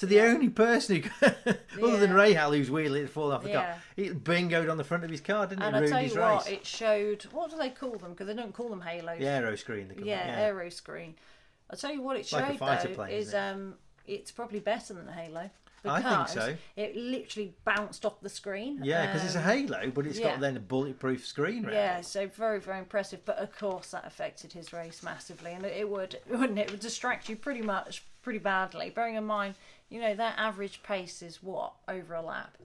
So 0.01 0.07
the 0.07 0.21
only 0.21 0.49
person 0.49 1.03
who, 1.03 1.09
other 1.85 1.97
than. 1.97 2.09
Rahal, 2.09 2.57
whose 2.57 2.71
wheel 2.71 2.95
had 2.95 3.07
fallen 3.07 3.35
off 3.35 3.43
the 3.43 3.51
car, 3.53 3.75
he 3.95 4.09
bingoed 4.09 4.67
on 4.67 4.77
the 4.77 4.83
front 4.83 5.03
of 5.03 5.11
his 5.11 5.21
car, 5.21 5.45
didn't 5.45 5.61
And 5.61 5.75
it? 5.75 5.77
I 5.77 5.81
Ruined 5.81 5.93
tell 5.93 6.01
his 6.01 6.13
you 6.15 6.19
race. 6.21 6.31
what, 6.31 6.51
it 6.51 6.65
showed. 6.65 7.21
What 7.31 7.51
do 7.51 7.57
they 7.57 7.69
call 7.69 7.97
them? 7.97 8.09
Because 8.13 8.25
they 8.25 8.33
don't 8.33 8.51
call 8.51 8.69
them 8.69 8.81
halos. 8.81 9.19
the 9.19 9.27
aero 9.27 9.55
screen. 9.55 9.89
They 9.89 9.93
call 9.93 10.03
it, 10.03 10.07
yeah, 10.07 10.37
aero 10.39 10.69
screen. 10.69 11.13
I 11.69 11.75
tell 11.75 11.93
you 11.93 12.01
what, 12.01 12.17
it 12.17 12.31
Like 12.33 12.43
a 12.45 12.47
showed 12.47 12.57
fighter 12.57 12.87
though 12.87 12.93
plane, 12.95 13.11
is 13.11 13.27
isn't 13.27 13.39
um, 13.39 13.75
it's 14.07 14.31
probably 14.31 14.59
better 14.59 14.95
than 14.95 15.05
the 15.05 15.11
halo. 15.11 15.51
I 15.85 16.01
think 16.01 16.05
because 16.27 16.33
so. 16.33 16.55
It 16.75 16.95
literally 16.95 17.53
bounced 17.63 18.03
off 18.03 18.21
the 18.21 18.29
screen. 18.29 18.79
Yeah, 18.83 19.05
because 19.05 19.23
it's 19.23 19.35
a 19.35 19.39
Um, 19.39 19.43
halo, 19.45 19.91
but 19.91 20.07
it's 20.07 20.17
yeah. 20.17 20.31
got 20.31 20.39
then 20.39 20.57
a 20.57 20.59
bulletproof 20.59 21.27
screen. 21.27 21.67
Yeah, 21.71 22.01
so 22.01 22.25
very, 22.25 22.59
very 22.59 22.79
impressive. 22.79 23.23
But 23.23 23.37
of 23.37 23.55
course, 23.55 23.91
that 23.91 24.05
affected 24.05 24.53
his 24.53 24.73
race 24.73 25.03
massively, 25.03 25.53
and 25.53 25.63
it 25.63 25.87
would, 25.87 26.19
wouldn't 26.27 26.57
it? 26.57 26.63
It 26.67 26.71
would 26.71 26.79
distract 26.79 27.29
you 27.29 27.35
pretty 27.35 27.61
much, 27.61 28.03
pretty 28.22 28.39
badly. 28.39 28.89
Bearing 28.89 29.15
in 29.15 29.26
mind, 29.26 29.55
you 29.89 29.99
know, 30.01 30.13
their 30.15 30.34
average 30.38 30.84
pace 30.84 31.22
is 31.22 31.41
what 31.43 31.74
over 31.88 32.13
a 32.15 32.22
lap. 32.22 32.57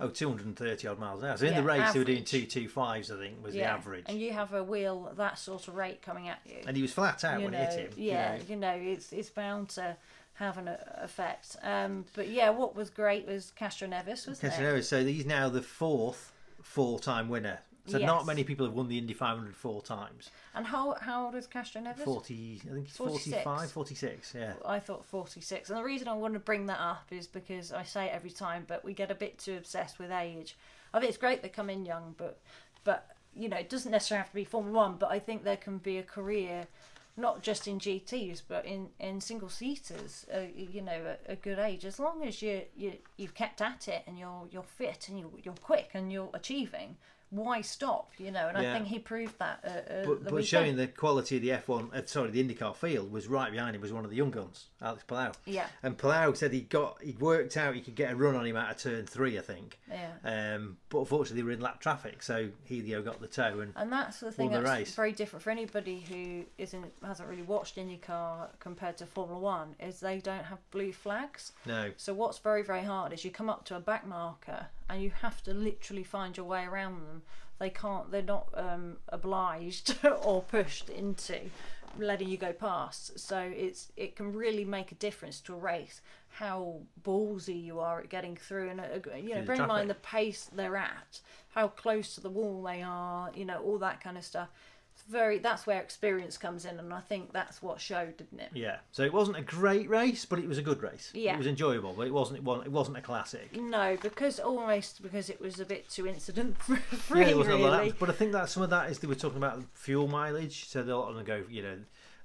Oh, 0.00 0.08
230 0.08 0.88
odd 0.88 0.98
miles 0.98 1.22
an 1.22 1.28
hour. 1.28 1.36
So 1.36 1.46
in 1.46 1.52
Yeah, 1.52 1.60
the 1.60 1.66
race, 1.66 1.92
they 1.92 1.98
were 2.00 2.04
doing 2.04 2.18
average. 2.18 2.52
225s, 2.52 3.14
I 3.14 3.18
think, 3.18 3.44
was 3.44 3.54
the 3.54 3.62
average. 3.62 4.04
And 4.08 4.20
you 4.20 4.32
have 4.32 4.52
a 4.52 4.62
wheel 4.62 5.12
that 5.16 5.38
sort 5.38 5.68
of 5.68 5.76
rate 5.76 6.02
coming 6.02 6.28
at 6.28 6.40
you. 6.44 6.56
And 6.66 6.76
he 6.76 6.82
was 6.82 6.92
flat 6.92 7.22
out 7.24 7.38
you 7.38 7.44
when 7.44 7.52
know, 7.52 7.60
it 7.62 7.72
hit 7.72 7.92
him. 7.92 7.92
you 7.96 8.10
yeah, 8.10 8.36
know. 8.36 8.42
you 8.48 8.56
know, 8.56 8.74
it's 8.74 9.12
it's 9.12 9.30
bound 9.30 9.68
to 9.70 9.96
have 10.34 10.58
an 10.58 10.66
uh, 10.68 10.78
effect. 11.02 11.56
Um, 11.62 12.06
but 12.14 12.28
yeah, 12.28 12.50
what 12.50 12.74
was 12.74 12.90
great 12.90 13.24
was 13.26 13.52
Castroneves, 13.58 14.06
wasn't 14.26 14.38
it? 14.38 14.40
Casanova, 14.40 14.82
so 14.82 15.04
he's 15.04 15.26
now 15.26 15.48
the 15.48 15.62
fourth 15.62 16.32
four-time 16.60 17.28
winner. 17.28 17.60
So 17.86 17.98
not 17.98 18.24
many 18.24 18.44
people 18.44 18.64
have 18.64 18.74
won 18.74 18.88
the 18.88 18.96
Indy 18.96 19.12
500 19.12 19.54
four 19.54 19.82
times. 19.82 20.30
And 20.54 20.66
how 20.66 20.96
how 21.00 21.26
old 21.26 21.34
is 21.34 21.46
Castroneves? 21.46 21.98
40, 21.98 22.62
I 22.64 22.72
think 22.72 22.86
he's 22.86 22.96
46. 22.96 23.44
45, 23.44 23.70
46, 23.70 24.34
yeah. 24.34 24.52
I 24.64 24.78
thought 24.78 25.04
46. 25.04 25.68
And 25.68 25.78
the 25.78 25.84
reason 25.84 26.08
I 26.08 26.14
want 26.14 26.34
to 26.34 26.40
bring 26.40 26.66
that 26.66 26.80
up 26.80 27.06
is 27.10 27.26
because 27.26 27.72
I 27.72 27.82
say 27.82 28.06
it 28.06 28.12
every 28.14 28.30
time, 28.30 28.64
but 28.66 28.84
we 28.84 28.94
get 28.94 29.10
a 29.10 29.14
bit 29.14 29.38
too 29.38 29.56
obsessed 29.56 29.98
with 29.98 30.10
age. 30.10 30.56
I 30.94 31.00
think 31.00 31.10
it's 31.10 31.18
great 31.18 31.42
they 31.42 31.48
come 31.48 31.68
in 31.68 31.84
young, 31.84 32.14
but 32.16 32.40
but 32.84 33.14
you 33.36 33.48
know, 33.48 33.56
it 33.56 33.68
doesn't 33.68 33.90
necessarily 33.90 34.22
have 34.22 34.30
to 34.30 34.34
be 34.34 34.44
Formula 34.44 34.76
One. 34.76 34.96
But 34.96 35.10
I 35.10 35.18
think 35.18 35.44
there 35.44 35.56
can 35.56 35.78
be 35.78 35.98
a 35.98 36.02
career, 36.02 36.68
not 37.16 37.42
just 37.42 37.66
in 37.68 37.78
GTS, 37.78 38.42
but 38.48 38.64
in 38.64 38.90
in 38.98 39.20
single 39.20 39.48
seaters. 39.48 40.24
Uh, 40.34 40.42
you 40.56 40.80
know, 40.80 40.92
at 41.06 41.20
a 41.28 41.36
good 41.36 41.58
age, 41.58 41.84
as 41.84 41.98
long 41.98 42.24
as 42.24 42.40
you 42.40 42.62
you 42.76 42.94
you've 43.16 43.34
kept 43.34 43.60
at 43.60 43.88
it 43.88 44.04
and 44.06 44.18
you're 44.18 44.46
you're 44.50 44.62
fit 44.62 45.08
and 45.08 45.18
you 45.18 45.32
you're 45.42 45.54
quick 45.54 45.90
and 45.94 46.12
you're 46.12 46.30
achieving. 46.32 46.96
Why 47.34 47.60
stop? 47.62 48.10
You 48.18 48.30
know, 48.30 48.48
and 48.48 48.56
I 48.56 48.72
think 48.72 48.86
he 48.86 48.98
proved 48.98 49.38
that. 49.40 49.58
Uh, 49.64 49.92
uh, 49.92 50.06
But, 50.06 50.30
but 50.30 50.46
showing 50.46 50.76
the 50.76 50.86
quality 50.86 51.36
of 51.36 51.42
the 51.42 51.48
F1, 51.50 51.92
uh, 51.94 52.06
sorry, 52.06 52.30
the 52.30 52.42
IndyCar 52.42 52.76
field 52.76 53.10
was 53.10 53.26
right 53.26 53.50
behind 53.50 53.74
him 53.74 53.82
was 53.82 53.92
one 53.92 54.04
of 54.04 54.10
the 54.10 54.16
young 54.16 54.30
guns, 54.30 54.66
Alex 54.80 55.02
Palou. 55.06 55.32
Yeah. 55.44 55.66
And 55.82 55.98
Palou 55.98 56.34
said 56.34 56.52
he 56.52 56.60
got 56.60 57.02
he 57.02 57.12
worked 57.18 57.56
out 57.56 57.74
he 57.74 57.80
could 57.80 57.96
get 57.96 58.12
a 58.12 58.16
run 58.16 58.36
on 58.36 58.46
him 58.46 58.56
out 58.56 58.70
of 58.70 58.78
turn 58.78 59.06
three, 59.06 59.36
I 59.38 59.42
think. 59.42 59.80
Yeah. 59.90 60.54
Um, 60.54 60.76
but 60.90 61.00
unfortunately, 61.00 61.40
they 61.42 61.44
were 61.44 61.52
in 61.52 61.60
lap 61.60 61.80
traffic, 61.80 62.22
so 62.22 62.48
Helio 62.64 63.02
got 63.02 63.20
the 63.20 63.26
toe. 63.26 63.60
And 63.60 63.72
And 63.76 63.90
that's 63.92 64.20
the 64.20 64.30
thing 64.30 64.50
the 64.50 64.60
that's 64.60 64.70
race. 64.70 64.94
very 64.94 65.12
different 65.12 65.42
for 65.42 65.50
anybody 65.50 66.04
who 66.08 66.44
isn't 66.58 66.92
hasn't 67.04 67.28
really 67.28 67.42
watched 67.42 67.76
IndyCar 67.76 68.48
compared 68.60 68.96
to 68.98 69.06
Formula 69.06 69.40
One 69.40 69.74
is 69.80 70.00
they 70.00 70.18
don't 70.18 70.44
have 70.44 70.58
blue 70.70 70.92
flags. 70.92 71.52
no, 71.66 71.90
So 71.96 72.14
what's 72.14 72.38
very 72.38 72.62
very 72.62 72.82
hard 72.84 73.12
is 73.12 73.24
you 73.24 73.30
come 73.30 73.50
up 73.50 73.64
to 73.66 73.76
a 73.76 73.80
back 73.80 74.06
marker 74.06 74.66
and 74.88 75.02
you 75.02 75.10
have 75.22 75.42
to 75.44 75.54
literally 75.54 76.04
find 76.04 76.36
your 76.36 76.46
way 76.46 76.64
around 76.64 77.06
them. 77.06 77.22
They 77.58 77.70
can't. 77.70 78.10
They're 78.10 78.22
not 78.22 78.48
um, 78.54 78.96
obliged 79.08 79.98
or 80.22 80.42
pushed 80.42 80.88
into 80.88 81.38
letting 81.98 82.28
you 82.28 82.36
go 82.36 82.52
past. 82.52 83.18
So 83.18 83.38
it's 83.38 83.92
it 83.96 84.16
can 84.16 84.32
really 84.32 84.64
make 84.64 84.92
a 84.92 84.96
difference 84.96 85.40
to 85.42 85.54
a 85.54 85.58
race 85.58 86.00
how 86.34 86.80
ballsy 87.04 87.62
you 87.62 87.78
are 87.78 88.00
at 88.00 88.08
getting 88.08 88.34
through 88.34 88.68
and 88.68 88.80
uh, 88.80 88.84
you 89.16 89.36
know 89.36 89.42
bear 89.42 89.54
in 89.54 89.68
mind 89.68 89.88
the 89.88 89.94
pace 89.94 90.50
they're 90.52 90.76
at, 90.76 91.20
how 91.50 91.68
close 91.68 92.16
to 92.16 92.20
the 92.20 92.30
wall 92.30 92.62
they 92.62 92.82
are, 92.82 93.30
you 93.34 93.44
know 93.44 93.58
all 93.58 93.78
that 93.78 94.02
kind 94.02 94.18
of 94.18 94.24
stuff. 94.24 94.48
Very 95.08 95.38
that's 95.38 95.66
where 95.66 95.80
experience 95.80 96.38
comes 96.38 96.64
in, 96.64 96.78
and 96.78 96.92
I 96.92 97.00
think 97.00 97.32
that's 97.32 97.62
what 97.62 97.80
showed, 97.80 98.16
didn't 98.16 98.40
it? 98.40 98.50
yeah. 98.54 98.78
So 98.92 99.02
it 99.02 99.12
wasn't 99.12 99.36
a 99.36 99.42
great 99.42 99.88
race, 99.88 100.24
but 100.24 100.38
it 100.38 100.48
was 100.48 100.56
a 100.58 100.62
good 100.62 100.82
race. 100.82 101.10
Yeah. 101.14 101.34
It 101.34 101.38
was 101.38 101.46
enjoyable, 101.46 101.92
but 101.96 102.06
it 102.06 102.12
wasn't. 102.12 102.38
It 102.38 102.44
wasn't, 102.44 102.66
it 102.66 102.72
wasn't 102.72 102.96
a 102.96 103.02
classic. 103.02 103.54
No, 103.60 103.96
because 104.00 104.38
almost 104.40 105.02
because 105.02 105.28
it 105.28 105.40
was 105.40 105.60
a 105.60 105.64
bit 105.64 105.88
too 105.90 106.06
incident 106.06 106.56
free. 106.62 107.20
Yeah, 107.20 107.28
it 107.28 107.36
wasn't 107.36 107.56
really. 107.56 107.68
a 107.68 107.84
lot. 107.88 107.98
But 107.98 108.08
I 108.08 108.12
think 108.12 108.32
that 108.32 108.48
some 108.48 108.62
of 108.62 108.70
that 108.70 108.90
is 108.90 108.98
they 108.98 109.08
were 109.08 109.14
talking 109.14 109.38
about 109.38 109.62
fuel 109.74 110.08
mileage. 110.08 110.66
So 110.66 110.80
lot 110.80 111.10
of 111.10 111.16
them 111.16 111.24
go, 111.24 111.42
you 111.50 111.62
know, 111.62 111.76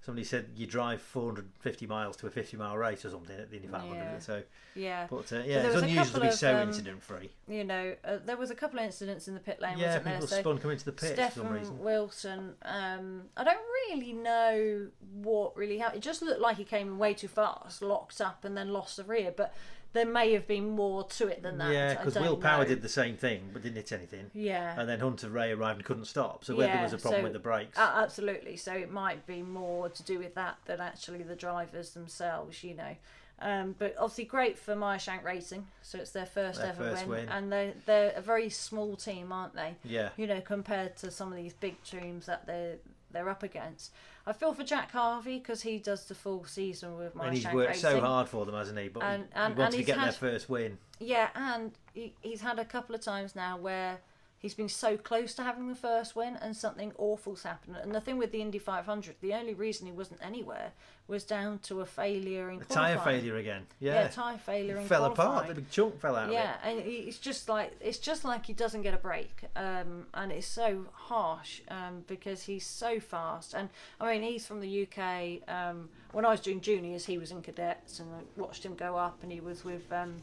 somebody 0.09 0.25
said 0.25 0.47
you 0.55 0.65
drive 0.65 0.99
450 1.01 1.85
miles 1.85 2.17
to 2.17 2.25
a 2.25 2.31
50 2.31 2.57
mile 2.57 2.75
race 2.75 3.05
or 3.05 3.11
something 3.11 3.37
at 3.37 3.51
the 3.51 3.57
Indy 3.57 3.67
500. 3.67 3.95
Yeah. 3.95 4.17
So, 4.19 4.41
Yeah, 4.73 5.05
but 5.07 5.31
uh, 5.31 5.43
yeah, 5.45 5.61
it's 5.67 5.75
was 5.75 5.83
a 5.83 5.85
unusual 5.85 6.21
to 6.21 6.21
be 6.21 6.31
so 6.31 6.55
um, 6.55 6.67
incident 6.67 7.03
free. 7.03 7.29
you 7.47 7.63
know, 7.63 7.95
uh, 8.03 8.17
there 8.25 8.35
was 8.35 8.49
a 8.49 8.55
couple 8.55 8.79
of 8.79 8.85
incidents 8.85 9.27
in 9.27 9.35
the 9.35 9.39
pit 9.39 9.61
lane, 9.61 9.77
Yeah, 9.77 9.85
wasn't 9.87 10.05
there? 10.05 10.13
people 10.15 10.27
So 10.27 10.39
spun 10.39 10.57
coming 10.57 10.77
to 10.77 10.85
the 10.85 10.91
pits 10.93 11.33
for 11.35 11.39
some 11.41 11.49
reason. 11.53 11.77
Wilson, 11.77 12.55
um, 12.63 13.23
I 13.37 13.43
don't 13.43 13.59
really 13.87 14.13
know 14.13 14.87
what 15.21 15.55
really 15.55 15.77
happened. 15.77 16.01
It 16.01 16.05
just 16.05 16.23
looked 16.23 16.41
like 16.41 16.57
he 16.57 16.63
came 16.63 16.97
way 16.97 17.13
too 17.13 17.27
fast, 17.27 17.83
locked 17.83 18.19
up, 18.19 18.43
and 18.43 18.57
then 18.57 18.69
lost 18.73 18.97
the 18.97 19.03
rear. 19.03 19.31
But 19.37 19.53
there 19.93 20.05
may 20.05 20.33
have 20.33 20.47
been 20.47 20.69
more 20.69 21.03
to 21.03 21.27
it 21.27 21.41
than 21.41 21.57
that. 21.57 21.71
Yeah, 21.73 21.95
because 21.95 22.15
Will 22.15 22.37
Power 22.37 22.63
know. 22.63 22.69
did 22.69 22.81
the 22.81 22.89
same 22.89 23.17
thing 23.17 23.49
but 23.51 23.63
didn't 23.63 23.77
hit 23.77 23.91
anything. 23.91 24.29
Yeah. 24.33 24.79
And 24.79 24.87
then 24.87 24.99
Hunter-Reay 24.99 25.55
arrived 25.57 25.77
and 25.79 25.85
couldn't 25.85 26.05
stop. 26.05 26.45
So 26.45 26.55
whether 26.55 26.71
there 26.73 26.83
was 26.83 26.93
a 26.93 26.97
problem 26.97 27.21
so- 27.21 27.23
with 27.23 27.33
the 27.33 27.39
brakes. 27.39 27.77
uh, 27.77 27.93
absolutely. 27.95 28.55
So 28.57 28.73
it 28.73 28.91
might 28.91 29.25
be 29.25 29.41
more 29.41 29.89
to 29.89 30.03
do 30.03 30.19
with 30.19 30.35
that 30.35 30.57
than 30.65 30.79
actually 30.79 31.23
the 31.23 31.35
drivers 31.35 31.91
themselves, 31.91 32.63
you 32.63 32.75
know. 32.75 32.95
Um, 33.41 33.73
but 33.79 33.95
obviously 33.97 34.25
great 34.25 34.59
for 34.59 34.75
Meyer 34.75 34.99
Shank 34.99 35.23
Racing, 35.23 35.65
so 35.81 35.97
it's 35.97 36.11
their 36.11 36.25
first 36.25 36.59
Their 36.59 36.71
ever 36.71 36.89
first 36.91 37.07
win, 37.07 37.19
win. 37.21 37.29
and 37.29 37.49
they're 37.51 37.73
they're 37.85 38.11
a 38.13 38.21
very 38.21 38.49
small 38.49 38.97
team, 38.97 39.31
aren't 39.31 39.55
they? 39.55 39.75
Yeah. 39.85 40.09
You 40.17 40.27
know, 40.27 40.41
compared 40.41 40.97
to 40.97 41.09
some 41.09 41.31
of 41.31 41.37
these 41.37 41.53
big 41.53 41.81
teams 41.83 42.25
that 42.25 42.45
they 42.45 42.75
they're 43.11 43.29
up 43.29 43.41
against. 43.41 43.91
I 44.29 44.33
feel 44.33 44.53
for 44.53 44.63
Jack 44.63 44.91
Harvey 44.91 45.39
because 45.39 45.63
he 45.63 45.79
does 45.79 46.05
the 46.05 46.13
full 46.13 46.45
season 46.45 46.95
with 46.99 47.13
And 47.19 47.33
he's 47.33 47.45
worked 47.45 47.69
Racing. 47.69 47.81
so 47.81 47.99
hard 47.99 48.29
for 48.29 48.45
them, 48.45 48.53
hasn't 48.53 48.77
he? 48.77 48.87
But 48.87 49.01
And- 49.01 49.23
he, 49.23 49.29
and- 49.33 49.57
he 49.57 49.63
and 49.63 49.73
to 49.73 49.83
get 49.83 49.97
their 49.97 50.11
first 50.11 50.47
win. 50.49 50.77
Yeah, 50.99 51.29
and 51.33 51.71
he, 51.95 52.13
he's 52.21 52.41
had 52.41 52.59
a 52.59 52.65
couple 52.65 52.93
of 52.93 53.01
times 53.01 53.35
now 53.35 53.57
where 53.57 53.99
he's 54.39 54.53
been 54.53 54.69
so 54.69 54.97
close 54.97 55.35
to 55.35 55.43
having 55.43 55.67
the 55.67 55.75
first 55.75 56.15
win 56.15 56.37
and 56.41 56.55
something 56.55 56.93
awful's 56.97 57.43
happened. 57.43 57.75
And 57.81 57.93
the 57.93 58.01
thing 58.01 58.17
with 58.17 58.31
the 58.31 58.41
Indy 58.41 58.57
500, 58.57 59.15
the 59.21 59.33
only 59.33 59.53
reason 59.53 59.85
he 59.85 59.91
wasn't 59.91 60.21
anywhere 60.23 60.71
was 61.07 61.23
down 61.25 61.59
to 61.59 61.81
a 61.81 61.85
failure 61.85 62.49
in 62.49 62.59
The 62.59 62.65
tyre 62.65 62.99
failure 62.99 63.35
again. 63.37 63.65
Yeah, 63.79 64.03
Yeah. 64.03 64.07
tyre 64.07 64.37
failure 64.37 64.77
in 64.77 64.87
fell 64.87 65.05
apart. 65.05 65.47
The 65.47 65.55
big 65.55 65.69
chunk 65.69 65.99
fell 65.99 66.15
out 66.15 66.31
Yeah, 66.31 66.55
and 66.63 66.79
it's 66.79 67.17
just 67.17 67.49
like 67.49 67.75
it's 67.81 67.97
just 67.97 68.23
like 68.23 68.45
he 68.45 68.53
doesn't 68.53 68.83
get 68.83 68.93
a 68.93 68.97
break, 68.97 69.43
um, 69.55 70.05
and 70.13 70.31
it's 70.31 70.47
so 70.47 70.85
harsh 70.93 71.61
um, 71.69 72.05
because 72.07 72.43
he's 72.43 72.65
so 72.65 72.99
fast. 72.99 73.53
And 73.53 73.69
I 73.99 74.11
mean, 74.11 74.23
he's 74.23 74.45
from 74.45 74.61
the 74.61 74.83
UK. 74.87 75.41
Um, 75.49 75.89
when 76.11 76.25
I 76.25 76.29
was 76.29 76.39
doing 76.39 76.61
juniors, 76.61 77.05
he 77.05 77.17
was 77.17 77.31
in 77.31 77.41
cadets, 77.41 77.99
and 77.99 78.09
I 78.13 78.19
watched 78.39 78.63
him 78.63 78.75
go 78.75 78.95
up, 78.95 79.17
and 79.23 79.31
he 79.31 79.39
was 79.39 79.65
with 79.65 79.91
um, 79.91 80.21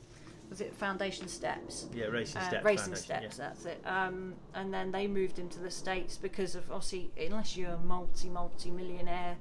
was 0.49 0.61
it 0.61 0.75
Foundation 0.75 1.29
Steps. 1.29 1.87
Yeah, 1.93 2.07
racing 2.07 2.39
Uh, 2.41 2.49
steps. 2.49 2.65
racing 2.65 2.95
Foundation, 2.95 3.31
steps, 3.31 3.37
that's 3.37 3.65
it. 3.67 3.81
Um, 3.85 4.35
and 4.55 4.73
then 4.73 4.93
they 4.93 5.07
moved 5.07 5.39
him 5.39 5.49
to 5.51 5.59
the 5.61 5.71
states 5.71 6.17
because 6.17 6.55
of 6.55 6.71
obviously, 6.71 7.11
unless 7.19 7.57
you're 7.57 7.73
a 7.73 7.79
multi 7.79 8.29
multi 8.29 8.71
millionaire, 8.71 9.37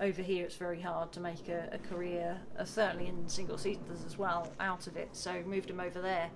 over 0.00 0.22
here 0.22 0.44
it's 0.44 0.56
very 0.56 0.80
hard 0.80 1.12
to 1.12 1.20
make 1.20 1.48
a, 1.48 1.68
a 1.72 1.78
career, 1.78 2.38
uh, 2.58 2.64
certainly 2.64 3.06
in 3.08 3.28
single 3.28 3.58
seaters 3.58 4.04
as 4.06 4.18
well, 4.18 4.50
out 4.60 4.86
of 4.86 4.96
it. 4.96 5.10
So 5.12 5.42
moved 5.46 5.70
him 5.70 5.80
over 5.80 6.00
there, 6.00 6.30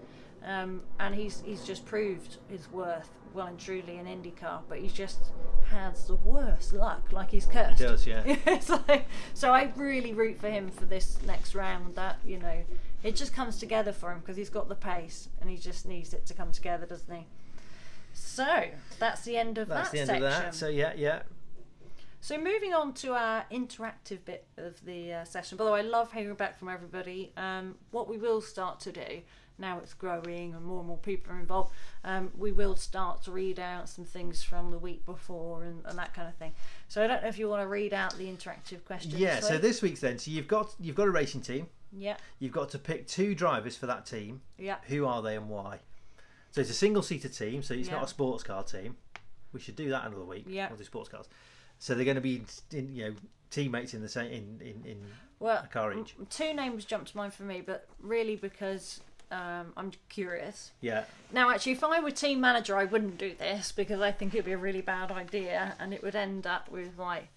um, 0.46 0.82
and 1.00 1.14
he's 1.14 1.42
he's 1.44 1.64
just 1.64 1.84
proved 1.84 2.36
his 2.48 2.70
worth 2.70 3.10
well 3.34 3.46
and 3.46 3.58
truly 3.58 3.98
in 3.98 4.06
IndyCar, 4.06 4.60
but 4.68 4.78
he's 4.78 4.92
just 4.92 5.18
has 5.70 6.06
the 6.06 6.14
worst 6.14 6.72
luck, 6.72 7.12
like 7.12 7.30
he's 7.30 7.44
cursed. 7.44 7.78
He 7.78 7.84
does, 7.84 8.06
yeah. 8.06 8.22
it's 8.46 8.70
like, 8.70 9.06
so 9.34 9.52
I 9.52 9.72
really 9.76 10.12
root 10.12 10.40
for 10.40 10.48
him 10.48 10.70
for 10.70 10.86
this 10.86 11.18
next 11.26 11.54
round. 11.54 11.96
That 11.96 12.18
you 12.24 12.38
know, 12.38 12.62
it 13.02 13.16
just 13.16 13.34
comes 13.34 13.58
together 13.58 13.92
for 13.92 14.12
him 14.12 14.20
because 14.20 14.36
he's 14.36 14.50
got 14.50 14.68
the 14.68 14.74
pace 14.74 15.28
and 15.40 15.50
he 15.50 15.56
just 15.56 15.86
needs 15.86 16.14
it 16.14 16.26
to 16.26 16.34
come 16.34 16.52
together, 16.52 16.86
doesn't 16.86 17.14
he? 17.14 17.26
So 18.14 18.64
that's 18.98 19.22
the 19.22 19.36
end 19.36 19.58
of 19.58 19.68
That's 19.68 19.90
that 19.90 19.92
the 19.92 20.00
end 20.00 20.06
section. 20.08 20.24
of 20.24 20.30
that. 20.30 20.54
So 20.54 20.68
yeah, 20.68 20.92
yeah. 20.96 21.22
So 22.20 22.38
moving 22.38 22.72
on 22.72 22.92
to 22.94 23.12
our 23.12 23.44
interactive 23.52 24.24
bit 24.24 24.46
of 24.56 24.84
the 24.84 25.12
uh, 25.12 25.24
session. 25.24 25.58
By 25.58 25.64
the 25.64 25.70
way, 25.70 25.80
I 25.80 25.82
love 25.82 26.12
hearing 26.12 26.34
back 26.34 26.58
from 26.58 26.68
everybody. 26.68 27.32
Um, 27.36 27.76
what 27.90 28.08
we 28.08 28.16
will 28.16 28.40
start 28.40 28.80
to 28.80 28.92
do 28.92 29.20
now 29.58 29.78
it's 29.78 29.94
growing 29.94 30.54
and 30.54 30.64
more 30.64 30.78
and 30.80 30.88
more 30.88 30.98
people 30.98 31.32
are 31.32 31.38
involved. 31.40 31.72
Um, 32.04 32.30
we 32.36 32.52
will 32.52 32.76
start 32.76 33.22
to 33.24 33.32
read 33.32 33.58
out 33.58 33.88
some 33.88 34.04
things 34.04 34.42
from 34.42 34.70
the 34.70 34.78
week 34.78 35.04
before 35.06 35.64
and, 35.64 35.82
and 35.86 35.98
that 35.98 36.14
kind 36.14 36.28
of 36.28 36.34
thing. 36.34 36.52
So 36.88 37.02
I 37.02 37.06
don't 37.06 37.22
know 37.22 37.28
if 37.28 37.38
you 37.38 37.48
want 37.48 37.62
to 37.62 37.68
read 37.68 37.92
out 37.94 38.16
the 38.18 38.26
interactive 38.26 38.84
questions. 38.84 39.14
Yeah. 39.14 39.40
So 39.40 39.58
this 39.58 39.82
week's 39.82 40.00
then, 40.00 40.18
so 40.18 40.30
you've 40.30 40.48
got 40.48 40.74
you've 40.80 40.96
got 40.96 41.08
a 41.08 41.10
racing 41.10 41.40
team. 41.42 41.66
yeah, 41.92 42.16
You've 42.38 42.52
got 42.52 42.70
to 42.70 42.78
pick 42.78 43.06
two 43.06 43.34
drivers 43.34 43.76
for 43.76 43.86
that 43.86 44.06
team. 44.06 44.42
yeah, 44.58 44.76
Who 44.88 45.06
are 45.06 45.22
they 45.22 45.36
and 45.36 45.48
why? 45.48 45.80
So 46.52 46.60
it's 46.60 46.70
a 46.70 46.74
single 46.74 47.02
seater 47.02 47.28
team, 47.28 47.62
so 47.62 47.74
it's 47.74 47.88
Yeah. 47.88 47.94
not 47.96 48.04
a 48.04 48.08
sports 48.08 48.42
car 48.42 48.62
team. 48.62 48.96
We 49.52 49.60
should 49.60 49.76
do 49.76 49.88
that 49.90 50.06
another 50.06 50.24
week. 50.24 50.44
Yeah. 50.48 50.68
We'll 50.68 50.78
do 50.78 50.84
sports 50.84 51.08
cars. 51.08 51.28
So 51.78 51.94
they're 51.94 52.04
going 52.06 52.14
to 52.16 52.20
be, 52.22 52.42
in, 52.72 52.94
you 52.94 53.04
know, 53.10 53.14
teammates 53.50 53.94
in 53.94 54.02
the 54.02 54.08
same 54.08 54.30
in 54.32 54.60
in, 54.60 54.84
in 54.90 54.98
Well, 55.38 55.62
a 55.64 55.66
car 55.66 55.92
each. 55.94 56.14
two 56.30 56.52
names 56.54 56.84
jumped 56.84 57.10
to 57.12 57.16
mind 57.16 57.32
for 57.34 57.42
me, 57.44 57.60
but 57.64 57.86
really 58.00 58.36
because 58.36 59.00
um, 59.30 59.72
I'm 59.76 59.92
curious. 60.08 60.70
Yeah. 60.80 61.04
Now, 61.32 61.50
actually, 61.50 61.72
if 61.72 61.82
I 61.84 62.00
were 62.00 62.10
team 62.10 62.40
manager, 62.40 62.76
I 62.76 62.84
wouldn't 62.84 63.18
do 63.18 63.34
this 63.34 63.72
because 63.72 64.00
I 64.00 64.12
think 64.12 64.34
it'd 64.34 64.44
be 64.46 64.52
a 64.52 64.58
really 64.58 64.80
bad 64.82 65.10
idea, 65.10 65.74
and 65.80 65.92
it 65.92 66.02
would 66.02 66.14
end 66.16 66.46
up 66.46 66.70
with 66.70 66.98
like 66.98 67.28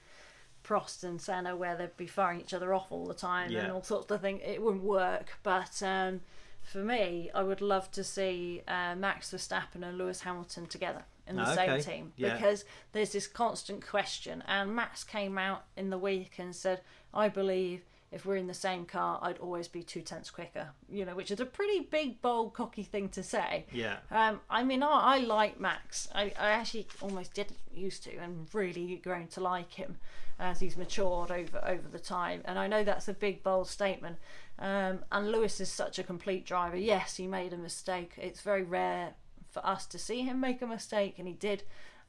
Prost 0.64 1.04
and 1.04 1.20
Senna, 1.22 1.56
where 1.56 1.76
they'd 1.76 1.98
be 1.98 2.06
firing 2.08 2.42
each 2.42 2.54
other 2.54 2.74
off 2.74 2.92
all 2.92 3.06
the 3.08 3.14
time 3.14 3.52
and 3.56 3.72
all 3.72 3.84
sorts 3.84 4.12
of 4.12 4.22
things. 4.22 4.42
It 4.46 4.62
wouldn't 4.62 4.84
work. 4.84 5.38
But 5.42 5.82
um, 5.82 6.22
for 6.62 6.80
me, 6.80 7.32
I 7.34 7.42
would 7.44 7.62
love 7.62 7.90
to 7.92 8.04
see 8.04 8.62
uh, 8.68 8.96
Max 8.96 9.32
Verstappen 9.32 9.82
and 9.84 9.98
Lewis 9.98 10.22
Hamilton 10.22 10.68
together 10.68 11.04
in 11.28 11.38
the 11.38 11.44
Ah, 11.44 11.56
same 11.56 11.70
okay. 11.72 11.82
team 11.82 12.14
Yeah. 12.18 12.36
because 12.36 12.66
there's 12.92 13.12
this 13.14 13.28
constant 13.28 13.86
question. 13.88 14.44
And 14.48 14.76
Max 14.76 15.04
came 15.04 15.38
out 15.38 15.64
in 15.78 15.90
the 15.90 15.98
week 15.98 16.34
and 16.38 16.56
said, 16.56 16.82
"I 17.14 17.30
believe." 17.30 17.84
If 18.12 18.26
we're 18.26 18.38
in 18.38 18.48
the 18.48 18.54
same 18.54 18.86
car, 18.86 19.20
I'd 19.22 19.38
always 19.38 19.68
be 19.68 19.84
two 19.84 20.02
tenths 20.02 20.32
quicker. 20.32 20.70
You 20.90 21.06
know, 21.06 21.16
which 21.16 21.30
is 21.30 21.40
a 21.40 21.46
pretty 21.46 21.82
big, 21.82 22.22
bold, 22.22 22.54
cocky 22.54 22.84
thing 22.84 23.10
to 23.10 23.22
say. 23.22 23.66
Yeah. 23.72 23.98
Um, 24.10 24.40
I 24.50 24.64
mean, 24.64 24.82
I, 24.82 24.88
I 24.88 25.18
like 25.20 25.60
Max. 25.60 26.08
I, 26.14 26.34
I 26.40 26.50
actually 26.50 26.88
almost 27.02 27.34
didn't 27.34 27.60
used 27.74 28.04
to, 28.06 28.16
and 28.18 28.48
really 28.54 28.96
grown 28.96 29.28
to 29.28 29.42
like 29.42 29.74
him 29.74 29.98
as 30.40 30.60
he's 30.60 30.78
matured 30.78 31.32
over 31.32 31.64
over 31.64 31.88
the 31.88 32.00
time. 32.00 32.42
And 32.46 32.58
I 32.58 32.68
know 32.68 32.84
that's 32.84 33.08
a 33.08 33.14
big, 33.14 33.44
bold 33.44 33.68
statement. 33.68 34.18
Um, 34.58 35.00
and 35.12 35.32
Lewis 35.32 35.60
is 35.60 35.72
such 35.72 36.00
a 36.00 36.04
complete 36.04 36.46
driver. 36.46 36.78
Yes, 36.78 37.18
he 37.18 37.28
made 37.28 37.54
a 37.54 37.58
mistake. 37.58 38.14
It's 38.18 38.42
very 38.42 38.64
rare 38.64 39.14
for 39.52 39.66
us 39.66 39.86
to 39.88 40.00
see 40.00 40.22
him 40.22 40.40
make 40.40 40.62
a 40.62 40.68
mistake, 40.68 41.16
and 41.20 41.28
he 41.28 41.34
did. 41.34 41.64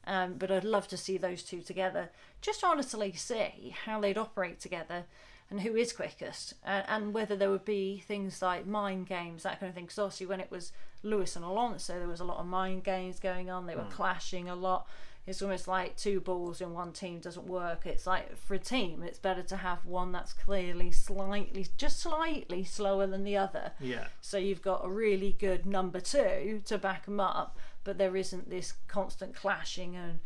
Um, 0.07 0.33
but 0.39 0.49
I'd 0.49 0.63
love 0.63 0.87
to 0.87 0.97
see 0.97 1.17
those 1.17 1.43
two 1.43 1.61
together, 1.61 2.09
just 2.41 2.61
to 2.61 2.65
honestly 2.65 3.11
see 3.13 3.75
how 3.85 4.01
they'd 4.01 4.17
operate 4.17 4.59
together 4.59 5.05
and 5.51 5.61
who 5.61 5.75
is 5.75 5.91
quickest, 5.91 6.53
uh, 6.65 6.81
and 6.87 7.13
whether 7.13 7.35
there 7.35 7.51
would 7.51 7.65
be 7.65 8.01
things 8.07 8.41
like 8.41 8.65
mind 8.65 9.05
games, 9.05 9.43
that 9.43 9.59
kind 9.59 9.69
of 9.69 9.75
thing. 9.75 9.83
Because 9.83 9.99
obviously, 9.99 10.25
when 10.25 10.39
it 10.39 10.49
was 10.49 10.71
Lewis 11.03 11.35
and 11.35 11.43
Alonso, 11.43 11.99
there 11.99 12.07
was 12.07 12.21
a 12.21 12.25
lot 12.25 12.37
of 12.37 12.45
mind 12.47 12.85
games 12.85 13.19
going 13.19 13.51
on. 13.51 13.67
They 13.67 13.75
were 13.75 13.85
clashing 13.91 14.49
a 14.49 14.55
lot. 14.55 14.87
It's 15.27 15.41
almost 15.41 15.67
like 15.67 15.97
two 15.97 16.19
balls 16.19 16.61
in 16.61 16.73
one 16.73 16.93
team 16.93 17.19
doesn't 17.19 17.45
work. 17.45 17.85
It's 17.85 18.07
like 18.07 18.35
for 18.37 18.55
a 18.55 18.59
team, 18.59 19.03
it's 19.03 19.19
better 19.19 19.43
to 19.43 19.57
have 19.57 19.85
one 19.85 20.11
that's 20.11 20.33
clearly 20.33 20.91
slightly, 20.91 21.67
just 21.77 21.99
slightly 21.99 22.63
slower 22.63 23.05
than 23.05 23.23
the 23.23 23.37
other. 23.37 23.73
Yeah. 23.79 24.07
So 24.19 24.37
you've 24.37 24.63
got 24.63 24.83
a 24.83 24.89
really 24.89 25.35
good 25.37 25.65
number 25.65 25.99
two 25.99 26.61
to 26.65 26.77
back 26.79 27.05
them 27.05 27.19
up, 27.19 27.57
but 27.83 27.99
there 27.99 28.15
isn't 28.15 28.49
this 28.49 28.73
constant 28.87 29.35
clashing 29.35 29.95
and 29.95 30.19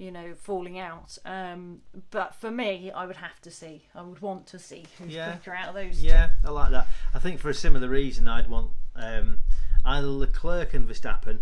you 0.00 0.10
know 0.10 0.34
falling 0.34 0.78
out. 0.78 1.18
Um, 1.24 1.82
but 2.10 2.34
for 2.34 2.50
me, 2.50 2.90
I 2.90 3.06
would 3.06 3.16
have 3.16 3.40
to 3.42 3.50
see. 3.50 3.84
I 3.94 4.02
would 4.02 4.20
want 4.20 4.46
to 4.48 4.58
see 4.58 4.86
who's 4.98 5.12
Yeah. 5.14 5.32
quicker 5.32 5.54
out 5.54 5.68
of 5.68 5.74
those. 5.74 6.02
Yeah, 6.02 6.30
I 6.44 6.50
like 6.50 6.70
that. 6.70 6.86
I 7.14 7.18
think 7.18 7.38
for 7.40 7.50
a 7.50 7.54
similar 7.54 7.88
reason, 7.88 8.26
I'd 8.28 8.48
want 8.48 8.70
um, 8.96 9.38
either 9.84 10.06
Leclerc 10.08 10.74
and 10.74 10.88
Verstappen, 10.88 11.38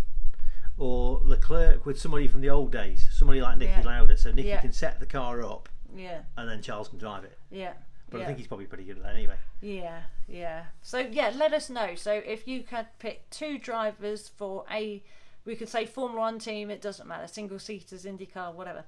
or 0.76 1.20
Leclerc 1.24 1.84
with 1.86 2.00
somebody 2.00 2.28
from 2.28 2.40
the 2.40 2.50
old 2.50 2.70
days, 2.72 3.08
somebody 3.12 3.40
like 3.40 3.58
Nicky 3.58 3.72
Yeah. 3.72 3.82
Lauda, 4.00 4.16
so 4.16 4.30
Nicky 4.32 4.48
Yeah. 4.48 4.60
can 4.60 4.72
set 4.72 5.00
the 5.00 5.06
car 5.06 5.42
up. 5.42 5.68
Yeah, 5.94 6.20
and 6.36 6.48
then 6.48 6.60
Charles 6.62 6.88
can 6.88 6.98
drive 6.98 7.24
it. 7.24 7.38
yeah. 7.50 7.72
But. 8.10 8.22
I 8.22 8.24
think 8.24 8.38
he's 8.38 8.46
probably 8.46 8.64
pretty 8.64 8.84
good 8.84 8.96
at 8.96 9.02
that 9.02 9.14
anyway. 9.14 9.34
Yeah, 9.60 10.00
yeah. 10.26 10.64
So 10.80 10.98
yeah, 10.98 11.30
let 11.36 11.52
us 11.52 11.68
know. 11.68 11.94
So 11.94 12.12
if 12.12 12.48
you 12.48 12.62
could 12.62 12.86
pick 12.98 13.28
two 13.28 13.58
drivers 13.58 14.28
for 14.30 14.64
a, 14.70 15.02
we 15.48 15.56
could 15.56 15.68
say 15.68 15.86
Formula 15.86 16.20
One 16.20 16.38
team. 16.38 16.70
It 16.70 16.82
doesn't 16.82 17.08
matter, 17.08 17.26
single 17.26 17.58
seaters, 17.58 18.04
IndyCar, 18.04 18.54
whatever. 18.54 18.84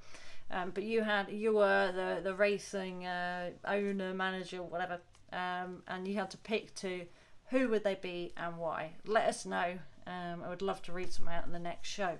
Um, 0.50 0.72
but 0.74 0.84
you 0.84 1.02
had 1.02 1.30
you 1.30 1.54
were 1.54 1.90
the 1.90 2.20
the 2.22 2.34
racing 2.34 3.06
uh, 3.06 3.50
owner, 3.64 4.12
manager, 4.12 4.62
whatever, 4.62 5.00
um, 5.32 5.82
and 5.88 6.06
you 6.06 6.14
had 6.16 6.30
to 6.32 6.36
pick 6.36 6.74
two. 6.74 7.06
Who 7.46 7.68
would 7.70 7.82
they 7.82 7.94
be 7.94 8.32
and 8.36 8.58
why? 8.58 8.92
Let 9.06 9.26
us 9.26 9.46
know. 9.46 9.78
Um, 10.06 10.42
I 10.44 10.50
would 10.50 10.62
love 10.62 10.82
to 10.82 10.92
read 10.92 11.12
some 11.12 11.28
out 11.28 11.46
in 11.46 11.52
the 11.52 11.58
next 11.58 11.88
show. 11.88 12.18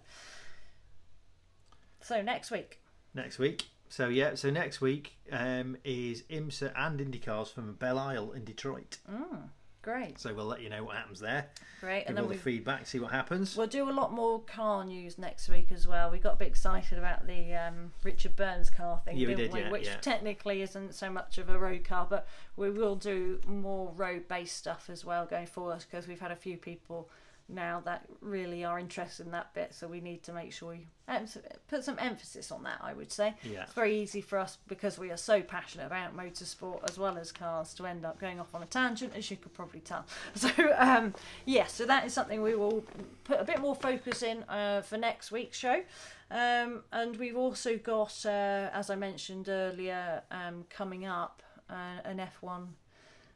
So 2.00 2.22
next 2.22 2.50
week. 2.50 2.80
Next 3.14 3.38
week. 3.38 3.66
So 3.90 4.08
yeah, 4.08 4.36
so 4.36 4.50
next 4.50 4.80
week 4.80 5.12
um, 5.30 5.76
is 5.84 6.22
IMSA 6.30 6.72
and 6.76 6.98
IndyCars 6.98 7.52
from 7.52 7.74
Belle 7.74 7.98
Isle 7.98 8.32
in 8.32 8.44
Detroit. 8.44 8.98
Great, 9.82 10.18
So 10.18 10.34
we'll 10.34 10.44
let 10.44 10.60
you 10.60 10.68
know 10.68 10.84
what 10.84 10.96
happens 10.96 11.20
there. 11.20 11.46
great, 11.80 12.00
Give 12.00 12.08
and 12.10 12.18
all 12.18 12.24
then 12.24 12.32
the 12.32 12.36
we 12.36 12.40
feedback, 12.42 12.86
see 12.86 12.98
what 12.98 13.12
happens. 13.12 13.56
We'll 13.56 13.66
do 13.66 13.88
a 13.88 13.92
lot 13.92 14.12
more 14.12 14.40
car 14.40 14.84
news 14.84 15.16
next 15.16 15.48
week 15.48 15.72
as 15.72 15.86
well. 15.88 16.10
We 16.10 16.18
got 16.18 16.34
a 16.34 16.36
bit 16.36 16.48
excited 16.48 16.98
about 16.98 17.26
the 17.26 17.54
um, 17.54 17.92
Richard 18.04 18.36
Burns 18.36 18.68
car 18.68 19.00
thing, 19.06 19.16
Yeah, 19.16 19.28
didn't 19.28 19.52
did, 19.54 19.60
yeah, 19.64 19.70
Which 19.70 19.86
yeah. 19.86 19.96
technically 20.02 20.60
isn't 20.60 20.94
so 20.94 21.08
much 21.10 21.38
of 21.38 21.48
a 21.48 21.58
road 21.58 21.84
car, 21.84 22.06
but 22.10 22.28
we 22.56 22.68
will 22.70 22.94
do 22.94 23.40
more 23.46 23.90
road-based 23.96 24.54
stuff 24.54 24.90
as 24.90 25.02
well 25.04 25.24
going 25.24 25.46
forward 25.46 25.82
because 25.90 26.06
we've 26.06 26.20
had 26.20 26.30
a 26.30 26.36
few 26.36 26.58
people 26.58 27.08
now 27.52 27.80
that 27.84 28.06
really 28.20 28.64
are 28.64 28.78
interested 28.78 29.26
in 29.26 29.32
that 29.32 29.52
bit. 29.54 29.74
So 29.74 29.86
we 29.88 30.00
need 30.00 30.22
to 30.24 30.32
make 30.32 30.52
sure 30.52 30.70
we 30.70 30.86
put 31.68 31.84
some 31.84 31.98
emphasis 31.98 32.52
on 32.52 32.62
that. 32.62 32.78
I 32.80 32.92
would 32.92 33.10
say 33.10 33.34
Yeah. 33.42 33.62
it's 33.64 33.72
very 33.72 33.98
easy 34.00 34.20
for 34.20 34.38
us 34.38 34.58
because 34.68 34.98
we 34.98 35.10
are 35.10 35.16
so 35.16 35.42
passionate 35.42 35.86
about 35.86 36.16
motorsport 36.16 36.88
as 36.88 36.98
well 36.98 37.18
as 37.18 37.32
cars 37.32 37.74
to 37.74 37.86
end 37.86 38.04
up 38.04 38.20
going 38.20 38.38
off 38.38 38.54
on 38.54 38.62
a 38.62 38.66
tangent, 38.66 39.12
as 39.16 39.30
you 39.30 39.36
could 39.36 39.52
probably 39.54 39.80
tell. 39.80 40.04
So, 40.34 40.48
um, 40.78 41.14
yeah, 41.44 41.66
so 41.66 41.84
that 41.86 42.06
is 42.06 42.12
something 42.14 42.40
we 42.42 42.54
will 42.54 42.84
put 43.24 43.40
a 43.40 43.44
bit 43.44 43.60
more 43.60 43.74
focus 43.74 44.22
in 44.22 44.44
uh, 44.44 44.82
for 44.82 44.96
next 44.96 45.32
week's 45.32 45.58
show. 45.58 45.82
Um, 46.30 46.84
and 46.92 47.16
we've 47.16 47.36
also 47.36 47.76
got, 47.76 48.24
uh, 48.24 48.70
as 48.72 48.88
I 48.88 48.94
mentioned 48.94 49.48
earlier, 49.48 50.22
um, 50.30 50.64
coming 50.70 51.04
up 51.04 51.42
uh, 51.68 52.00
an 52.04 52.18
F1 52.42 52.68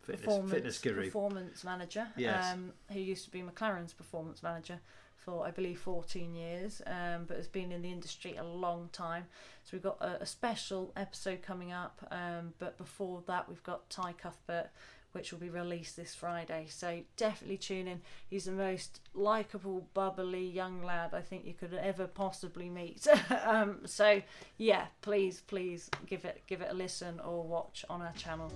fitness, 0.04 0.24
performance 0.24 0.52
fitness 0.52 0.78
guru. 0.78 1.04
performance 1.04 1.64
manager. 1.64 2.06
Yes. 2.16 2.52
Um, 2.52 2.72
who 2.92 3.00
used 3.00 3.24
to 3.24 3.30
be 3.30 3.42
McLaren's 3.42 3.92
performance 3.92 4.42
manager 4.42 4.80
for 5.24 5.46
I 5.46 5.50
believe 5.50 5.78
14 5.78 6.34
years, 6.34 6.82
um, 6.86 7.24
but 7.26 7.36
has 7.36 7.48
been 7.48 7.72
in 7.72 7.82
the 7.82 7.90
industry 7.90 8.36
a 8.36 8.44
long 8.44 8.90
time. 8.92 9.24
So 9.64 9.70
we've 9.72 9.82
got 9.82 10.00
a, 10.00 10.22
a 10.22 10.26
special 10.26 10.92
episode 10.96 11.42
coming 11.42 11.72
up. 11.72 12.06
Um, 12.10 12.52
but 12.58 12.76
before 12.76 13.22
that, 13.26 13.48
we've 13.48 13.62
got 13.62 13.88
Ty 13.90 14.12
Cuthbert. 14.12 14.70
Which 15.12 15.30
will 15.30 15.38
be 15.38 15.48
released 15.48 15.96
this 15.96 16.12
Friday, 16.12 16.66
so 16.68 17.02
definitely 17.16 17.56
tune 17.56 17.86
in. 17.86 18.00
He's 18.28 18.46
the 18.46 18.50
most 18.50 19.00
likable, 19.14 19.86
bubbly 19.94 20.44
young 20.44 20.82
lad 20.82 21.14
I 21.14 21.20
think 21.20 21.46
you 21.46 21.54
could 21.54 21.72
ever 21.72 22.08
possibly 22.08 22.68
meet. 22.68 23.06
um, 23.46 23.82
so 23.84 24.20
yeah, 24.58 24.86
please, 25.02 25.42
please 25.46 25.88
give 26.08 26.24
it 26.24 26.42
give 26.48 26.62
it 26.62 26.68
a 26.72 26.74
listen 26.74 27.20
or 27.20 27.44
watch 27.44 27.84
on 27.88 28.02
our 28.02 28.12
channel. 28.14 28.50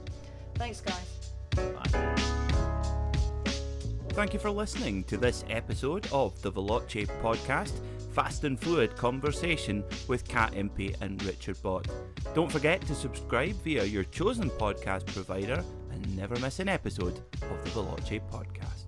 Thanks, 0.57 0.81
guys. 0.81 1.38
Thank 4.19 4.35
you 4.35 4.41
for 4.41 4.51
listening 4.51 5.05
to 5.05 5.17
this 5.17 5.45
episode 5.49 6.09
of 6.11 6.43
the 6.43 6.51
Veloce 6.51 7.07
podcast, 7.23 7.79
Fast 8.13 8.43
and 8.43 8.59
Fluid 8.59 8.97
Conversation 8.97 9.85
with 10.09 10.27
Kat 10.27 10.55
Impey 10.57 10.93
and 11.01 11.23
Richard 11.23 11.57
Bott. 11.63 11.87
Don't 12.35 12.51
forget 12.51 12.81
to 12.89 12.97
subscribe 12.97 13.55
via 13.63 13.85
your 13.85 14.03
chosen 14.03 14.51
podcast 14.51 15.07
provider 15.07 15.63
and 15.93 16.17
never 16.17 16.37
miss 16.41 16.59
an 16.59 16.69
episode 16.69 17.21
of 17.43 17.63
the 17.63 17.71
Veloce 17.71 18.21
podcast. 18.29 18.88